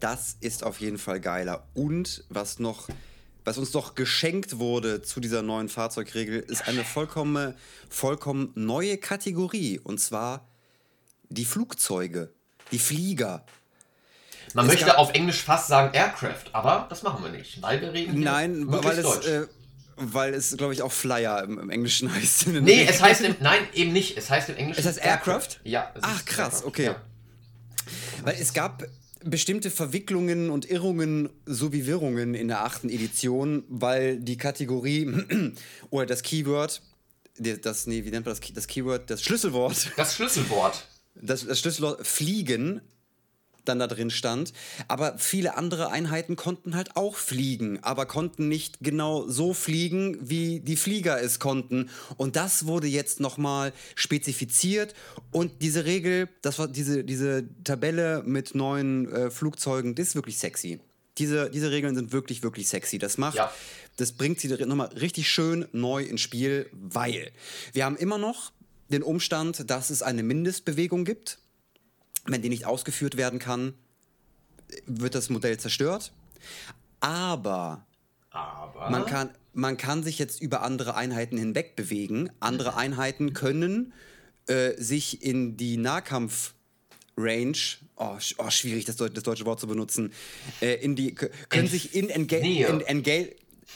das 0.00 0.36
ist 0.40 0.62
auf 0.64 0.80
jeden 0.80 0.98
Fall 0.98 1.20
geiler. 1.20 1.66
Und 1.72 2.24
was 2.28 2.58
noch, 2.58 2.88
was 3.44 3.58
uns 3.58 3.70
doch 3.70 3.94
geschenkt 3.94 4.58
wurde 4.58 5.02
zu 5.02 5.20
dieser 5.20 5.42
neuen 5.42 5.68
Fahrzeugregel, 5.68 6.40
ist 6.40 6.66
eine 6.66 6.84
vollkommen, 6.84 7.54
vollkommen 7.90 8.52
neue 8.54 8.96
Kategorie. 8.96 9.78
Und 9.78 10.00
zwar 10.00 10.48
die 11.28 11.44
Flugzeuge, 11.44 12.32
die 12.72 12.78
Flieger. 12.78 13.44
Man 14.54 14.66
Es 14.66 14.72
möchte 14.72 14.98
auf 14.98 15.12
Englisch 15.12 15.42
fast 15.42 15.68
sagen 15.68 15.94
Aircraft, 15.94 16.44
aber 16.52 16.86
das 16.88 17.02
machen 17.02 17.22
wir 17.24 17.30
nicht, 17.30 17.60
weil 17.60 17.80
wir 17.80 17.92
reden 17.92 18.20
Nein, 18.20 18.64
weil 18.66 18.98
es, 18.98 19.26
äh, 19.26 19.46
weil 19.96 20.32
es, 20.34 20.56
glaube 20.56 20.72
ich, 20.72 20.82
auch 20.82 20.92
Flyer 20.92 21.42
im, 21.42 21.58
im 21.58 21.70
Englischen 21.70 22.12
heißt. 22.14 22.46
nee, 22.48 22.86
es 22.88 23.02
heißt 23.02 23.22
im, 23.22 23.36
nein, 23.40 23.60
eben 23.74 23.92
nicht. 23.92 24.16
Es 24.16 24.30
heißt 24.30 24.48
im 24.48 24.56
Englischen 24.56 24.80
Es 24.80 24.86
heißt 24.86 24.98
Aircraft? 24.98 25.60
Ja. 25.64 25.92
es 25.94 26.02
Ach, 26.02 26.24
krass, 26.24 26.62
Aircraft, 26.62 26.66
okay. 26.66 26.84
Ja. 26.84 26.96
Weil 28.22 28.36
es 28.40 28.54
gab 28.54 28.84
bestimmte 29.24 29.70
Verwicklungen 29.70 30.50
und 30.50 30.70
Irrungen 30.70 31.30
sowie 31.46 31.86
Wirrungen 31.86 32.34
in 32.34 32.48
der 32.48 32.64
achten 32.64 32.88
Edition, 32.88 33.64
weil 33.68 34.18
die 34.18 34.36
Kategorie 34.36 35.12
oder 35.90 36.06
das 36.08 36.22
Keyword, 36.22 36.82
das, 37.38 37.86
nee, 37.86 38.04
wie 38.04 38.10
nennt 38.10 38.26
man 38.26 38.36
das, 38.36 38.40
das 38.52 38.66
Keyword, 38.66 39.10
das 39.10 39.22
Schlüsselwort, 39.22 39.90
Das 39.96 40.14
Schlüsselwort. 40.14 40.86
das, 41.14 41.46
das 41.46 41.58
Schlüsselwort 41.60 42.06
Fliegen 42.06 42.80
dann 43.64 43.78
da 43.78 43.86
drin 43.86 44.10
stand. 44.10 44.52
Aber 44.88 45.18
viele 45.18 45.56
andere 45.56 45.90
Einheiten 45.90 46.36
konnten 46.36 46.74
halt 46.74 46.96
auch 46.96 47.16
fliegen, 47.16 47.78
aber 47.82 48.06
konnten 48.06 48.48
nicht 48.48 48.78
genau 48.80 49.26
so 49.28 49.54
fliegen, 49.54 50.18
wie 50.20 50.60
die 50.60 50.76
Flieger 50.76 51.20
es 51.22 51.38
konnten. 51.38 51.90
Und 52.16 52.36
das 52.36 52.66
wurde 52.66 52.86
jetzt 52.86 53.20
nochmal 53.20 53.72
spezifiziert. 53.94 54.94
Und 55.30 55.62
diese 55.62 55.84
Regel, 55.84 56.28
das 56.42 56.58
war 56.58 56.68
diese, 56.68 57.04
diese 57.04 57.44
Tabelle 57.64 58.22
mit 58.24 58.54
neuen 58.54 59.10
äh, 59.12 59.30
Flugzeugen, 59.30 59.94
das 59.94 60.08
ist 60.08 60.14
wirklich 60.14 60.38
sexy. 60.38 60.80
Diese, 61.18 61.50
diese 61.50 61.70
Regeln 61.70 61.94
sind 61.94 62.12
wirklich, 62.12 62.42
wirklich 62.42 62.68
sexy. 62.68 62.98
Das 62.98 63.18
macht, 63.18 63.36
Ja. 63.36 63.52
das 63.96 64.12
bringt 64.12 64.40
sie 64.40 64.48
nochmal 64.48 64.88
richtig 64.88 65.28
schön 65.28 65.66
neu 65.72 66.02
ins 66.02 66.20
Spiel, 66.20 66.68
weil 66.72 67.30
wir 67.72 67.84
haben 67.84 67.96
immer 67.96 68.18
noch 68.18 68.52
den 68.90 69.02
Umstand, 69.02 69.70
dass 69.70 69.90
es 69.90 70.02
eine 70.02 70.22
Mindestbewegung 70.22 71.04
gibt. 71.04 71.38
Wenn 72.26 72.42
die 72.42 72.48
nicht 72.48 72.64
ausgeführt 72.66 73.16
werden 73.16 73.38
kann, 73.38 73.74
wird 74.86 75.14
das 75.14 75.28
Modell 75.30 75.58
zerstört. 75.58 76.12
Aber 77.00 77.84
Aber. 78.30 78.90
man 78.90 79.04
kann, 79.06 79.30
man 79.52 79.76
kann 79.76 80.02
sich 80.02 80.18
jetzt 80.18 80.40
über 80.40 80.62
andere 80.62 80.94
Einheiten 80.96 81.36
hinweg 81.36 81.76
bewegen. 81.76 82.30
Andere 82.40 82.76
Einheiten 82.76 83.34
können 83.34 83.92
äh, 84.46 84.72
sich 84.80 85.22
in 85.22 85.56
die 85.56 85.76
Nahkampf-Range, 85.76 87.56
oh, 87.96 88.04
sch- 88.18 88.34
oh, 88.38 88.50
schwierig, 88.50 88.84
das, 88.86 88.96
das 88.96 89.22
deutsche 89.22 89.44
Wort 89.46 89.60
zu 89.60 89.66
benutzen, 89.66 90.12
äh, 90.60 90.74
in 90.82 90.96
die, 90.96 91.14
können 91.14 91.68
sich 91.68 91.94
in, 91.94 92.10
enga 92.10 92.36
in, 92.38 92.80
enga 92.80 93.12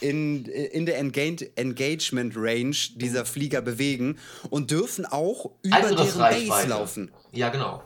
in, 0.01 0.45
in 0.45 0.85
der 0.85 0.97
Enga 0.99 1.21
Engagement 1.55 2.33
Range 2.35 2.75
dieser 2.95 3.25
Flieger 3.25 3.61
bewegen 3.61 4.17
und 4.49 4.71
dürfen 4.71 5.05
auch 5.05 5.51
über 5.61 5.75
deren 5.77 5.95
Base 5.95 5.99
Angriffsreichweite. 6.23 6.69
laufen. 6.69 7.11
Ja, 7.31 7.49
genau. 7.49 7.83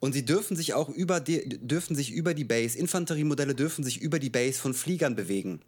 Und 0.00 0.12
sie 0.12 0.24
dürfen 0.24 0.56
sich 0.56 0.74
auch 0.74 0.88
über 0.88 1.20
die, 1.20 1.48
dürfen 1.48 1.96
sich 1.96 2.12
über 2.12 2.34
die 2.34 2.44
Base, 2.44 2.78
Infanteriemodelle 2.78 3.54
dürfen 3.54 3.84
sich 3.84 4.00
über 4.00 4.18
die 4.18 4.30
Base 4.30 4.60
von 4.60 4.74
Fliegern 4.74 5.16
bewegen. 5.16 5.60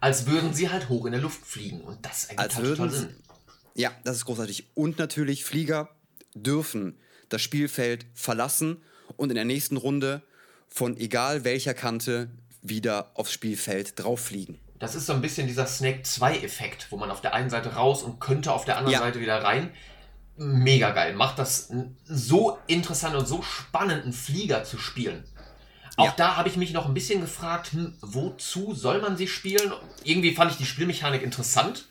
Als 0.00 0.26
würden 0.26 0.54
sie 0.54 0.68
halt 0.68 0.88
hoch 0.88 1.06
in 1.06 1.12
der 1.12 1.20
Luft 1.20 1.44
fliegen. 1.44 1.80
Und 1.80 2.04
das 2.04 2.24
ergibt 2.24 2.40
Als 2.40 2.56
halt 2.56 2.66
würden 2.66 2.90
Sinn. 2.90 3.14
Ja, 3.74 3.90
das 4.04 4.16
ist 4.16 4.24
großartig. 4.26 4.66
Und 4.74 4.98
natürlich, 4.98 5.44
Flieger 5.44 5.88
dürfen 6.34 6.98
das 7.28 7.42
Spielfeld 7.42 8.06
verlassen 8.14 8.82
und 9.16 9.30
in 9.30 9.36
der 9.36 9.44
nächsten 9.44 9.76
Runde 9.76 10.22
von 10.68 10.96
egal 10.96 11.44
welcher 11.44 11.74
Kante 11.74 12.30
wieder 12.62 13.10
aufs 13.14 13.32
Spielfeld 13.32 13.98
drauffliegen. 13.98 14.58
Das 14.78 14.94
ist 14.94 15.06
so 15.06 15.12
ein 15.12 15.20
bisschen 15.20 15.46
dieser 15.46 15.66
Snake 15.66 16.02
2-Effekt, 16.02 16.88
wo 16.90 16.96
man 16.96 17.10
auf 17.10 17.20
der 17.20 17.34
einen 17.34 17.50
Seite 17.50 17.74
raus 17.74 18.02
und 18.02 18.20
könnte 18.20 18.52
auf 18.52 18.64
der 18.64 18.78
anderen 18.78 18.94
Ja. 18.94 18.98
Seite 18.98 19.20
wieder 19.20 19.42
rein. 19.42 19.70
Mega 20.42 20.90
geil. 20.90 21.14
Macht 21.14 21.38
das 21.38 21.70
so 22.04 22.58
interessant 22.66 23.14
und 23.14 23.26
so 23.26 23.42
spannend, 23.42 24.04
einen 24.04 24.12
Flieger 24.12 24.64
zu 24.64 24.78
spielen. 24.78 25.24
Auch 25.96 26.06
Ja. 26.06 26.14
da 26.16 26.36
habe 26.36 26.48
ich 26.48 26.56
mich 26.56 26.72
noch 26.72 26.86
ein 26.86 26.94
bisschen 26.94 27.20
gefragt, 27.20 27.72
hm, 27.72 27.94
wozu 28.00 28.74
soll 28.74 29.00
man 29.00 29.16
sie 29.16 29.28
spielen? 29.28 29.72
Irgendwie 30.04 30.34
fand 30.34 30.50
ich 30.50 30.56
die 30.56 30.64
Spielmechanik 30.64 31.22
interessant. 31.22 31.86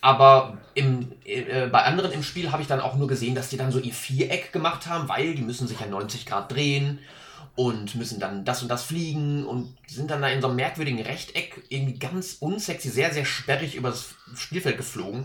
Aber 0.00 0.58
im, 0.74 1.12
äh, 1.24 1.66
bei 1.68 1.82
anderen 1.82 2.12
im 2.12 2.22
Spiel 2.22 2.52
habe 2.52 2.60
ich 2.60 2.68
dann 2.68 2.80
auch 2.80 2.94
nur 2.96 3.08
gesehen, 3.08 3.34
dass 3.34 3.48
die 3.48 3.56
dann 3.56 3.72
so 3.72 3.78
ihr 3.78 3.94
Viereck 3.94 4.52
gemacht 4.52 4.86
haben, 4.86 5.08
weil 5.08 5.34
die 5.34 5.42
müssen 5.42 5.66
sich 5.66 5.80
ja 5.80 5.86
90 5.86 6.26
Grad 6.26 6.52
drehen 6.52 6.98
und 7.56 7.94
müssen 7.94 8.20
dann 8.20 8.44
das 8.44 8.60
und 8.62 8.68
das 8.68 8.82
fliegen 8.82 9.46
und 9.46 9.74
sind 9.86 10.10
dann 10.10 10.20
da 10.20 10.28
in 10.28 10.42
so 10.42 10.48
einem 10.48 10.56
merkwürdigen 10.56 11.00
Rechteck 11.00 11.62
irgendwie 11.70 11.98
ganz 11.98 12.36
unsexy, 12.40 12.90
sehr, 12.90 13.14
sehr 13.14 13.24
sperrig 13.24 13.76
übers 13.76 14.10
Spielfeld 14.36 14.76
geflogen. 14.76 15.24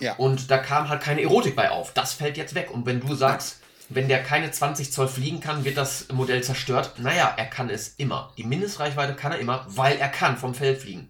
Ja. 0.00 0.14
Und 0.16 0.50
da 0.50 0.58
kam 0.58 0.88
halt 0.88 1.02
keine 1.02 1.22
Erotik 1.22 1.56
bei 1.56 1.70
auf. 1.70 1.92
Das 1.92 2.14
fällt 2.14 2.36
jetzt 2.36 2.54
weg. 2.54 2.70
Und 2.70 2.86
wenn 2.86 3.00
du 3.00 3.14
sagst, 3.14 3.60
wenn 3.88 4.08
der 4.08 4.22
keine 4.22 4.50
20 4.50 4.92
Zoll 4.92 5.08
fliegen 5.08 5.40
kann, 5.40 5.64
wird 5.64 5.76
das 5.76 6.08
Modell 6.12 6.42
zerstört. 6.42 6.94
Naja, 6.98 7.32
er 7.36 7.46
kann 7.46 7.70
es 7.70 7.94
immer. 7.96 8.32
Die 8.36 8.44
Mindestreichweite 8.44 9.14
kann 9.14 9.32
er 9.32 9.38
immer, 9.38 9.66
weil 9.68 9.98
er 9.98 10.08
kann 10.08 10.36
vom 10.36 10.54
Feld 10.54 10.80
fliegen. 10.80 11.08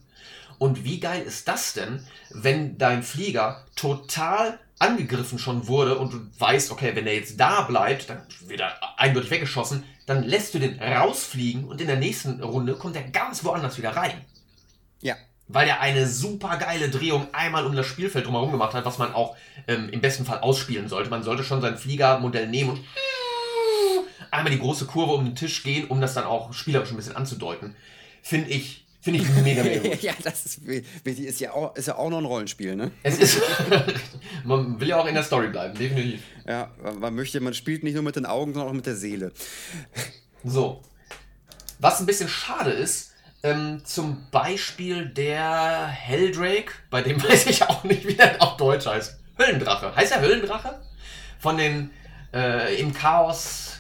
Und 0.59 0.85
wie 0.85 1.01
geil 1.01 1.23
ist 1.23 1.49
das 1.49 1.73
denn, 1.73 2.07
wenn 2.31 2.79
dein 2.79 3.03
Flieger 3.03 3.65
total 3.77 4.59
angegriffen 4.79 5.39
schon 5.39 5.67
wurde 5.69 5.99
und 5.99 6.13
du 6.13 6.21
weißt, 6.39 6.71
okay, 6.71 6.95
wenn 6.95 7.07
er 7.07 7.15
jetzt 7.15 7.39
da 7.39 7.63
bleibt, 7.63 8.11
dann 8.11 8.23
wird 8.47 8.61
er 8.61 8.99
eindeutig 8.99 9.31
weggeschossen, 9.31 9.85
dann 10.07 10.23
lässt 10.23 10.55
du 10.55 10.59
den 10.59 10.81
rausfliegen 10.81 11.65
und 11.65 11.81
in 11.81 11.87
der 11.87 11.97
nächsten 11.97 12.43
Runde 12.43 12.75
kommt 12.75 12.97
er 12.97 13.03
ganz 13.03 13.45
woanders 13.45 13.79
wieder 13.79 13.97
rein. 13.97 14.25
Ja. 15.01 15.17
Weil 15.47 15.69
er 15.69 15.81
eine 15.81 16.07
super 16.07 16.57
geile 16.57 16.89
Drehung 16.89 17.29
einmal 17.33 17.67
um 17.67 17.77
das 17.77 17.87
Spielfeld 17.87 18.27
drumherum 18.27 18.51
gemacht 18.51 18.73
hat, 18.75 18.85
was 18.85 18.99
man 18.99 19.13
auch 19.13 19.37
ähm, 19.69 19.89
im 19.91 20.01
besten 20.01 20.25
Fall 20.25 20.39
ausspielen 20.41 20.89
sollte. 20.89 21.11
Man 21.11 21.23
sollte 21.23 21.45
schon 21.45 21.61
sein 21.61 21.77
Fliegermodell 21.77 22.49
nehmen 22.49 22.71
und 22.71 22.81
einmal 24.31 24.53
die 24.53 24.59
große 24.59 24.87
Kurve 24.87 25.13
um 25.13 25.25
den 25.25 25.37
Tisch 25.37 25.63
gehen, 25.63 25.87
um 25.89 26.01
das 26.01 26.15
dann 26.15 26.25
auch 26.25 26.53
spielerisch 26.55 26.91
ein 26.91 26.97
bisschen 26.97 27.17
anzudeuten. 27.17 27.77
Finde 28.23 28.51
ich 28.51 28.85
Finde 29.05 29.21
ich 29.21 29.29
mega, 29.43 29.63
mega 29.63 29.81
gut. 29.91 30.03
ja, 30.03 30.15
das 30.23 30.47
ist, 30.47 30.67
wichtig. 30.67 31.27
ist, 31.27 31.39
ja 31.39 31.53
auch, 31.53 31.77
ist 31.77 31.89
ja 31.89 31.97
auch 31.97 32.09
noch 32.09 32.17
ein 32.17 32.25
Rollenspiel, 32.25 32.75
ne? 32.75 32.91
Es 33.03 33.19
ist, 33.19 33.39
man 34.45 34.81
will 34.81 34.89
ja 34.89 34.99
auch 34.99 35.05
in 35.05 35.13
der 35.13 35.23
Story 35.23 35.49
bleiben, 35.49 35.77
definitiv. 35.77 36.23
Ja, 36.49 36.71
man 36.99 37.15
möchte, 37.15 37.39
man 37.41 37.53
spielt 37.53 37.83
nicht 37.83 37.93
nur 37.93 38.03
mit 38.03 38.17
den 38.17 38.25
Augen, 38.25 38.55
sondern 38.55 38.71
auch 38.71 38.75
mit 38.75 38.87
der 38.87 38.97
Seele. 38.97 39.31
So. 40.43 40.81
Was 41.81 42.01
ein 42.01 42.07
bisschen 42.07 42.31
schade 42.31 42.71
ist, 42.71 43.13
ähm, 43.45 43.83
zum 43.85 44.27
Beispiel 44.31 45.07
der 45.07 45.87
Helldrake, 45.87 46.73
bei 46.91 47.03
dem 47.03 47.23
weiß 47.23 47.47
ich 47.47 47.63
auch 47.63 47.85
nicht, 47.85 48.07
wie 48.07 48.15
der 48.15 48.43
auf 48.43 48.57
Deutsch 48.57 48.87
heißt. 48.87 49.19
Höllendrache. 49.39 49.95
Heißt 49.95 50.13
er 50.13 50.23
Höllendrache? 50.23 50.81
Von 51.39 51.59
den 51.59 51.91
äh, 52.33 52.81
im 52.81 52.95
Chaos. 52.95 53.77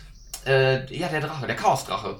Äh, 0.47 0.95
ja, 0.95 1.09
der 1.09 1.23
Drache, 1.23 1.47
der 1.47 1.57
Chaosdrache. 1.57 2.19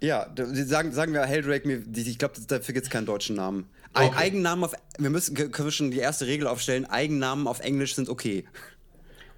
Ja, 0.00 0.28
sagen, 0.36 0.92
sagen 0.92 1.12
wir 1.12 1.24
Helldrake, 1.24 1.84
ich 1.94 2.18
glaube, 2.18 2.34
dafür 2.46 2.74
gibt 2.74 2.86
es 2.86 2.90
keinen 2.90 3.06
deutschen 3.06 3.36
Namen. 3.36 3.68
Okay. 3.94 4.10
Eigennamen 4.16 4.64
auf. 4.64 4.72
Wir 4.98 5.10
müssen, 5.10 5.34
können 5.34 5.68
wir 5.68 5.72
schon 5.72 5.90
die 5.90 5.98
erste 5.98 6.26
Regel 6.26 6.46
aufstellen: 6.46 6.86
Eigennamen 6.86 7.46
auf 7.46 7.60
Englisch 7.60 7.94
sind 7.94 8.08
okay. 8.08 8.44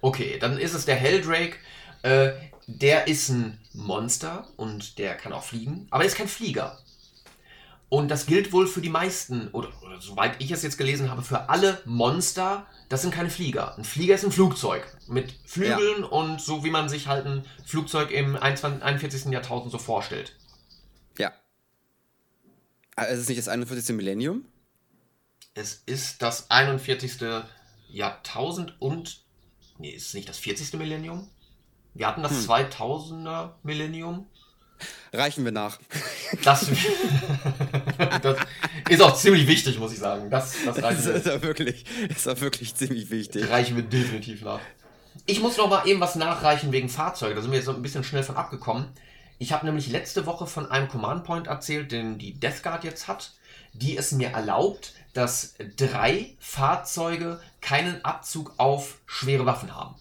Okay, 0.01 0.37
dann 0.39 0.57
ist 0.57 0.75
es 0.75 0.85
der 0.85 0.95
Helldrake. 0.95 1.55
Äh, 2.03 2.33
der 2.67 3.07
ist 3.07 3.29
ein 3.29 3.59
Monster 3.73 4.47
und 4.55 4.97
der 4.97 5.15
kann 5.15 5.33
auch 5.33 5.43
fliegen, 5.43 5.87
aber 5.89 6.03
er 6.03 6.07
ist 6.07 6.17
kein 6.17 6.27
Flieger. 6.27 6.79
Und 7.89 8.09
das 8.09 8.25
gilt 8.25 8.51
wohl 8.51 8.67
für 8.67 8.81
die 8.81 8.89
meisten, 8.89 9.49
oder, 9.49 9.69
oder, 9.83 10.01
soweit 10.01 10.41
ich 10.41 10.51
es 10.51 10.63
jetzt 10.63 10.77
gelesen 10.77 11.09
habe, 11.09 11.21
für 11.21 11.49
alle 11.49 11.81
Monster, 11.85 12.65
das 12.89 13.03
sind 13.03 13.13
keine 13.13 13.29
Flieger. 13.29 13.77
Ein 13.77 13.83
Flieger 13.83 14.15
ist 14.15 14.25
ein 14.25 14.31
Flugzeug 14.31 14.85
mit 15.07 15.33
Flügeln 15.45 16.01
ja. 16.01 16.07
und 16.07 16.41
so 16.41 16.63
wie 16.63 16.71
man 16.71 16.89
sich 16.89 17.07
halt 17.07 17.25
ein 17.25 17.45
Flugzeug 17.65 18.11
im 18.11 18.35
21, 18.35 18.83
41. 18.83 19.25
Jahrtausend 19.31 19.71
so 19.71 19.77
vorstellt. 19.77 20.35
Ja. 21.17 21.31
Also 22.95 23.13
ist 23.13 23.19
es 23.21 23.29
nicht 23.29 23.39
das 23.39 23.47
41. 23.47 23.95
Millennium? 23.95 24.45
Es 25.53 25.83
ist 25.85 26.21
das 26.21 26.49
41. 26.49 27.17
Jahrtausend 27.89 28.75
und. 28.81 29.23
Nee, 29.77 29.91
ist 29.91 30.07
es 30.07 30.13
nicht 30.13 30.27
das 30.27 30.37
40. 30.39 30.73
Millennium? 30.79 31.29
Wir 31.93 32.07
hatten 32.07 32.23
das 32.23 32.31
hm. 32.31 32.49
2000er 32.49 33.53
Millennium. 33.63 34.27
Reichen 35.13 35.45
wir 35.45 35.51
nach. 35.51 35.79
Das, 36.43 36.67
das, 38.21 38.37
ist 38.89 39.01
auch 39.01 39.15
ziemlich 39.15 39.47
wichtig, 39.47 39.79
muss 39.79 39.93
ich 39.93 39.99
sagen. 39.99 40.29
Das, 40.29 40.55
das, 40.65 40.75
das 40.77 41.05
ist, 41.05 41.25
ja 41.25 41.41
wirklich, 41.41 41.85
ist 42.09 42.27
auch 42.27 42.39
wirklich 42.41 42.75
ziemlich 42.75 43.09
wichtig. 43.09 43.49
Reichen 43.49 43.75
wir 43.75 43.83
definitiv 43.83 44.41
nach. 44.43 44.59
Ich 45.25 45.39
muss 45.39 45.57
noch 45.57 45.69
mal 45.69 45.87
eben 45.87 45.99
was 45.99 46.15
nachreichen 46.15 46.71
wegen 46.71 46.89
Fahrzeuge. 46.89 47.35
Da 47.35 47.41
sind 47.41 47.51
wir 47.51 47.57
jetzt 47.57 47.65
so 47.65 47.73
ein 47.73 47.81
bisschen 47.81 48.03
schnell 48.03 48.23
von 48.23 48.35
abgekommen. 48.35 48.89
Ich 49.37 49.51
habe 49.51 49.65
nämlich 49.65 49.89
letzte 49.89 50.25
Woche 50.25 50.47
von 50.47 50.69
einem 50.69 50.87
Command 50.87 51.23
Point 51.23 51.47
erzählt, 51.47 51.91
den 51.91 52.17
die 52.17 52.33
Death 52.33 52.63
Guard 52.63 52.83
jetzt 52.83 53.07
hat, 53.07 53.33
die 53.73 53.97
es 53.97 54.11
mir 54.11 54.29
erlaubt, 54.29 54.93
dass 55.13 55.55
drei 55.77 56.35
Fahrzeuge 56.39 57.39
keinen 57.61 58.03
Abzug 58.03 58.53
auf 58.57 58.99
schwere 59.05 59.45
Waffen 59.45 59.75
haben. 59.75 59.95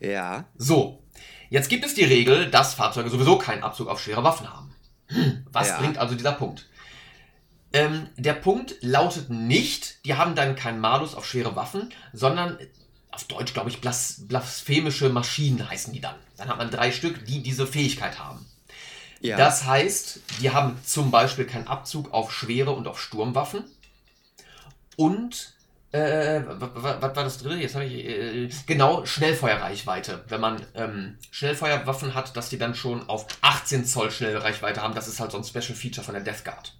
Ja. 0.00 0.44
So, 0.56 1.02
Jetzt 1.50 1.68
gibt 1.68 1.84
es 1.84 1.94
die 1.94 2.04
Regel, 2.04 2.50
dass 2.50 2.74
Fahrzeuge 2.74 3.10
sowieso 3.10 3.38
keinen 3.38 3.62
Abzug 3.62 3.88
auf 3.88 4.00
schwere 4.00 4.24
Waffen 4.24 4.52
haben. 4.52 4.74
Hm, 5.06 5.46
was 5.50 5.68
ja. 5.68 5.78
bringt 5.78 5.98
also 5.98 6.14
dieser 6.14 6.32
Punkt? 6.32 6.66
Ähm, 7.72 8.08
der 8.16 8.34
Punkt 8.34 8.76
lautet 8.80 9.30
nicht, 9.30 10.04
die 10.04 10.14
haben 10.14 10.34
dann 10.34 10.56
keinen 10.56 10.80
Malus 10.80 11.14
auf 11.14 11.26
schwere 11.26 11.56
Waffen, 11.56 11.90
sondern 12.12 12.58
auf 13.10 13.24
Deutsch, 13.24 13.52
glaube 13.52 13.70
ich, 13.70 13.80
blas 13.80 14.24
blasphemische 14.26 15.08
Maschinen 15.08 15.68
heißen 15.68 15.92
die 15.92 16.00
dann. 16.00 16.16
Dann 16.36 16.48
hat 16.48 16.58
man 16.58 16.70
drei 16.70 16.92
Stück, 16.92 17.24
die 17.26 17.42
diese 17.42 17.66
Fähigkeit 17.66 18.18
haben. 18.18 18.46
Ja. 19.20 19.36
Das 19.36 19.66
heißt, 19.66 20.20
die 20.40 20.50
haben 20.50 20.78
zum 20.84 21.10
Beispiel 21.10 21.44
keinen 21.44 21.66
Abzug 21.66 22.12
auf 22.12 22.32
schwere 22.32 22.70
und 22.72 22.86
auf 22.86 23.00
Sturmwaffen. 23.00 23.64
Und 24.96 25.54
äh, 25.90 26.42
was 26.46 27.02
war 27.02 27.24
das 27.24 27.38
dritte? 27.38 27.56
Jetzt 27.56 27.74
habe 27.74 27.86
ich. 27.86 28.04
Äh, 28.04 28.48
genau, 28.66 29.06
Schnellfeuerreichweite. 29.06 30.24
Wenn 30.28 30.40
man 30.40 30.66
ähm, 30.74 31.16
Schnellfeuerwaffen 31.30 32.14
hat, 32.14 32.36
dass 32.36 32.50
die 32.50 32.58
dann 32.58 32.74
schon 32.74 33.08
auf 33.08 33.26
18 33.40 33.86
Zoll 33.86 34.10
Schnellreichweite 34.10 34.82
haben, 34.82 34.94
das 34.94 35.08
ist 35.08 35.18
halt 35.18 35.32
so 35.32 35.38
ein 35.38 35.44
Special 35.44 35.74
Feature 35.74 36.04
von 36.04 36.14
der 36.14 36.22
Death 36.22 36.44
Guard. 36.44 36.74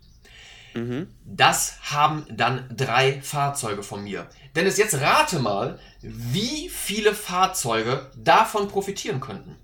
Mhm. 0.75 1.09
Das 1.25 1.79
haben 1.90 2.27
dann 2.31 2.68
drei 2.77 3.23
Fahrzeuge 3.23 3.83
von 3.83 4.05
mir. 4.05 4.29
Dennis, 4.55 4.77
jetzt 4.77 5.01
rate 5.01 5.38
mal, 5.38 5.79
wie 6.03 6.68
viele 6.68 7.14
Fahrzeuge 7.14 8.11
davon 8.14 8.68
profitieren 8.68 9.21
könnten. 9.21 9.57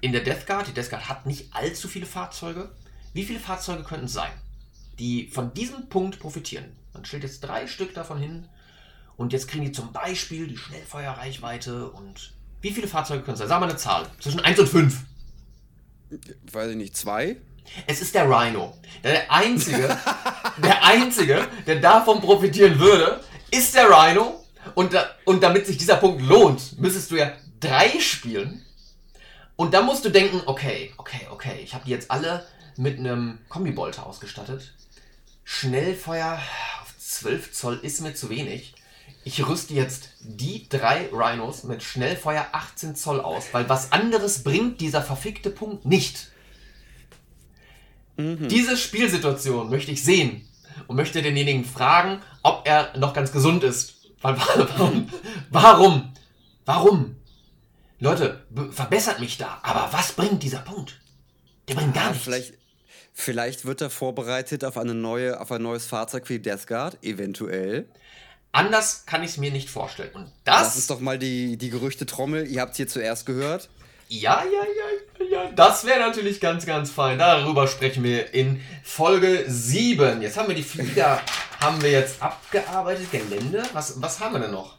In 0.00 0.12
der 0.12 0.22
Death 0.22 0.46
Guard, 0.46 0.66
die 0.66 0.72
Death 0.72 0.90
Guard 0.90 1.08
hat 1.08 1.26
nicht 1.26 1.54
allzu 1.54 1.86
viele 1.86 2.06
Fahrzeuge. 2.06 2.70
Wie 3.12 3.24
viele 3.24 3.40
Fahrzeuge 3.40 3.84
könnten 3.84 4.06
es 4.06 4.12
sein, 4.12 4.32
die 4.98 5.28
von 5.28 5.54
diesem 5.54 5.88
Punkt 5.88 6.18
profitieren? 6.18 6.76
Man 6.98 7.04
stellt 7.04 7.22
jetzt 7.22 7.44
drei 7.44 7.68
Stück 7.68 7.94
davon 7.94 8.18
hin 8.18 8.48
und 9.16 9.32
jetzt 9.32 9.46
kriegen 9.46 9.64
die 9.64 9.70
zum 9.70 9.92
Beispiel 9.92 10.48
die 10.48 10.56
Schnellfeuerreichweite 10.56 11.88
und 11.90 12.32
wie 12.60 12.72
viele 12.72 12.88
Fahrzeuge 12.88 13.22
können 13.22 13.34
es 13.34 13.38
sein? 13.38 13.46
Sag 13.46 13.60
mal 13.60 13.68
eine 13.68 13.78
Zahl. 13.78 14.06
Zwischen 14.18 14.40
1 14.40 14.58
und 14.58 14.68
5. 14.68 14.96
Weiß 16.50 16.70
ich 16.70 16.76
nicht, 16.76 16.96
zwei? 16.96 17.36
Es 17.86 18.00
ist 18.00 18.16
der 18.16 18.28
Rhino. 18.28 18.76
Der 19.04 19.30
einzige, 19.30 19.96
der 20.56 20.84
einzige, 20.84 21.46
der 21.68 21.76
davon 21.76 22.20
profitieren 22.20 22.80
würde, 22.80 23.20
ist 23.52 23.76
der 23.76 23.88
Rhino. 23.88 24.44
Und, 24.74 24.92
da, 24.92 25.08
und 25.24 25.40
damit 25.40 25.68
sich 25.68 25.78
dieser 25.78 25.98
Punkt 25.98 26.20
lohnt, 26.20 26.80
müsstest 26.80 27.12
du 27.12 27.16
ja 27.16 27.30
drei 27.60 28.00
spielen. 28.00 28.66
Und 29.54 29.72
dann 29.72 29.86
musst 29.86 30.04
du 30.04 30.08
denken, 30.08 30.42
okay, 30.46 30.92
okay, 30.96 31.28
okay, 31.30 31.60
ich 31.62 31.74
habe 31.74 31.84
die 31.84 31.92
jetzt 31.92 32.10
alle 32.10 32.44
mit 32.76 32.98
einem 32.98 33.38
Kombibolter 33.48 34.04
ausgestattet. 34.04 34.74
Schnellfeuer 35.44 36.38
12 37.08 37.52
Zoll 37.52 37.80
ist 37.82 38.02
mir 38.02 38.14
zu 38.14 38.28
wenig. 38.28 38.74
Ich 39.24 39.46
rüste 39.46 39.72
jetzt 39.72 40.10
die 40.20 40.68
drei 40.68 41.08
Rhinos 41.10 41.64
mit 41.64 41.82
Schnellfeuer 41.82 42.46
18 42.52 42.96
Zoll 42.96 43.20
aus, 43.20 43.46
weil 43.52 43.66
was 43.68 43.92
anderes 43.92 44.42
bringt 44.42 44.82
dieser 44.82 45.00
verfickte 45.00 45.48
Punkt 45.48 45.86
nicht. 45.86 46.30
Mhm. 48.18 48.48
Diese 48.48 48.76
Spielsituation 48.76 49.70
möchte 49.70 49.90
ich 49.90 50.04
sehen 50.04 50.46
und 50.86 50.96
möchte 50.96 51.22
denjenigen 51.22 51.64
fragen, 51.64 52.20
ob 52.42 52.66
er 52.66 52.96
noch 52.98 53.14
ganz 53.14 53.32
gesund 53.32 53.64
ist. 53.64 53.94
Warum? 54.20 55.08
Warum? 55.50 56.12
Warum? 56.66 57.16
Leute, 58.00 58.46
verbessert 58.70 59.18
mich 59.18 59.38
da. 59.38 59.60
Aber 59.62 59.88
was 59.92 60.12
bringt 60.12 60.42
dieser 60.42 60.58
Punkt? 60.58 61.00
Der 61.68 61.74
bringt 61.74 61.94
gar 61.94 62.10
nichts. 62.10 62.24
Vielleicht, 62.24 62.54
Vielleicht 63.20 63.64
wird 63.64 63.80
er 63.80 63.90
vorbereitet 63.90 64.64
auf, 64.64 64.78
eine 64.78 64.94
neue, 64.94 65.40
auf 65.40 65.50
ein 65.50 65.60
neues 65.60 65.86
Fahrzeug 65.86 66.28
wie 66.28 66.38
Death 66.38 66.68
Guard, 66.68 67.02
eventuell. 67.02 67.88
Anders 68.52 69.06
kann 69.06 69.24
ich 69.24 69.30
es 69.30 69.36
mir 69.38 69.50
nicht 69.50 69.70
vorstellen. 69.70 70.10
Und 70.14 70.30
das. 70.44 70.62
Das 70.62 70.76
ist 70.76 70.88
doch 70.88 71.00
mal 71.00 71.18
die, 71.18 71.56
die 71.56 71.68
Gerüchte-Trommel. 71.70 72.46
Ihr 72.46 72.60
habt 72.60 72.70
es 72.70 72.76
hier 72.76 72.86
zuerst 72.86 73.26
gehört. 73.26 73.70
Ja, 74.06 74.44
ja, 74.44 74.62
ja, 75.18 75.24
ja. 75.24 75.50
Das 75.50 75.84
wäre 75.84 75.98
natürlich 75.98 76.40
ganz, 76.40 76.64
ganz 76.64 76.92
fein. 76.92 77.18
Darüber 77.18 77.66
sprechen 77.66 78.04
wir 78.04 78.32
in 78.34 78.60
Folge 78.84 79.46
7. 79.48 80.22
Jetzt 80.22 80.36
haben 80.36 80.46
wir 80.46 80.54
die 80.54 80.62
Flieger, 80.62 81.20
haben 81.58 81.82
wir 81.82 81.90
jetzt 81.90 82.22
abgearbeitet. 82.22 83.10
Gelände. 83.10 83.64
Was, 83.72 84.00
was 84.00 84.20
haben 84.20 84.34
wir 84.34 84.40
denn 84.42 84.52
noch? 84.52 84.78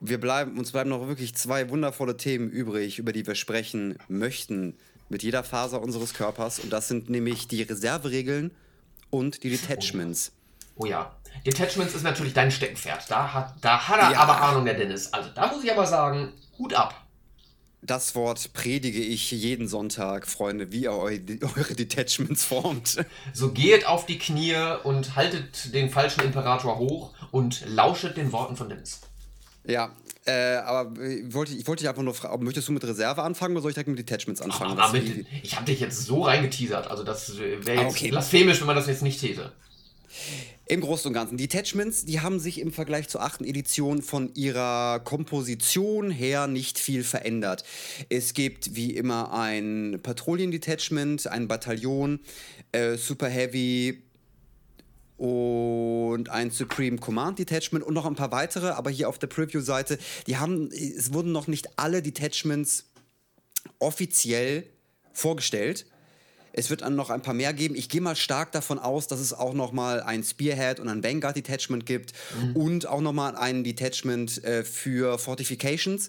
Wir 0.00 0.18
bleiben, 0.18 0.58
uns 0.58 0.72
bleiben 0.72 0.88
noch 0.88 1.06
wirklich 1.06 1.34
zwei 1.34 1.68
wundervolle 1.68 2.16
Themen 2.16 2.48
übrig, 2.48 2.98
über 2.98 3.12
die 3.12 3.26
wir 3.26 3.34
sprechen 3.34 3.98
möchten 4.08 4.78
mit 5.08 5.22
jeder 5.22 5.44
Faser 5.44 5.80
unseres 5.80 6.14
Körpers. 6.14 6.58
Und 6.58 6.72
das 6.72 6.88
sind 6.88 7.10
nämlich 7.10 7.48
die 7.48 7.62
Reserveregeln 7.62 8.50
und 9.10 9.42
die 9.42 9.50
Detachments. 9.50 10.32
Oh, 10.76 10.82
oh 10.82 10.86
ja. 10.86 11.16
Detachments 11.44 11.94
ist 11.94 12.02
natürlich 12.02 12.32
dein 12.32 12.50
Steckenpferd. 12.50 13.10
Da 13.10 13.32
hat, 13.32 13.54
da 13.60 13.88
hat 13.88 14.00
er 14.00 14.12
ja. 14.12 14.18
aber 14.20 14.40
Ahnung, 14.40 14.64
der 14.64 14.74
Dennis. 14.74 15.12
Also 15.12 15.30
da 15.34 15.48
muss 15.48 15.62
ich 15.62 15.70
aber 15.70 15.86
sagen, 15.86 16.32
Hut 16.58 16.74
ab. 16.74 17.06
Das 17.82 18.16
Wort 18.16 18.52
predige 18.52 19.00
ich 19.00 19.30
jeden 19.30 19.68
Sonntag, 19.68 20.26
Freunde, 20.26 20.72
wie 20.72 20.84
ihr 20.84 20.92
eure 20.92 21.20
Detachments 21.74 22.44
formt. 22.44 23.04
So 23.32 23.52
geht 23.52 23.86
auf 23.86 24.06
die 24.06 24.18
Knie 24.18 24.56
und 24.82 25.14
haltet 25.14 25.72
den 25.72 25.90
falschen 25.90 26.22
Imperator 26.22 26.78
hoch 26.78 27.12
und 27.30 27.64
lauschet 27.66 28.16
den 28.16 28.32
Worten 28.32 28.56
von 28.56 28.68
Dennis. 28.68 29.02
Ja, 29.64 29.92
äh, 30.26 30.56
aber 30.56 31.00
ich 31.00 31.32
wollte, 31.32 31.54
ich 31.54 31.66
wollte 31.66 31.82
dich 31.82 31.88
einfach 31.88 32.02
nur 32.02 32.14
fragen, 32.14 32.44
möchtest 32.44 32.68
du 32.68 32.72
mit 32.72 32.84
Reserve 32.84 33.22
anfangen 33.22 33.54
oder 33.54 33.62
soll 33.62 33.70
ich 33.70 33.74
direkt 33.74 33.88
mit 33.88 33.98
Detachments 33.98 34.42
anfangen? 34.42 34.76
Ach, 34.78 34.92
mit, 34.92 35.26
ich 35.42 35.54
habe 35.54 35.64
dich 35.66 35.80
jetzt 35.80 36.04
so 36.04 36.22
reingeteasert, 36.22 36.90
also 36.90 37.04
das 37.04 37.38
wäre 37.38 37.58
jetzt 37.58 37.78
ah, 37.78 37.86
okay. 37.86 38.10
blasphemisch, 38.10 38.60
wenn 38.60 38.66
man 38.66 38.76
das 38.76 38.88
jetzt 38.88 39.02
nicht 39.02 39.20
täte. 39.20 39.52
Im 40.68 40.80
Großen 40.80 41.06
und 41.06 41.14
Ganzen. 41.14 41.36
Detachments, 41.36 42.06
die 42.06 42.20
haben 42.20 42.40
sich 42.40 42.60
im 42.60 42.72
Vergleich 42.72 43.08
zur 43.08 43.22
achten 43.22 43.44
Edition 43.44 44.02
von 44.02 44.34
ihrer 44.34 44.98
Komposition 44.98 46.10
her 46.10 46.48
nicht 46.48 46.80
viel 46.80 47.04
verändert. 47.04 47.62
Es 48.08 48.34
gibt 48.34 48.74
wie 48.74 48.90
immer 48.96 49.32
ein 49.32 50.00
Patrouillen-Detachment, 50.02 51.28
ein 51.28 51.46
Bataillon, 51.46 52.18
äh, 52.72 52.96
Super 52.96 53.28
Heavy, 53.28 54.02
und 55.18 56.28
ein 56.28 56.50
Supreme 56.50 56.98
Command 56.98 57.38
Detachment 57.38 57.84
und 57.84 57.94
noch 57.94 58.06
ein 58.06 58.14
paar 58.14 58.32
weitere, 58.32 58.68
aber 58.68 58.90
hier 58.90 59.08
auf 59.08 59.18
der 59.18 59.28
Preview-Seite, 59.28 59.98
die 60.26 60.36
haben, 60.36 60.70
es 60.70 61.12
wurden 61.12 61.32
noch 61.32 61.46
nicht 61.46 61.78
alle 61.78 62.02
Detachments 62.02 62.84
offiziell 63.78 64.64
vorgestellt. 65.12 65.86
Es 66.52 66.70
wird 66.70 66.80
dann 66.80 66.96
noch 66.96 67.10
ein 67.10 67.20
paar 67.20 67.34
mehr 67.34 67.52
geben. 67.52 67.74
Ich 67.74 67.90
gehe 67.90 68.00
mal 68.00 68.16
stark 68.16 68.50
davon 68.52 68.78
aus, 68.78 69.08
dass 69.08 69.20
es 69.20 69.34
auch 69.34 69.52
noch 69.52 69.72
mal 69.72 70.00
ein 70.00 70.24
Spearhead 70.24 70.80
und 70.80 70.88
ein 70.88 71.04
Vanguard 71.04 71.36
Detachment 71.36 71.84
gibt 71.84 72.14
mhm. 72.40 72.56
und 72.56 72.86
auch 72.86 73.02
noch 73.02 73.12
mal 73.12 73.36
ein 73.36 73.62
Detachment 73.62 74.42
äh, 74.42 74.64
für 74.64 75.18
Fortifications, 75.18 76.08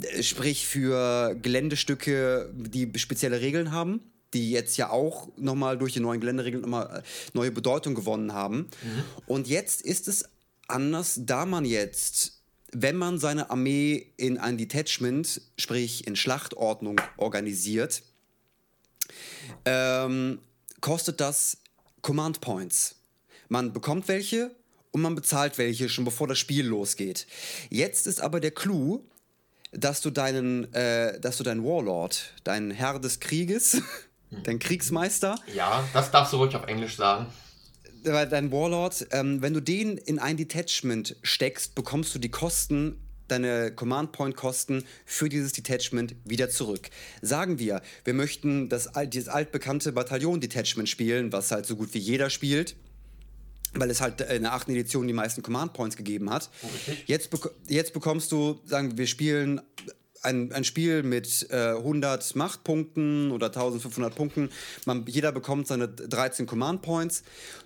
äh, 0.00 0.22
sprich 0.22 0.68
für 0.68 1.34
Geländestücke, 1.42 2.52
die 2.54 2.92
spezielle 2.96 3.40
Regeln 3.40 3.72
haben 3.72 4.00
die 4.34 4.50
jetzt 4.50 4.76
ja 4.76 4.90
auch 4.90 5.28
nochmal 5.36 5.78
durch 5.78 5.92
die 5.92 6.00
neuen 6.00 6.20
Geländeregeln 6.20 6.62
nochmal 6.62 6.98
äh, 6.98 7.02
neue 7.32 7.50
Bedeutung 7.50 7.94
gewonnen 7.94 8.32
haben. 8.32 8.68
Mhm. 8.82 9.04
Und 9.26 9.48
jetzt 9.48 9.82
ist 9.82 10.08
es 10.08 10.24
anders, 10.66 11.20
da 11.22 11.46
man 11.46 11.64
jetzt, 11.64 12.40
wenn 12.72 12.96
man 12.96 13.18
seine 13.18 13.50
Armee 13.50 14.12
in 14.16 14.38
ein 14.38 14.58
Detachment, 14.58 15.40
sprich 15.56 16.06
in 16.06 16.16
Schlachtordnung 16.16 17.00
organisiert, 17.16 18.02
ähm, 19.64 20.40
kostet 20.80 21.20
das 21.20 21.58
Command 22.02 22.40
Points. 22.40 22.96
Man 23.48 23.72
bekommt 23.72 24.08
welche 24.08 24.54
und 24.90 25.00
man 25.00 25.14
bezahlt 25.14 25.58
welche 25.58 25.88
schon 25.88 26.04
bevor 26.04 26.28
das 26.28 26.38
Spiel 26.38 26.66
losgeht. 26.66 27.26
Jetzt 27.70 28.06
ist 28.06 28.20
aber 28.20 28.40
der 28.40 28.50
Clou, 28.50 29.04
dass 29.72 30.00
du 30.00 30.10
deinen, 30.10 30.72
äh, 30.72 31.18
dass 31.20 31.38
du 31.38 31.44
deinen 31.44 31.64
Warlord, 31.64 32.34
deinen 32.44 32.70
Herr 32.70 32.98
des 32.98 33.20
Krieges, 33.20 33.82
dein 34.30 34.58
Kriegsmeister. 34.58 35.38
Ja, 35.54 35.84
das 35.92 36.10
darfst 36.10 36.32
du 36.32 36.38
ruhig 36.38 36.54
auf 36.54 36.66
Englisch 36.66 36.96
sagen. 36.96 37.26
Dein 38.04 38.52
Warlord, 38.52 39.08
ähm, 39.10 39.42
wenn 39.42 39.54
du 39.54 39.60
den 39.60 39.98
in 39.98 40.18
ein 40.18 40.36
Detachment 40.36 41.16
steckst, 41.22 41.74
bekommst 41.74 42.14
du 42.14 42.18
die 42.18 42.30
Kosten 42.30 42.96
deine 43.26 43.72
Command 43.72 44.12
Point 44.12 44.36
Kosten 44.36 44.84
für 45.04 45.28
dieses 45.28 45.52
Detachment 45.52 46.14
wieder 46.24 46.48
zurück. 46.48 46.88
Sagen 47.20 47.58
wir, 47.58 47.82
wir 48.04 48.14
möchten 48.14 48.68
das, 48.68 48.88
dieses 49.06 49.28
altbekannte 49.28 49.92
Bataillon 49.92 50.40
Detachment 50.40 50.88
spielen, 50.88 51.32
was 51.32 51.50
halt 51.50 51.66
so 51.66 51.76
gut 51.76 51.92
wie 51.92 51.98
jeder 51.98 52.30
spielt 52.30 52.76
weil 53.74 53.90
es 53.90 54.00
halt 54.00 54.20
in 54.22 54.42
der 54.42 54.54
achten 54.54 54.72
Edition 54.72 55.06
die 55.06 55.12
meisten 55.12 55.42
Command 55.42 55.72
Points 55.72 55.96
gegeben 55.96 56.30
hat. 56.30 56.48
Okay. 56.62 56.96
Jetzt, 57.06 57.30
bek 57.30 57.50
jetzt 57.68 57.92
bekommst 57.92 58.32
du, 58.32 58.60
sagen 58.64 58.92
wir, 58.92 58.98
wir 58.98 59.06
spielen 59.06 59.60
ein, 60.22 60.52
ein 60.52 60.64
Spiel 60.64 61.02
mit 61.02 61.48
äh, 61.50 61.76
100 61.76 62.36
Machtpunkten 62.36 63.30
oder 63.30 63.46
1500 63.46 64.14
Punkten. 64.14 64.50
Man, 64.84 65.06
jeder 65.06 65.32
bekommt 65.32 65.66
seine 65.66 65.88
13 65.88 66.46
Command 66.46 66.82
Points. 66.82 67.22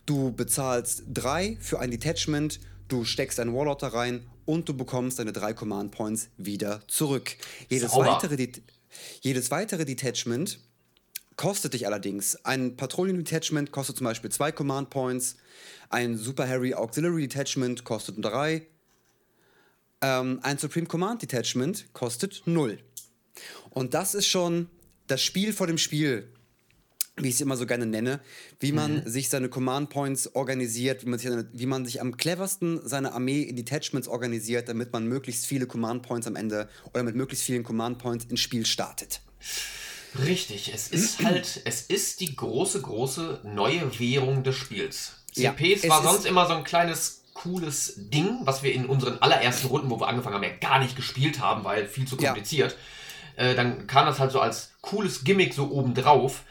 Du 0.07 0.32
bezahlst 0.32 1.05
drei 1.12 1.57
für 1.61 1.80
ein 1.80 1.90
Detachment, 1.90 2.61
du 2.88 3.05
steckst 3.05 3.40
einen 3.40 3.55
Warlord 3.55 3.82
da 3.82 3.88
rein 3.88 4.26
und 4.44 4.68
du 4.68 4.74
bekommst 4.74 5.18
deine 5.18 5.32
drei 5.32 5.53
Command 5.53 5.92
Points 5.92 6.28
wieder 6.36 6.80
zurück. 6.88 7.36
Jedes 7.68 7.92
weitere, 7.92 8.48
jedes 9.20 9.50
weitere 9.50 9.84
Detachment 9.84 10.59
kostet 11.36 11.74
dich 11.74 11.86
allerdings. 11.86 12.36
Ein 12.44 12.76
Patrouillen 12.76 13.16
Detachment 13.16 13.72
kostet 13.72 13.96
zum 13.96 14.05
Beispiel 14.05 14.30
zwei 14.30 14.53
Command 14.53 14.90
Points. 14.90 15.36
Ein 15.88 16.16
Super 16.16 16.48
Harry 16.48 16.74
Auxiliary 16.74 17.28
Detachment 17.28 17.84
kostet 17.84 18.16
drei. 18.18 18.66
Ähm, 20.03 20.40
ein 20.42 20.59
Supreme 20.59 20.86
Command 20.86 21.22
Detachment 21.22 21.92
kostet 21.94 22.42
null. 22.44 22.78
Und 23.70 23.94
das 23.94 24.14
ist 24.14 24.26
schon 24.26 24.68
das 25.07 25.22
Spiel 25.22 25.53
vor 25.53 25.66
dem 25.66 25.78
Spiel 25.78 26.28
wie 27.16 27.28
ich 27.28 27.34
es 27.34 27.40
immer 27.40 27.57
so 27.57 27.66
gerne 27.66 27.86
nenne, 27.86 28.20
wie 28.59 28.72
man 28.72 29.05
mhm. 29.05 29.09
sich 29.09 29.28
seine 29.28 29.48
Command 29.48 29.90
Points 29.90 30.34
organisiert, 30.34 31.05
wie 31.05 31.11
man, 31.11 31.18
sich, 31.18 31.30
wie 31.53 31.66
man 31.66 31.84
sich 31.84 32.00
am 32.00 32.16
cleversten 32.16 32.80
seine 32.84 33.12
Armee 33.12 33.42
in 33.42 33.57
Detachments 33.57 34.09
organisiert, 34.09 34.68
damit 34.68 34.92
man 34.92 35.07
möglichst 35.07 35.46
viele 35.46 35.66
Command 35.66 36.03
Points 36.03 36.26
am 36.26 36.36
Ende 36.36 36.68
oder 36.92 37.03
mit 37.03 37.14
möglichst 37.14 37.44
vielen 37.44 37.64
Command 37.64 37.98
Points 37.98 38.24
ins 38.24 38.40
Spiel 38.40 38.64
startet. 38.64 39.20
Richtig, 40.24 40.72
es 40.72 40.88
ist 40.88 41.20
halt, 41.24 41.61
es 41.64 41.82
ist 41.82 42.20
die 42.20 42.34
große, 42.34 42.80
große 42.80 43.40
neue 43.44 43.98
Währung 43.98 44.42
des 44.42 44.57
Spiels. 44.57 45.12
CPs 45.34 45.82
ja, 45.82 45.90
war 45.90 46.03
sonst 46.03 46.26
immer 46.26 46.46
so 46.46 46.55
ein 46.55 46.64
kleines 46.64 47.22
cooles 47.35 47.95
Ding, 47.97 48.41
was 48.45 48.62
wir 48.62 48.72
in 48.72 48.87
unseren 48.87 49.20
allerersten 49.20 49.68
Runden, 49.68 49.91
wo 49.91 50.01
wir 50.01 50.09
angefangen 50.09 50.35
haben, 50.35 50.45
ja 50.45 50.51
gar 50.61 50.78
nicht 50.78 50.97
gespielt 50.97 51.41
haben, 51.41 51.64
weil 51.64 51.87
viel 51.87 52.07
zu 52.07 52.16
kompliziert. 52.16 52.76
Ja. 53.37 53.45
Äh, 53.45 53.55
dann 53.55 53.87
kam 53.87 54.07
das 54.07 54.18
halt 54.18 54.33
so 54.33 54.41
als 54.41 54.72
cooles 54.80 55.24
Gimmick 55.24 55.55
so 55.55 55.70
obendrauf 55.70 56.43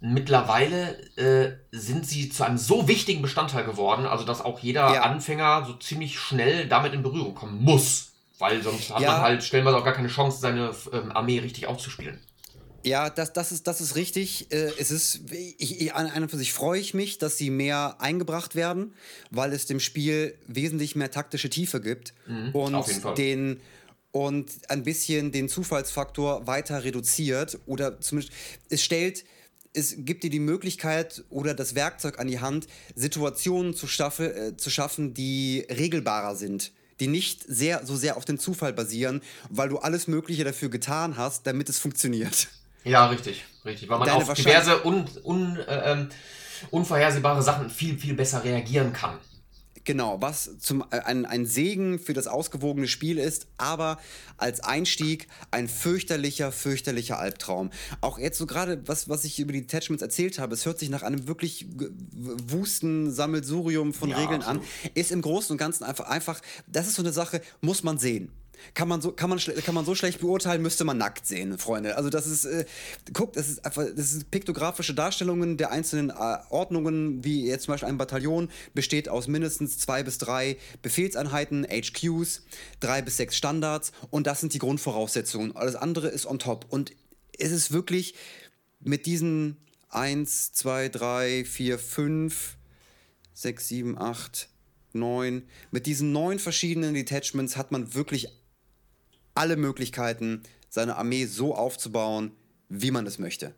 mittlerweile 0.00 0.96
äh, 1.16 1.56
sind 1.72 2.06
sie 2.06 2.28
zu 2.28 2.44
einem 2.44 2.58
so 2.58 2.86
wichtigen 2.86 3.22
Bestandteil 3.22 3.64
geworden, 3.64 4.06
also 4.06 4.24
dass 4.24 4.44
auch 4.44 4.60
jeder 4.60 4.94
ja. 4.94 5.02
Anfänger 5.02 5.64
so 5.66 5.74
ziemlich 5.74 6.18
schnell 6.18 6.68
damit 6.68 6.92
in 6.92 7.02
Berührung 7.02 7.34
kommen 7.34 7.62
muss. 7.62 8.12
Weil 8.38 8.62
sonst 8.62 8.94
hat 8.94 9.00
ja. 9.00 9.12
man 9.12 9.20
halt 9.22 9.42
stellenweise 9.42 9.78
auch 9.78 9.84
gar 9.84 9.94
keine 9.94 10.08
Chance, 10.08 10.40
seine 10.40 10.70
ähm, 10.92 11.10
Armee 11.10 11.40
richtig 11.40 11.66
auszuspielen. 11.66 12.20
Ja, 12.84 13.10
das, 13.10 13.32
das, 13.32 13.52
ist, 13.52 13.66
das 13.66 13.80
ist 13.80 13.96
richtig. 13.96 14.52
Äh, 14.52 14.70
es 14.78 14.90
ist, 14.90 15.20
ich, 15.32 15.80
ich, 15.80 15.94
an 15.94 16.22
und 16.22 16.30
für 16.30 16.36
sich 16.36 16.52
freue 16.52 16.80
ich 16.80 16.94
mich, 16.94 17.18
dass 17.18 17.36
sie 17.36 17.50
mehr 17.50 17.96
eingebracht 18.00 18.54
werden, 18.54 18.94
weil 19.30 19.52
es 19.52 19.66
dem 19.66 19.80
Spiel 19.80 20.36
wesentlich 20.46 20.96
mehr 20.96 21.10
taktische 21.10 21.50
Tiefe 21.50 21.80
gibt 21.80 22.14
mhm, 22.26 22.50
und 22.52 23.18
den 23.18 23.60
und 24.10 24.50
ein 24.68 24.84
bisschen 24.84 25.32
den 25.32 25.48
Zufallsfaktor 25.48 26.46
weiter 26.46 26.82
reduziert 26.82 27.58
oder 27.66 28.00
zumindest 28.00 28.32
es 28.70 28.82
stellt 28.82 29.24
es 29.74 29.96
gibt 29.98 30.24
dir 30.24 30.30
die 30.30 30.40
Möglichkeit 30.40 31.24
oder 31.28 31.54
das 31.54 31.74
Werkzeug 31.74 32.18
an 32.18 32.26
die 32.26 32.40
Hand, 32.40 32.66
Situationen 32.94 33.74
zu, 33.74 33.86
staffe, 33.86 34.34
äh, 34.34 34.56
zu 34.56 34.70
schaffen, 34.70 35.12
die 35.12 35.66
regelbarer 35.70 36.34
sind 36.34 36.72
die 37.00 37.06
nicht 37.06 37.44
sehr, 37.46 37.86
so 37.86 37.96
sehr 37.96 38.16
auf 38.16 38.24
den 38.24 38.38
Zufall 38.38 38.72
basieren, 38.72 39.22
weil 39.50 39.68
du 39.68 39.78
alles 39.78 40.08
Mögliche 40.08 40.44
dafür 40.44 40.68
getan 40.68 41.16
hast, 41.16 41.46
damit 41.46 41.68
es 41.68 41.78
funktioniert. 41.78 42.48
Ja, 42.84 43.06
richtig, 43.06 43.44
richtig. 43.64 43.88
Weil 43.88 43.98
man 43.98 44.08
Deine 44.08 44.22
auf 44.24 44.34
diverse 44.34 44.84
un, 44.84 45.04
un, 45.24 45.56
äh, 45.56 45.92
ähm, 45.92 46.08
unvorhersehbare 46.70 47.42
Sachen 47.42 47.70
viel, 47.70 47.98
viel 47.98 48.14
besser 48.14 48.42
reagieren 48.44 48.92
kann. 48.92 49.18
Genau, 49.88 50.20
was 50.20 50.58
zum, 50.58 50.84
äh, 50.90 50.98
ein, 50.98 51.24
ein 51.24 51.46
Segen 51.46 51.98
für 51.98 52.12
das 52.12 52.26
ausgewogene 52.26 52.86
Spiel 52.86 53.16
ist, 53.16 53.46
aber 53.56 53.98
als 54.36 54.60
Einstieg 54.60 55.28
ein 55.50 55.66
fürchterlicher, 55.66 56.52
fürchterlicher 56.52 57.18
Albtraum. 57.18 57.70
Auch 58.02 58.18
jetzt 58.18 58.36
so 58.36 58.44
gerade, 58.44 58.86
was, 58.86 59.08
was 59.08 59.24
ich 59.24 59.40
über 59.40 59.54
die 59.54 59.62
Detachments 59.62 60.02
erzählt 60.02 60.38
habe, 60.38 60.52
es 60.52 60.66
hört 60.66 60.78
sich 60.78 60.90
nach 60.90 61.02
einem 61.02 61.26
wirklich 61.26 61.66
wusten 62.12 63.10
Sammelsurium 63.10 63.94
von 63.94 64.10
ja, 64.10 64.18
Regeln 64.18 64.42
absolut. 64.42 64.62
an, 64.62 64.90
ist 64.92 65.10
im 65.10 65.22
Großen 65.22 65.52
und 65.52 65.58
Ganzen 65.58 65.84
einfach, 65.84 66.06
einfach, 66.06 66.42
das 66.66 66.86
ist 66.86 66.96
so 66.96 67.02
eine 67.02 67.12
Sache, 67.12 67.40
muss 67.62 67.82
man 67.82 67.96
sehen. 67.96 68.30
Kann 68.74 68.88
man, 68.88 69.00
so, 69.00 69.12
kann, 69.12 69.30
man 69.30 69.38
kann 69.38 69.74
man 69.74 69.84
so 69.84 69.94
schlecht 69.94 70.20
beurteilen, 70.20 70.62
müsste 70.62 70.84
man 70.84 70.98
nackt 70.98 71.26
sehen, 71.26 71.58
Freunde. 71.58 71.96
Also 71.96 72.10
das 72.10 72.26
ist, 72.26 72.44
äh, 72.44 72.64
guckt, 73.12 73.36
das 73.36 73.48
ist 73.48 73.64
einfach, 73.64 73.84
das 73.94 74.10
sind 74.10 74.30
piktografische 74.30 74.94
Darstellungen 74.94 75.56
der 75.56 75.70
einzelnen 75.70 76.10
äh, 76.10 76.38
Ordnungen, 76.50 77.24
wie 77.24 77.46
jetzt 77.46 77.64
zum 77.64 77.72
Beispiel 77.72 77.88
ein 77.88 77.98
Bataillon 77.98 78.48
besteht 78.74 79.08
aus 79.08 79.28
mindestens 79.28 79.78
zwei 79.78 80.02
bis 80.02 80.18
drei 80.18 80.56
Befehlseinheiten, 80.82 81.66
HQs, 81.66 82.42
drei 82.80 83.02
bis 83.02 83.16
sechs 83.16 83.36
Standards 83.36 83.92
und 84.10 84.26
das 84.26 84.40
sind 84.40 84.54
die 84.54 84.58
Grundvoraussetzungen. 84.58 85.56
Alles 85.56 85.76
andere 85.76 86.08
ist 86.08 86.26
on 86.26 86.38
top. 86.38 86.66
Und 86.68 86.92
es 87.38 87.52
ist 87.52 87.72
wirklich 87.72 88.14
mit 88.80 89.06
diesen 89.06 89.56
1, 89.90 90.52
2, 90.52 90.88
3, 90.88 91.44
4, 91.44 91.78
5, 91.78 92.56
6, 93.34 93.68
7, 93.68 93.98
8, 93.98 94.48
9. 94.92 95.42
Mit 95.70 95.86
diesen 95.86 96.12
neun 96.12 96.38
verschiedenen 96.38 96.94
Detachments 96.94 97.56
hat 97.56 97.72
man 97.72 97.94
wirklich 97.94 98.28
alle 99.38 99.56
Möglichkeiten, 99.56 100.42
seine 100.68 100.96
Armee 100.96 101.24
so 101.24 101.54
aufzubauen, 101.54 102.32
wie 102.68 102.90
man 102.90 103.06
es 103.06 103.18
möchte. 103.18 103.54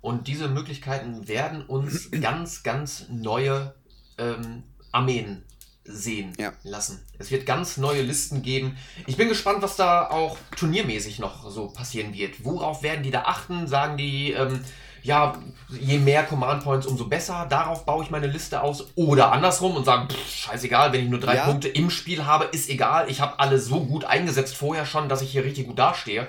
Und 0.00 0.26
diese 0.26 0.48
Möglichkeiten 0.48 1.28
werden 1.28 1.64
uns 1.64 2.10
ganz, 2.10 2.62
ganz 2.62 3.06
neue 3.08 3.74
ähm, 4.18 4.64
Armeen 4.90 5.44
sehen 5.84 6.32
ja. 6.38 6.52
lassen. 6.62 7.00
Es 7.18 7.30
wird 7.30 7.44
ganz 7.44 7.76
neue 7.76 8.02
Listen 8.02 8.42
geben. 8.42 8.76
Ich 9.06 9.16
bin 9.16 9.28
gespannt, 9.28 9.62
was 9.62 9.76
da 9.76 10.08
auch 10.08 10.38
turniermäßig 10.56 11.18
noch 11.18 11.50
so 11.50 11.68
passieren 11.68 12.14
wird. 12.14 12.44
Worauf 12.44 12.82
werden 12.82 13.02
die 13.02 13.10
da 13.10 13.22
achten? 13.22 13.66
Sagen 13.66 13.96
die, 13.96 14.32
ähm, 14.32 14.64
ja, 15.02 15.34
je 15.68 15.98
mehr 15.98 16.22
Command 16.24 16.62
Points, 16.62 16.86
umso 16.86 17.06
besser. 17.06 17.46
Darauf 17.48 17.84
baue 17.84 18.04
ich 18.04 18.10
meine 18.10 18.26
Liste 18.26 18.62
aus. 18.62 18.86
Oder 18.94 19.32
andersrum 19.32 19.76
und 19.76 19.84
sagen, 19.84 20.08
pff, 20.08 20.28
scheißegal, 20.28 20.92
wenn 20.92 21.04
ich 21.04 21.10
nur 21.10 21.20
drei 21.20 21.36
ja. 21.36 21.44
Punkte 21.44 21.68
im 21.68 21.90
Spiel 21.90 22.24
habe, 22.24 22.44
ist 22.44 22.68
egal. 22.68 23.10
Ich 23.10 23.20
habe 23.20 23.38
alle 23.40 23.58
so 23.58 23.84
gut 23.84 24.04
eingesetzt 24.04 24.56
vorher 24.56 24.86
schon, 24.86 25.08
dass 25.08 25.22
ich 25.22 25.32
hier 25.32 25.44
richtig 25.44 25.66
gut 25.66 25.78
dastehe. 25.78 26.28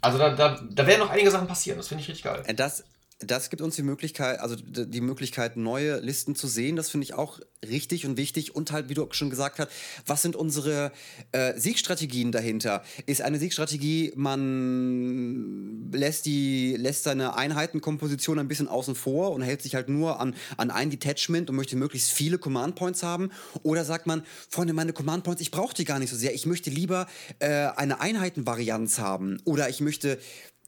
Also 0.00 0.18
da, 0.18 0.30
da, 0.30 0.60
da 0.70 0.86
werden 0.86 1.00
noch 1.00 1.10
einige 1.10 1.30
Sachen 1.30 1.46
passieren. 1.46 1.78
Das 1.78 1.88
finde 1.88 2.02
ich 2.02 2.08
richtig 2.08 2.24
geil. 2.24 2.42
Das, 2.54 2.84
das 3.20 3.50
gibt 3.50 3.62
uns 3.62 3.76
die 3.76 3.82
Möglichkeit, 3.82 4.40
also 4.40 4.56
die 4.56 5.00
Möglichkeit, 5.00 5.56
neue 5.56 6.00
Listen 6.00 6.34
zu 6.34 6.46
sehen. 6.48 6.76
Das 6.76 6.90
finde 6.90 7.04
ich 7.04 7.14
auch 7.14 7.40
richtig 7.68 8.06
und 8.06 8.16
wichtig. 8.16 8.54
Und 8.54 8.72
halt, 8.72 8.88
wie 8.88 8.94
du 8.94 9.06
schon 9.12 9.30
gesagt 9.30 9.58
hast, 9.58 9.70
was 10.06 10.22
sind 10.22 10.36
unsere 10.36 10.92
äh, 11.32 11.58
Siegstrategien 11.58 12.32
dahinter? 12.32 12.82
Ist 13.06 13.22
eine 13.22 13.38
Siegstrategie, 13.38 14.12
man 14.16 15.90
lässt, 15.92 16.26
die, 16.26 16.76
lässt 16.76 17.04
seine 17.04 17.36
Einheitenkomposition 17.36 18.38
ein 18.38 18.48
bisschen 18.48 18.68
außen 18.68 18.94
vor 18.94 19.32
und 19.32 19.42
hält 19.42 19.62
sich 19.62 19.74
halt 19.74 19.88
nur 19.88 20.20
an, 20.20 20.34
an 20.56 20.70
ein 20.70 20.90
Detachment 20.90 21.48
und 21.50 21.56
möchte 21.56 21.76
möglichst 21.76 22.10
viele 22.10 22.38
Command 22.38 22.74
Points 22.74 23.02
haben? 23.02 23.30
Oder 23.62 23.84
sagt 23.84 24.06
man, 24.06 24.24
Freunde, 24.48 24.74
meine 24.74 24.92
Command 24.92 25.24
Points, 25.24 25.40
ich 25.40 25.50
brauche 25.50 25.74
die 25.74 25.84
gar 25.84 25.98
nicht 25.98 26.10
so 26.10 26.16
sehr. 26.16 26.34
Ich 26.34 26.46
möchte 26.46 26.70
lieber 26.70 27.06
äh, 27.38 27.48
eine 27.48 28.00
Einheitenvarianz 28.00 28.98
haben. 28.98 29.40
Oder 29.44 29.68
ich 29.68 29.80
möchte 29.80 30.18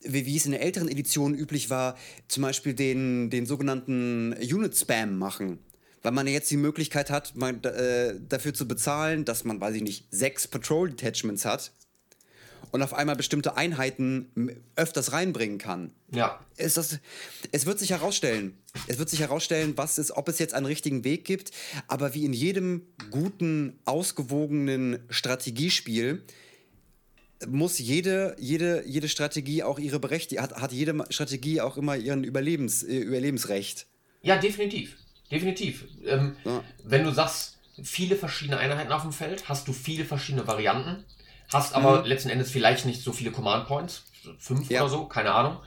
wie, 0.07 0.37
es 0.37 0.47
in 0.47 0.53
der 0.53 0.63
älteren 0.63 0.89
Edition 0.89 1.35
üblich 1.35 1.71
war, 1.71 1.97
zum 2.29 2.43
Beispiel 2.43 2.75
den, 2.75 3.31
den 3.31 3.47
sogenannten 3.47 4.33
Unit-Spam 4.35 5.19
machen. 5.19 5.59
Weil 6.03 6.13
man 6.13 6.27
ja 6.27 6.35
jetzt 6.35 6.51
die 6.51 6.57
Möglichkeit 6.57 7.11
hat, 7.11 7.37
man, 7.37 7.63
äh, 7.65 8.15
dafür 8.29 8.55
zu 8.55 8.69
bezahlen, 8.69 9.25
dass 9.25 9.45
man, 9.45 9.61
weiß 9.61 9.75
ich 9.75 9.83
nicht, 9.83 10.07
sechs 10.11 10.47
Patrol-Detachments 10.47 11.45
hat 11.45 11.73
und 12.71 12.83
auf 12.83 12.95
einmal 12.95 13.17
bestimmte 13.17 13.57
Einheiten 13.57 14.61
öfters 14.77 15.13
reinbringen 15.13 15.59
kann. 15.59 15.93
Ja. 16.13 16.41
Ist 16.57 16.77
das, 16.77 16.99
es 17.53 17.67
wird 17.67 17.79
sich 17.79 17.91
herausstellen. 17.91 18.59
Es 18.87 18.99
wird 18.99 19.09
sich 19.09 19.21
herausstellen, 19.21 19.73
was 19.77 19.99
es, 19.99 20.15
ob 20.15 20.29
es 20.29 20.39
jetzt 20.39 20.55
einen 20.55 20.67
richtigen 20.67 21.05
Weg 21.05 21.25
gibt. 21.25 21.51
Aber 21.89 22.15
wie 22.15 22.25
in 22.25 22.33
jedem 22.33 22.87
guten, 23.11 23.79
ausgewogenen 23.85 25.01
Strategiespiel 25.09 26.23
muss 27.47 27.79
jede, 27.79 28.35
jede, 28.39 28.83
jede 28.87 29.09
Strategie 29.09 29.63
auch 29.63 29.79
ihre 29.79 30.01
Berechtigung, 30.01 30.43
hat, 30.43 30.55
hat 30.57 30.73
jede 30.73 31.05
Strategie 31.11 31.61
auch 31.61 31.77
immer 31.77 31.97
ihren 31.97 32.25
Überlebens, 32.25 32.83
äh, 32.83 32.97
Überlebensrecht. 32.99 33.87
Ja, 34.23 34.37
definitiv. 34.37 34.97
Definitiv. 35.31 35.85
Ähm, 36.07 36.37
Ja. 36.45 36.63
Wenn 36.85 37.05
du 37.05 37.13
sagst, 37.13 37.59
viele 37.83 38.17
verschiedene 38.17 38.59
Einheiten 38.59 38.93
auf 38.93 39.03
dem 39.03 39.13
Feld, 39.13 39.49
hast 39.49 39.69
du 39.69 39.73
viele 39.73 40.05
verschiedene 40.05 40.47
Varianten, 40.47 41.05
hast 41.53 41.75
aber 41.75 42.07
letzten 42.07 42.31
Endes 42.31 42.51
vielleicht 42.51 42.87
nicht 42.87 43.03
so 43.03 43.13
viele 43.13 43.31
Command 43.33 43.67
Points, 43.67 44.05
fünf 44.39 44.69
Ja. 44.71 44.81
oder 44.83 44.91
so, 44.91 45.05
keine 45.07 45.33
Ahnung. 45.33 45.59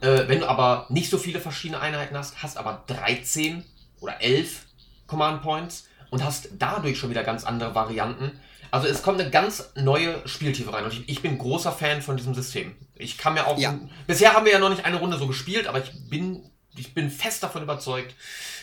Äh, 0.00 0.28
wenn 0.28 0.40
du 0.40 0.48
aber 0.48 0.86
nicht 0.90 1.10
so 1.10 1.18
viele 1.18 1.40
verschiedene 1.40 1.80
Einheiten 1.80 2.16
hast, 2.16 2.42
hast 2.42 2.56
aber 2.56 2.84
13 2.86 3.64
oder 4.00 4.20
11 4.20 4.66
Command 5.06 5.42
Points 5.42 5.88
und 6.10 6.22
hast 6.24 6.50
dadurch 6.58 6.98
schon 6.98 7.10
wieder 7.10 7.24
ganz 7.24 7.44
andere 7.44 7.74
Varianten. 7.74 8.32
Also 8.70 8.86
es 8.88 9.02
kommt 9.02 9.20
eine 9.20 9.30
ganz 9.30 9.70
neue 9.76 10.26
Spieltiefe 10.26 10.72
rein 10.72 10.84
und 10.84 10.92
ich, 10.92 11.08
ich 11.08 11.22
bin 11.22 11.38
großer 11.38 11.72
Fan 11.72 12.02
von 12.02 12.16
diesem 12.16 12.34
System. 12.34 12.74
Ich 12.94 13.18
kann 13.18 13.34
mir 13.34 13.46
auch... 13.46 13.58
Ja. 13.58 13.78
Bisher 14.06 14.34
haben 14.34 14.44
wir 14.44 14.52
ja 14.52 14.58
noch 14.58 14.70
nicht 14.70 14.84
eine 14.84 14.98
Runde 14.98 15.18
so 15.18 15.26
gespielt, 15.26 15.66
aber 15.66 15.82
ich 15.82 15.92
bin, 16.08 16.50
ich 16.76 16.94
bin 16.94 17.10
fest 17.10 17.42
davon 17.42 17.62
überzeugt, 17.62 18.14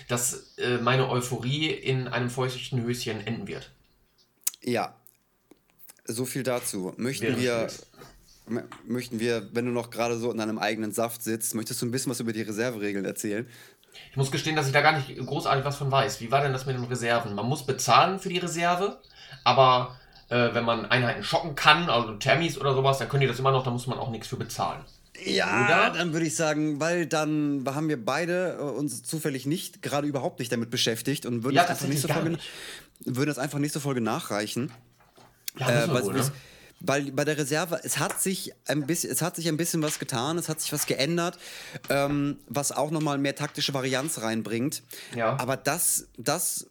dass 0.08 0.58
äh, 0.58 0.78
meine 0.78 1.10
Euphorie 1.10 1.68
in 1.68 2.08
einem 2.08 2.30
feuchten 2.30 2.84
Höschen 2.84 3.26
enden 3.26 3.48
wird. 3.48 3.72
Ja. 4.62 4.96
So 6.06 6.26
viel 6.26 6.44
dazu. 6.44 6.94
Möchten 6.98 7.28
Wäre 7.28 7.40
wir, 7.40 7.68
möchten 8.86 9.20
wir, 9.20 9.50
wenn 9.54 9.66
du 9.66 9.72
noch 9.72 9.90
gerade 9.90 10.18
so 10.18 10.32
in 10.32 10.38
deinem 10.38 10.60
eigenen 10.60 10.92
Saft 10.92 11.24
sitzt, 11.24 11.56
möchtest 11.56 11.82
du 11.82 11.86
ein 11.86 11.92
bisschen 11.92 12.12
was 12.12 12.20
über 12.20 12.34
die 12.34 12.42
Reserveregeln 12.42 13.06
erzählen? 13.06 13.48
Ich 14.12 14.18
muss 14.18 14.32
gestehen, 14.32 14.56
dass 14.56 14.68
ich 14.68 14.74
da 14.74 14.82
gar 14.82 14.98
nicht 14.98 15.16
großartig 15.18 15.64
was 15.66 15.78
von 15.78 15.92
weiß. 15.92 16.20
Wie 16.20 16.32
war 16.32 16.42
denn 16.42 16.54
das 16.54 16.66
mit 16.66 16.76
den 16.76 16.84
Reserven? 16.84 17.36
Man 17.36 17.46
muss 17.46 17.66
bezahlen 17.66 18.20
für 18.20 18.30
die 18.30 18.40
Reserve, 18.40 19.00
aber 19.44 19.96
äh, 20.30 20.54
wenn 20.54 20.66
man 20.66 20.86
Einheiten 20.86 21.24
schocken 21.24 21.56
kann, 21.56 21.90
also 21.90 22.14
Thermis 22.14 22.58
oder 22.58 22.74
sowas, 22.74 22.98
dann 22.98 23.10
können 23.10 23.22
die 23.22 23.28
das 23.28 23.40
immer 23.40 23.52
noch, 23.52 23.64
da 23.64 23.72
muss 23.72 23.88
man 23.88 24.00
auch 24.00 24.10
nichts 24.10 24.28
für 24.28 24.38
bezahlen. 24.38 24.82
Ja, 25.24 25.66
Oder? 25.66 25.98
dann 25.98 26.12
würde 26.14 26.26
ich 26.26 26.36
sagen, 26.36 26.80
weil 26.80 27.06
dann 27.06 27.64
haben 27.68 27.88
wir 27.88 28.04
beide 28.04 28.58
äh, 28.60 28.64
uns 28.64 29.04
zufällig 29.04 29.46
nicht, 29.46 29.82
gerade 29.82 30.08
überhaupt 30.08 30.40
nicht 30.40 30.52
damit 30.52 30.72
beschäftigt 30.72 31.26
und 31.26 31.44
würden, 31.44 31.56
Ja, 31.56 31.62
das, 31.64 31.72
einfach 31.72 31.88
nächste 31.88 32.08
tatsächlich 32.08 32.40
Folge, 32.42 33.06
gar 33.06 33.16
würden 33.16 33.30
das 33.30 33.38
einfach 33.38 33.60
nächste 33.60 33.80
Folge 33.80 34.02
nachreichen. 34.02 34.72
Ja, 35.60 35.70
Äh, 35.70 35.94
weil, 35.94 36.04
wohl, 36.04 36.14
ne? 36.14 36.32
weil 36.80 37.12
bei 37.12 37.26
der 37.26 37.38
Reserve, 37.38 37.80
es 37.84 38.00
hat 38.00 38.20
sich 38.22 38.54
ein 38.68 38.88
bisschen, 38.88 39.12
es 39.12 39.22
hat 39.22 39.36
sich 39.36 39.48
ein 39.48 39.56
bisschen 39.56 39.82
was 39.84 40.00
getan, 40.00 40.38
es 40.40 40.50
hat 40.50 40.60
sich 40.60 40.74
was 40.74 40.88
geändert, 40.88 41.38
ähm, 41.90 42.40
was 42.48 42.72
auch 42.72 42.90
nochmal 42.92 43.20
mehr 43.20 43.36
taktische 43.36 43.74
Varianz 43.74 44.20
reinbringt. 44.20 44.82
Ja. 45.16 45.38
Aber 45.40 45.58
das, 45.58 46.08
das 46.18 46.68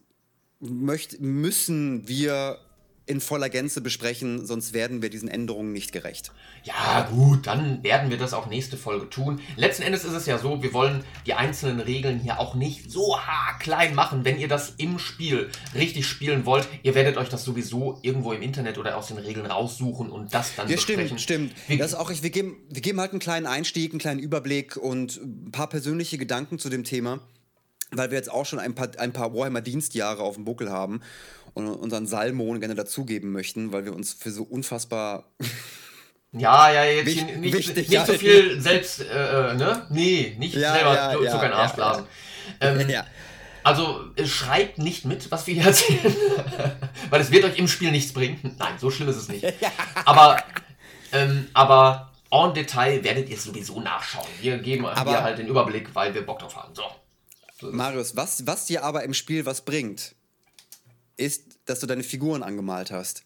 möcht, 0.63 1.21
müssen 1.21 2.09
wir 2.09 2.59
in 3.05 3.21
voller 3.21 3.49
Gänze 3.49 3.81
besprechen, 3.81 4.47
sonst 4.47 4.75
werden 4.75 5.03
wir 5.03 5.11
diesen 5.11 5.29
Änderungen 5.29 5.73
nicht 5.73 5.91
gerecht. 5.91 6.31
Ja, 6.63 7.03
gut, 7.11 7.49
dann 7.49 7.83
werden 7.83 8.11
wir 8.11 8.17
das 8.17 8.33
auch 8.33 8.47
nächste 8.47 8.77
Folge 8.77 9.11
tun. 9.11 9.41
Letzten 9.57 9.83
Endes 9.83 10.05
ist 10.05 10.13
es 10.13 10.27
ja 10.27 10.39
so, 10.39 10.63
wir 10.63 10.73
wollen 10.73 11.03
die 11.27 11.35
einzelnen 11.35 11.81
Regeln 11.81 12.21
hier 12.21 12.39
auch 12.39 12.55
nicht 12.55 12.93
so 12.93 13.19
haarklein 13.19 13.97
machen. 13.97 14.25
Wenn 14.25 14.39
ihr 14.39 14.47
das 14.47 14.75
im 14.77 15.01
Spiel 15.01 15.51
richtig 15.75 16.07
spielen 16.07 16.47
wollt, 16.47 16.69
ihr 16.85 16.95
werdet 16.95 17.17
euch 17.17 17.29
das 17.29 17.45
sowieso 17.45 17.99
irgendwo 18.03 18.33
im 18.33 18.41
Internet 18.41 18.79
oder 18.79 18.97
aus 18.97 19.09
den 19.09 19.19
Regeln 19.19 19.47
raussuchen 19.47 20.09
und 20.09 20.33
das 20.33 20.55
dann 20.55 20.69
Ja, 20.69 20.77
besprechen. 20.77 21.19
stimmt, 21.19 21.51
stimmt. 21.53 21.69
Wir, 21.69 21.79
Das 21.79 21.89
ist 21.89 21.95
auch, 21.99 22.09
wir, 22.09 22.31
geben, 22.31 22.57
wir 22.71 22.83
geben 22.83 23.01
halt 23.01 23.11
einen 23.11 23.21
kleinen 23.21 23.47
Einstieg, 23.47 23.91
einen 23.91 23.99
kleinen 23.99 24.21
Überblick 24.21 24.77
und 24.77 25.17
ein 25.21 25.51
paar 25.51 25.69
persönliche 25.69 26.19
Gedanken 26.19 26.61
zu 26.61 26.69
dem 26.71 26.85
Thema, 26.85 27.19
weil 27.93 28.11
wir 28.11 28.17
jetzt 28.19 28.31
auch 28.31 28.47
schon 28.47 28.59
ein 28.59 28.75
paar, 28.75 28.89
ein 28.99 29.13
paar 29.13 29.35
Warhammer-Dienstjahre 29.35 30.23
auf 30.23 30.35
dem 30.37 30.45
Buckel 30.45 30.71
haben 30.71 31.01
und 31.55 31.69
unseren 31.69 32.07
Salmon 32.07 32.61
gerne 32.61 32.75
dazugeben 32.75 33.33
möchten, 33.33 33.73
weil 33.73 33.85
wir 33.85 33.95
uns 33.95 34.13
für 34.13 34.31
so 34.31 34.43
unfassbar. 34.45 35.25
ja, 36.33 36.73
ja, 36.73 36.85
jetzt 36.85 37.07
Wich- 37.07 37.25
hier 37.25 37.37
nicht, 37.39 37.55
wichtig 37.55 37.89
nicht 37.89 38.01
so 38.07 38.13
halten. 38.13 38.19
viel 38.19 38.61
selbst, 38.61 39.01
äh, 39.03 39.51
äh, 39.51 39.55
ne? 39.55 39.87
Nee, 39.91 40.35
nicht 40.39 40.55
Ja, 40.55 40.73
selber 40.75 40.95
ja, 40.95 41.13
so, 41.13 41.25
ja, 41.25 41.33
so 41.33 41.39
kein 41.39 41.51
ja, 41.51 41.57
Arsch 41.57 41.73
blasen. 41.73 42.05
Ähm, 42.61 42.89
ja. 42.89 43.05
Also 43.65 44.01
schreibt 44.25 44.79
nicht 44.79 45.05
mit, 45.05 45.31
was 45.31 45.47
wir 45.47 45.55
hier 45.55 45.67
erzählen, 45.67 46.17
weil 47.11 47.21
es 47.21 47.31
wird 47.31 47.45
euch 47.45 47.59
im 47.59 47.69
Spiel 47.69 47.93
nichts 47.93 48.13
bringen. 48.13 48.39
Nein, 48.59 48.75
so 48.79 48.91
schlimm 48.91 49.09
ist 49.09 49.17
es 49.17 49.29
nicht. 49.29 49.45
Aber, 50.05 50.37
ähm, 51.13 51.47
aber 51.53 52.11
en 52.33 52.55
Detail 52.55 53.05
werdet 53.05 53.29
ihr 53.29 53.37
es 53.37 53.45
sowieso 53.45 53.79
nachschauen. 53.81 54.27
Wir 54.41 54.59
geben 54.59 54.87
Aber- 54.87 55.11
hier 55.11 55.23
halt 55.23 55.39
den 55.39 55.47
Überblick, 55.47 55.95
weil 55.95 56.13
wir 56.15 56.25
Bock 56.27 56.41
drauf 56.41 56.57
haben. 56.57 56.75
So. 56.75 56.83
Marius, 57.63 58.17
was, 58.17 58.47
was 58.47 58.67
dir 58.67 58.85
aber 58.85 59.05
im 59.05 59.15
Spiel 59.15 59.47
was 59.47 59.65
bringt, 59.65 60.15
ist, 61.17 61.59
dass 61.67 61.81
du 61.81 61.87
deine 61.87 62.03
Figuren 62.03 62.43
angemalt 62.43 62.91
hast. 62.91 63.25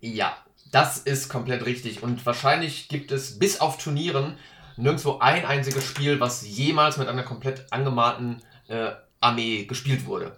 Ja, 0.00 0.36
das 0.70 0.98
ist 0.98 1.28
komplett 1.28 1.66
richtig. 1.66 2.02
Und 2.02 2.24
wahrscheinlich 2.24 2.88
gibt 2.88 3.12
es 3.12 3.38
bis 3.38 3.60
auf 3.60 3.78
Turnieren 3.78 4.36
nirgendwo 4.76 5.18
ein 5.18 5.44
einziges 5.44 5.84
Spiel, 5.84 6.20
was 6.20 6.46
jemals 6.46 6.96
mit 6.96 7.08
einer 7.08 7.22
komplett 7.22 7.66
angemalten 7.70 8.42
äh, 8.68 8.92
Armee 9.20 9.64
gespielt 9.64 10.06
wurde. 10.06 10.36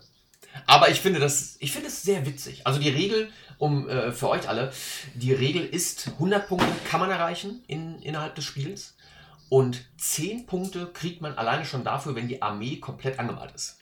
Aber 0.67 0.91
ich 0.91 1.01
finde 1.01 1.21
das, 1.21 1.57
ich 1.61 1.73
finde 1.73 1.89
es 1.89 2.03
sehr 2.03 2.27
witzig. 2.27 2.67
Also 2.67 2.81
die 2.81 2.89
Regel, 2.89 3.31
um 3.59 3.89
äh, 3.89 4.13
für 4.13 4.29
euch 4.29 4.49
alle, 4.49 4.73
die 5.15 5.33
Regel 5.33 5.65
ist, 5.65 6.09
100 6.09 6.49
Punkte 6.49 6.67
kann 6.89 7.01
man 7.01 7.11
erreichen 7.11 7.63
in, 7.69 8.01
innerhalb 8.03 8.35
des 8.35 8.45
Spiels. 8.45 8.95
Und 9.53 9.85
10 9.99 10.47
Punkte 10.47 10.87
kriegt 10.87 11.21
man 11.21 11.37
alleine 11.37 11.67
schon 11.67 11.85
dafür, 11.85 12.15
wenn 12.15 12.27
die 12.27 12.41
Armee 12.41 12.77
komplett 12.77 13.19
angemalt 13.19 13.53
ist. 13.55 13.81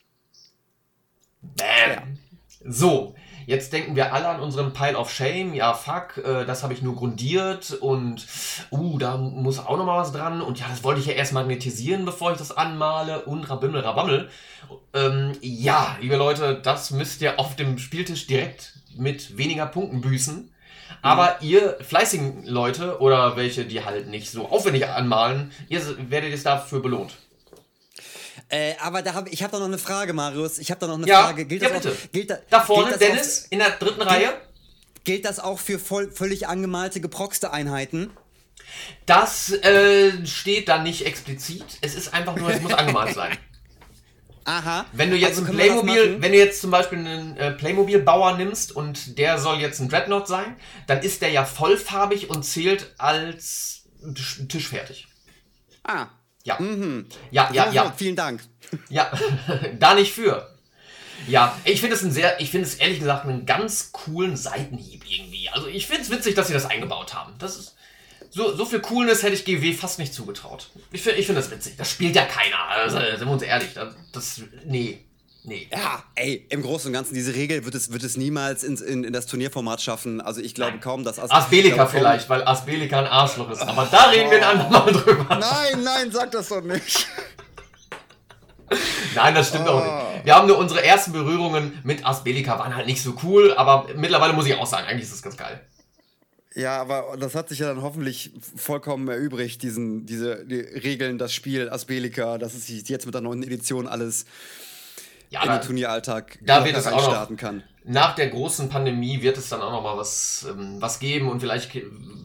Bam! 1.43 2.19
So, 2.65 3.15
jetzt 3.47 3.73
denken 3.73 3.95
wir 3.95 4.13
alle 4.13 4.27
an 4.27 4.41
unseren 4.41 4.73
Pile 4.73 4.99
of 4.99 5.13
Shame. 5.13 5.55
Ja, 5.55 5.75
fuck, 5.75 6.17
äh, 6.25 6.45
das 6.45 6.65
habe 6.65 6.73
ich 6.73 6.83
nur 6.83 6.97
grundiert 6.97 7.71
und 7.71 8.27
uh, 8.73 8.99
da 8.99 9.17
muss 9.17 9.61
auch 9.61 9.77
noch 9.77 9.87
mal 9.87 10.01
was 10.01 10.11
dran. 10.11 10.43
Und 10.43 10.59
ja, 10.59 10.67
das 10.69 10.83
wollte 10.83 11.03
ich 11.03 11.07
ja 11.07 11.13
erst 11.13 11.35
magnetisieren, 11.35 12.05
bevor 12.05 12.33
ich 12.33 12.39
das 12.39 12.51
anmale 12.51 13.25
und 13.27 13.49
rabimmel, 13.49 13.83
rabammel. 13.83 14.29
Ähm, 14.93 15.37
ja, 15.41 15.97
liebe 16.01 16.17
Leute, 16.17 16.61
das 16.61 16.91
müsst 16.91 17.23
ihr 17.23 17.39
auf 17.39 17.55
dem 17.55 17.79
Spieltisch 17.79 18.27
direkt 18.27 18.81
mit 18.97 19.39
weniger 19.39 19.67
Punkten 19.67 20.01
büßen. 20.01 20.50
Aber 21.03 21.39
ihr 21.41 21.79
fleißigen 21.81 22.47
Leute 22.47 23.01
oder 23.01 23.37
welche, 23.37 23.65
die 23.65 23.85
halt 23.85 24.09
nicht 24.09 24.31
so 24.31 24.49
aufwendig 24.49 24.87
anmalen, 24.87 25.53
ihr 25.69 25.81
werdet 26.11 26.31
jetzt 26.31 26.47
dafür 26.47 26.81
belohnt. 26.81 27.13
Äh, 28.49 28.75
aber 28.81 29.03
da 29.03 29.15
hab, 29.15 29.29
ich 29.29 29.43
habe 29.43 29.53
da 29.53 29.59
noch 29.59 29.67
eine 29.67 29.79
Frage, 29.79 30.13
Marius. 30.13 30.59
Ich 30.59 30.71
habe 30.71 30.81
da 30.81 30.87
noch 30.89 30.97
eine 30.97 31.07
Ja, 31.07 31.23
Frage. 31.25 31.45
Gilt 31.45 31.63
ja, 31.63 31.69
das 31.69 31.83
bitte. 31.83 31.95
Auch, 31.95 32.13
gilt 32.13 32.31
da, 32.31 32.39
Da 32.51 32.61
vorne, 32.61 32.99
Dennis, 32.99 33.47
in 33.51 33.61
der 33.61 33.71
dritten 33.71 34.03
Reihe. 34.03 34.31
Auch, 34.31 35.05
gilt 35.05 35.25
das 35.25 35.39
auch 35.39 35.59
für 35.59 35.79
voll, 35.79 36.11
völlig 36.11 36.49
angemalte, 36.49 37.01
geproxte 37.01 37.53
Einheiten? 37.53 38.11
Das 39.07 39.51
äh, 39.53 40.27
steht 40.27 40.69
da 40.69 40.83
nicht 40.83 41.07
explizit. 41.07 41.65
Es 41.81 41.95
ist 41.95 42.13
einfach 42.13 42.37
nur, 42.37 42.51
es 42.51 42.61
muss 42.61 42.73
angemalt 42.75 43.15
sein. 43.15 43.37
Aha. 44.51 44.85
Wenn 44.93 45.11
du 45.11 45.17
jetzt 45.17 45.39
Also 45.39 45.45
ein 45.51 45.57
Playmobil, 45.57 46.17
wenn 46.21 46.33
du 46.33 46.39
jetzt 46.39 46.61
zum 46.61 46.73
Beispiel 46.73 46.99
einen 46.99 47.37
äh, 47.37 47.53
Playmobil-Bauer 47.53 48.37
nimmst 48.37 48.73
und 48.75 49.17
der 49.17 49.39
soll 49.39 49.61
jetzt 49.61 49.79
ein 49.81 49.89
Dreadnought 49.89 50.27
sein, 50.27 50.57
dann 50.89 51.01
ist 51.03 51.23
der 51.23 51.31
ja 51.31 51.45
vollfarbig 51.45 52.31
und 52.31 52.43
zählt 52.43 52.93
als 52.99 53.85
Tisch- 54.15 54.41
tischfertig. 54.49 55.07
Ah. 55.85 56.07
Ja. 56.43 56.59
Ja, 57.31 57.49
ja, 57.53 57.71
ja. 57.71 57.95
Vielen 57.97 58.17
Dank. 58.17 58.41
Ja, 58.89 59.13
da 59.79 59.95
nicht 59.95 60.13
für. 60.13 60.57
Ja, 61.29 61.57
ich 61.65 61.81
finde 61.81 61.95
es 61.97 62.03
ein 62.03 62.11
sehr, 62.11 62.41
ich 62.41 62.51
finde 62.51 62.67
es 62.67 62.75
ehrlich 62.77 62.99
gesagt 62.99 63.27
einen 63.27 63.47
ganz 63.47 63.93
coolen 63.93 64.37
Seitenhieb 64.37 65.05
irgendwie. 65.09 65.49
Also 65.51 65.69
ich 65.69 65.87
finde 65.87 66.03
es 66.03 66.11
witzig, 66.11 66.35
dass 66.35 66.49
sie 66.49 66.55
das 66.55 66.67
eingebaut 66.67 67.15
haben. 67.15 67.35
Das 67.39 67.57
ist 67.57 67.77
so, 68.31 68.55
so 68.55 68.65
viel 68.65 68.81
Coolness 68.81 69.23
hätte 69.23 69.35
ich 69.35 69.45
GW 69.45 69.73
fast 69.75 69.99
nicht 69.99 70.15
zugetraut. 70.15 70.71
Ich 70.93 71.03
finde 71.03 71.19
ich 71.19 71.27
finde 71.27 71.41
das 71.41 71.51
witzig. 71.51 71.75
Das 71.77 71.91
spielt 71.91 72.15
ja 72.15 72.25
keiner. 72.25 72.69
Also, 72.69 72.99
sind 72.99 73.27
wir 73.27 73.33
uns 73.33 73.43
ehrlich. 73.43 73.75
Das, 73.75 73.95
das 74.13 74.41
nee, 74.65 75.01
nee. 75.43 75.69
Ja, 75.73 76.05
ey, 76.15 76.47
im 76.49 76.63
Großen 76.63 76.89
und 76.89 76.93
Ganzen, 76.93 77.15
diese 77.15 77.35
Regel 77.35 77.65
wird 77.65 77.75
es, 77.75 77.93
wird 77.93 78.05
es 78.05 78.17
niemals 78.17 78.63
ins, 78.63 78.81
in, 78.81 79.03
in 79.03 79.13
das 79.13 79.27
Turnierformat 79.27 79.83
schaffen. 79.83 80.21
Also 80.21 80.41
ich 80.41 80.55
glaube 80.55 80.73
Nein. 80.73 80.81
kaum, 80.81 81.03
dass 81.03 81.19
As 81.19 81.33
Asbelika 81.33 81.87
vielleicht, 81.87 82.29
weil 82.29 82.47
Asbelika 82.47 83.01
ein 83.01 83.07
Arschloch 83.07 83.51
ist. 83.51 83.63
Aber 83.63 83.89
da 83.91 84.11
reden 84.11 84.31
wir 84.31 84.39
ein 84.39 84.61
andermal 84.61 84.93
drüber. 84.93 85.27
Nein, 85.29 85.83
nein, 85.83 86.13
sag 86.13 86.31
das 86.31 86.49
doch 86.49 86.63
nicht. 86.63 87.09
Nein, 89.17 89.35
das 89.35 89.49
stimmt 89.49 89.67
auch 89.67 89.83
nicht. 89.83 90.25
Wir 90.25 90.37
haben 90.37 90.47
nur 90.47 90.57
unsere 90.57 90.85
ersten 90.85 91.11
Berührungen 91.11 91.81
mit 91.83 92.07
Asbelika 92.07 92.57
waren 92.61 92.77
halt 92.77 92.87
nicht 92.87 93.03
so 93.03 93.17
cool, 93.25 93.53
aber 93.55 93.89
mittlerweile 93.97 94.33
muss 94.33 94.47
ich 94.47 94.55
auch 94.55 94.67
sagen, 94.67 94.87
eigentlich 94.87 95.03
ist 95.03 95.15
das 95.15 95.23
ganz 95.23 95.37
geil. 95.37 95.61
Ja, 96.55 96.81
aber 96.81 97.17
das 97.19 97.35
hat 97.35 97.49
sich 97.49 97.61
ja 97.61 97.69
dann 97.69 97.83
hoffentlich 97.83 98.33
vollkommen 98.57 99.07
erübrigt, 99.09 99.63
diesen, 99.63 100.05
diese 100.07 100.45
die 100.45 100.61
Regeln, 100.61 101.17
das 101.17 101.33
Spiel, 101.33 101.71
Asbelika, 101.71 102.39
dass 102.39 102.55
es 102.55 102.67
sich 102.67 102.89
jetzt 102.89 103.07
mit 103.07 103.15
der 103.15 103.23
neuen 103.23 103.43
Edition 103.45 103.87
alles 103.87 104.25
ja, 105.31 105.45
in 105.45 105.53
den 105.53 105.61
Turnieralltag 105.61 106.39
da 106.43 106.65
wird 106.65 106.77
es 106.77 106.89
auch 106.89 107.03
starten 107.03 107.37
kann. 107.37 107.63
Nach 107.85 108.17
der 108.17 108.31
großen 108.31 108.69
Pandemie 108.69 109.23
wird 109.23 109.39
es 109.39 109.49
dann 109.49 109.63
auch 109.63 109.71
noch 109.71 109.83
mal 109.83 109.97
was, 109.97 110.45
ähm, 110.51 110.77
was 110.81 110.99
geben 110.99 111.29
und 111.29 111.41
vielleicht 111.41 111.71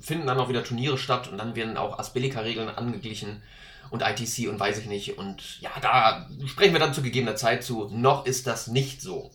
finden 0.02 0.26
dann 0.26 0.40
auch 0.40 0.50
wieder 0.50 0.64
Turniere 0.64 0.98
statt 0.98 1.28
und 1.32 1.38
dann 1.38 1.56
werden 1.56 1.78
auch 1.78 2.00
Asbelika-Regeln 2.00 2.68
angeglichen 2.68 3.44
und 3.92 4.02
ITC 4.02 4.50
und 4.50 4.60
weiß 4.60 4.80
ich 4.80 4.88
nicht. 4.88 5.20
Und 5.20 5.62
ja, 5.62 5.70
da 5.82 6.28
sprechen 6.48 6.74
wir 6.74 6.80
dann 6.80 6.94
zu 6.96 7.04
gegebener 7.04 7.36
Zeit 7.36 7.64
zu. 7.64 7.90
Noch 7.92 8.26
ist 8.26 8.48
das 8.48 8.68
nicht 8.68 9.02
so. 9.02 9.32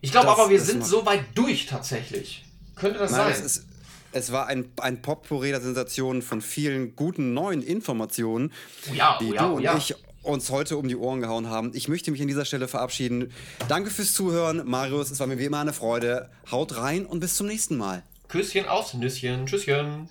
Ich 0.00 0.10
glaube 0.10 0.28
aber, 0.28 0.50
wir 0.50 0.60
sind 0.60 0.84
so 0.84 1.06
weit 1.06 1.24
durch 1.34 1.66
tatsächlich. 1.66 2.44
Könnte 2.74 2.98
das 2.98 3.12
Nein, 3.12 3.34
sein? 3.34 3.64
Es, 4.12 4.32
war 4.32 4.46
ein, 4.46 4.70
ein 4.80 5.02
Potpourri 5.02 5.50
der 5.50 5.60
Sensationen 5.60 6.22
von 6.22 6.40
vielen 6.40 6.96
guten 6.96 7.34
neuen 7.34 7.62
Informationen, 7.62 8.52
oh 8.90 8.94
ja, 8.94 9.18
die 9.20 9.32
oh 9.32 9.34
ja, 9.34 9.42
du 9.46 9.54
oh 9.54 9.58
ja. 9.58 9.72
und 9.72 9.78
ich 9.78 9.94
uns 10.22 10.50
heute 10.50 10.76
um 10.76 10.88
die 10.88 10.96
Ohren 10.96 11.20
gehauen 11.20 11.48
haben. 11.48 11.72
Ich 11.74 11.88
möchte 11.88 12.10
mich 12.10 12.20
an 12.20 12.28
dieser 12.28 12.44
Stelle 12.44 12.68
verabschieden. 12.68 13.32
Danke 13.68 13.90
fürs 13.90 14.12
Zuhören, 14.12 14.62
Marius. 14.66 15.10
Es 15.10 15.20
war 15.20 15.26
mir 15.26 15.38
wie 15.38 15.44
immer 15.44 15.60
eine 15.60 15.72
Freude. 15.72 16.30
Haut 16.50 16.76
rein 16.76 17.06
und 17.06 17.20
bis 17.20 17.36
zum 17.36 17.46
nächsten 17.46 17.76
Mal. 17.76 18.02
Küsschen 18.28 18.66
aufs 18.66 18.94
Nüsschen. 18.94 19.46
Tschüsschen. 19.46 20.08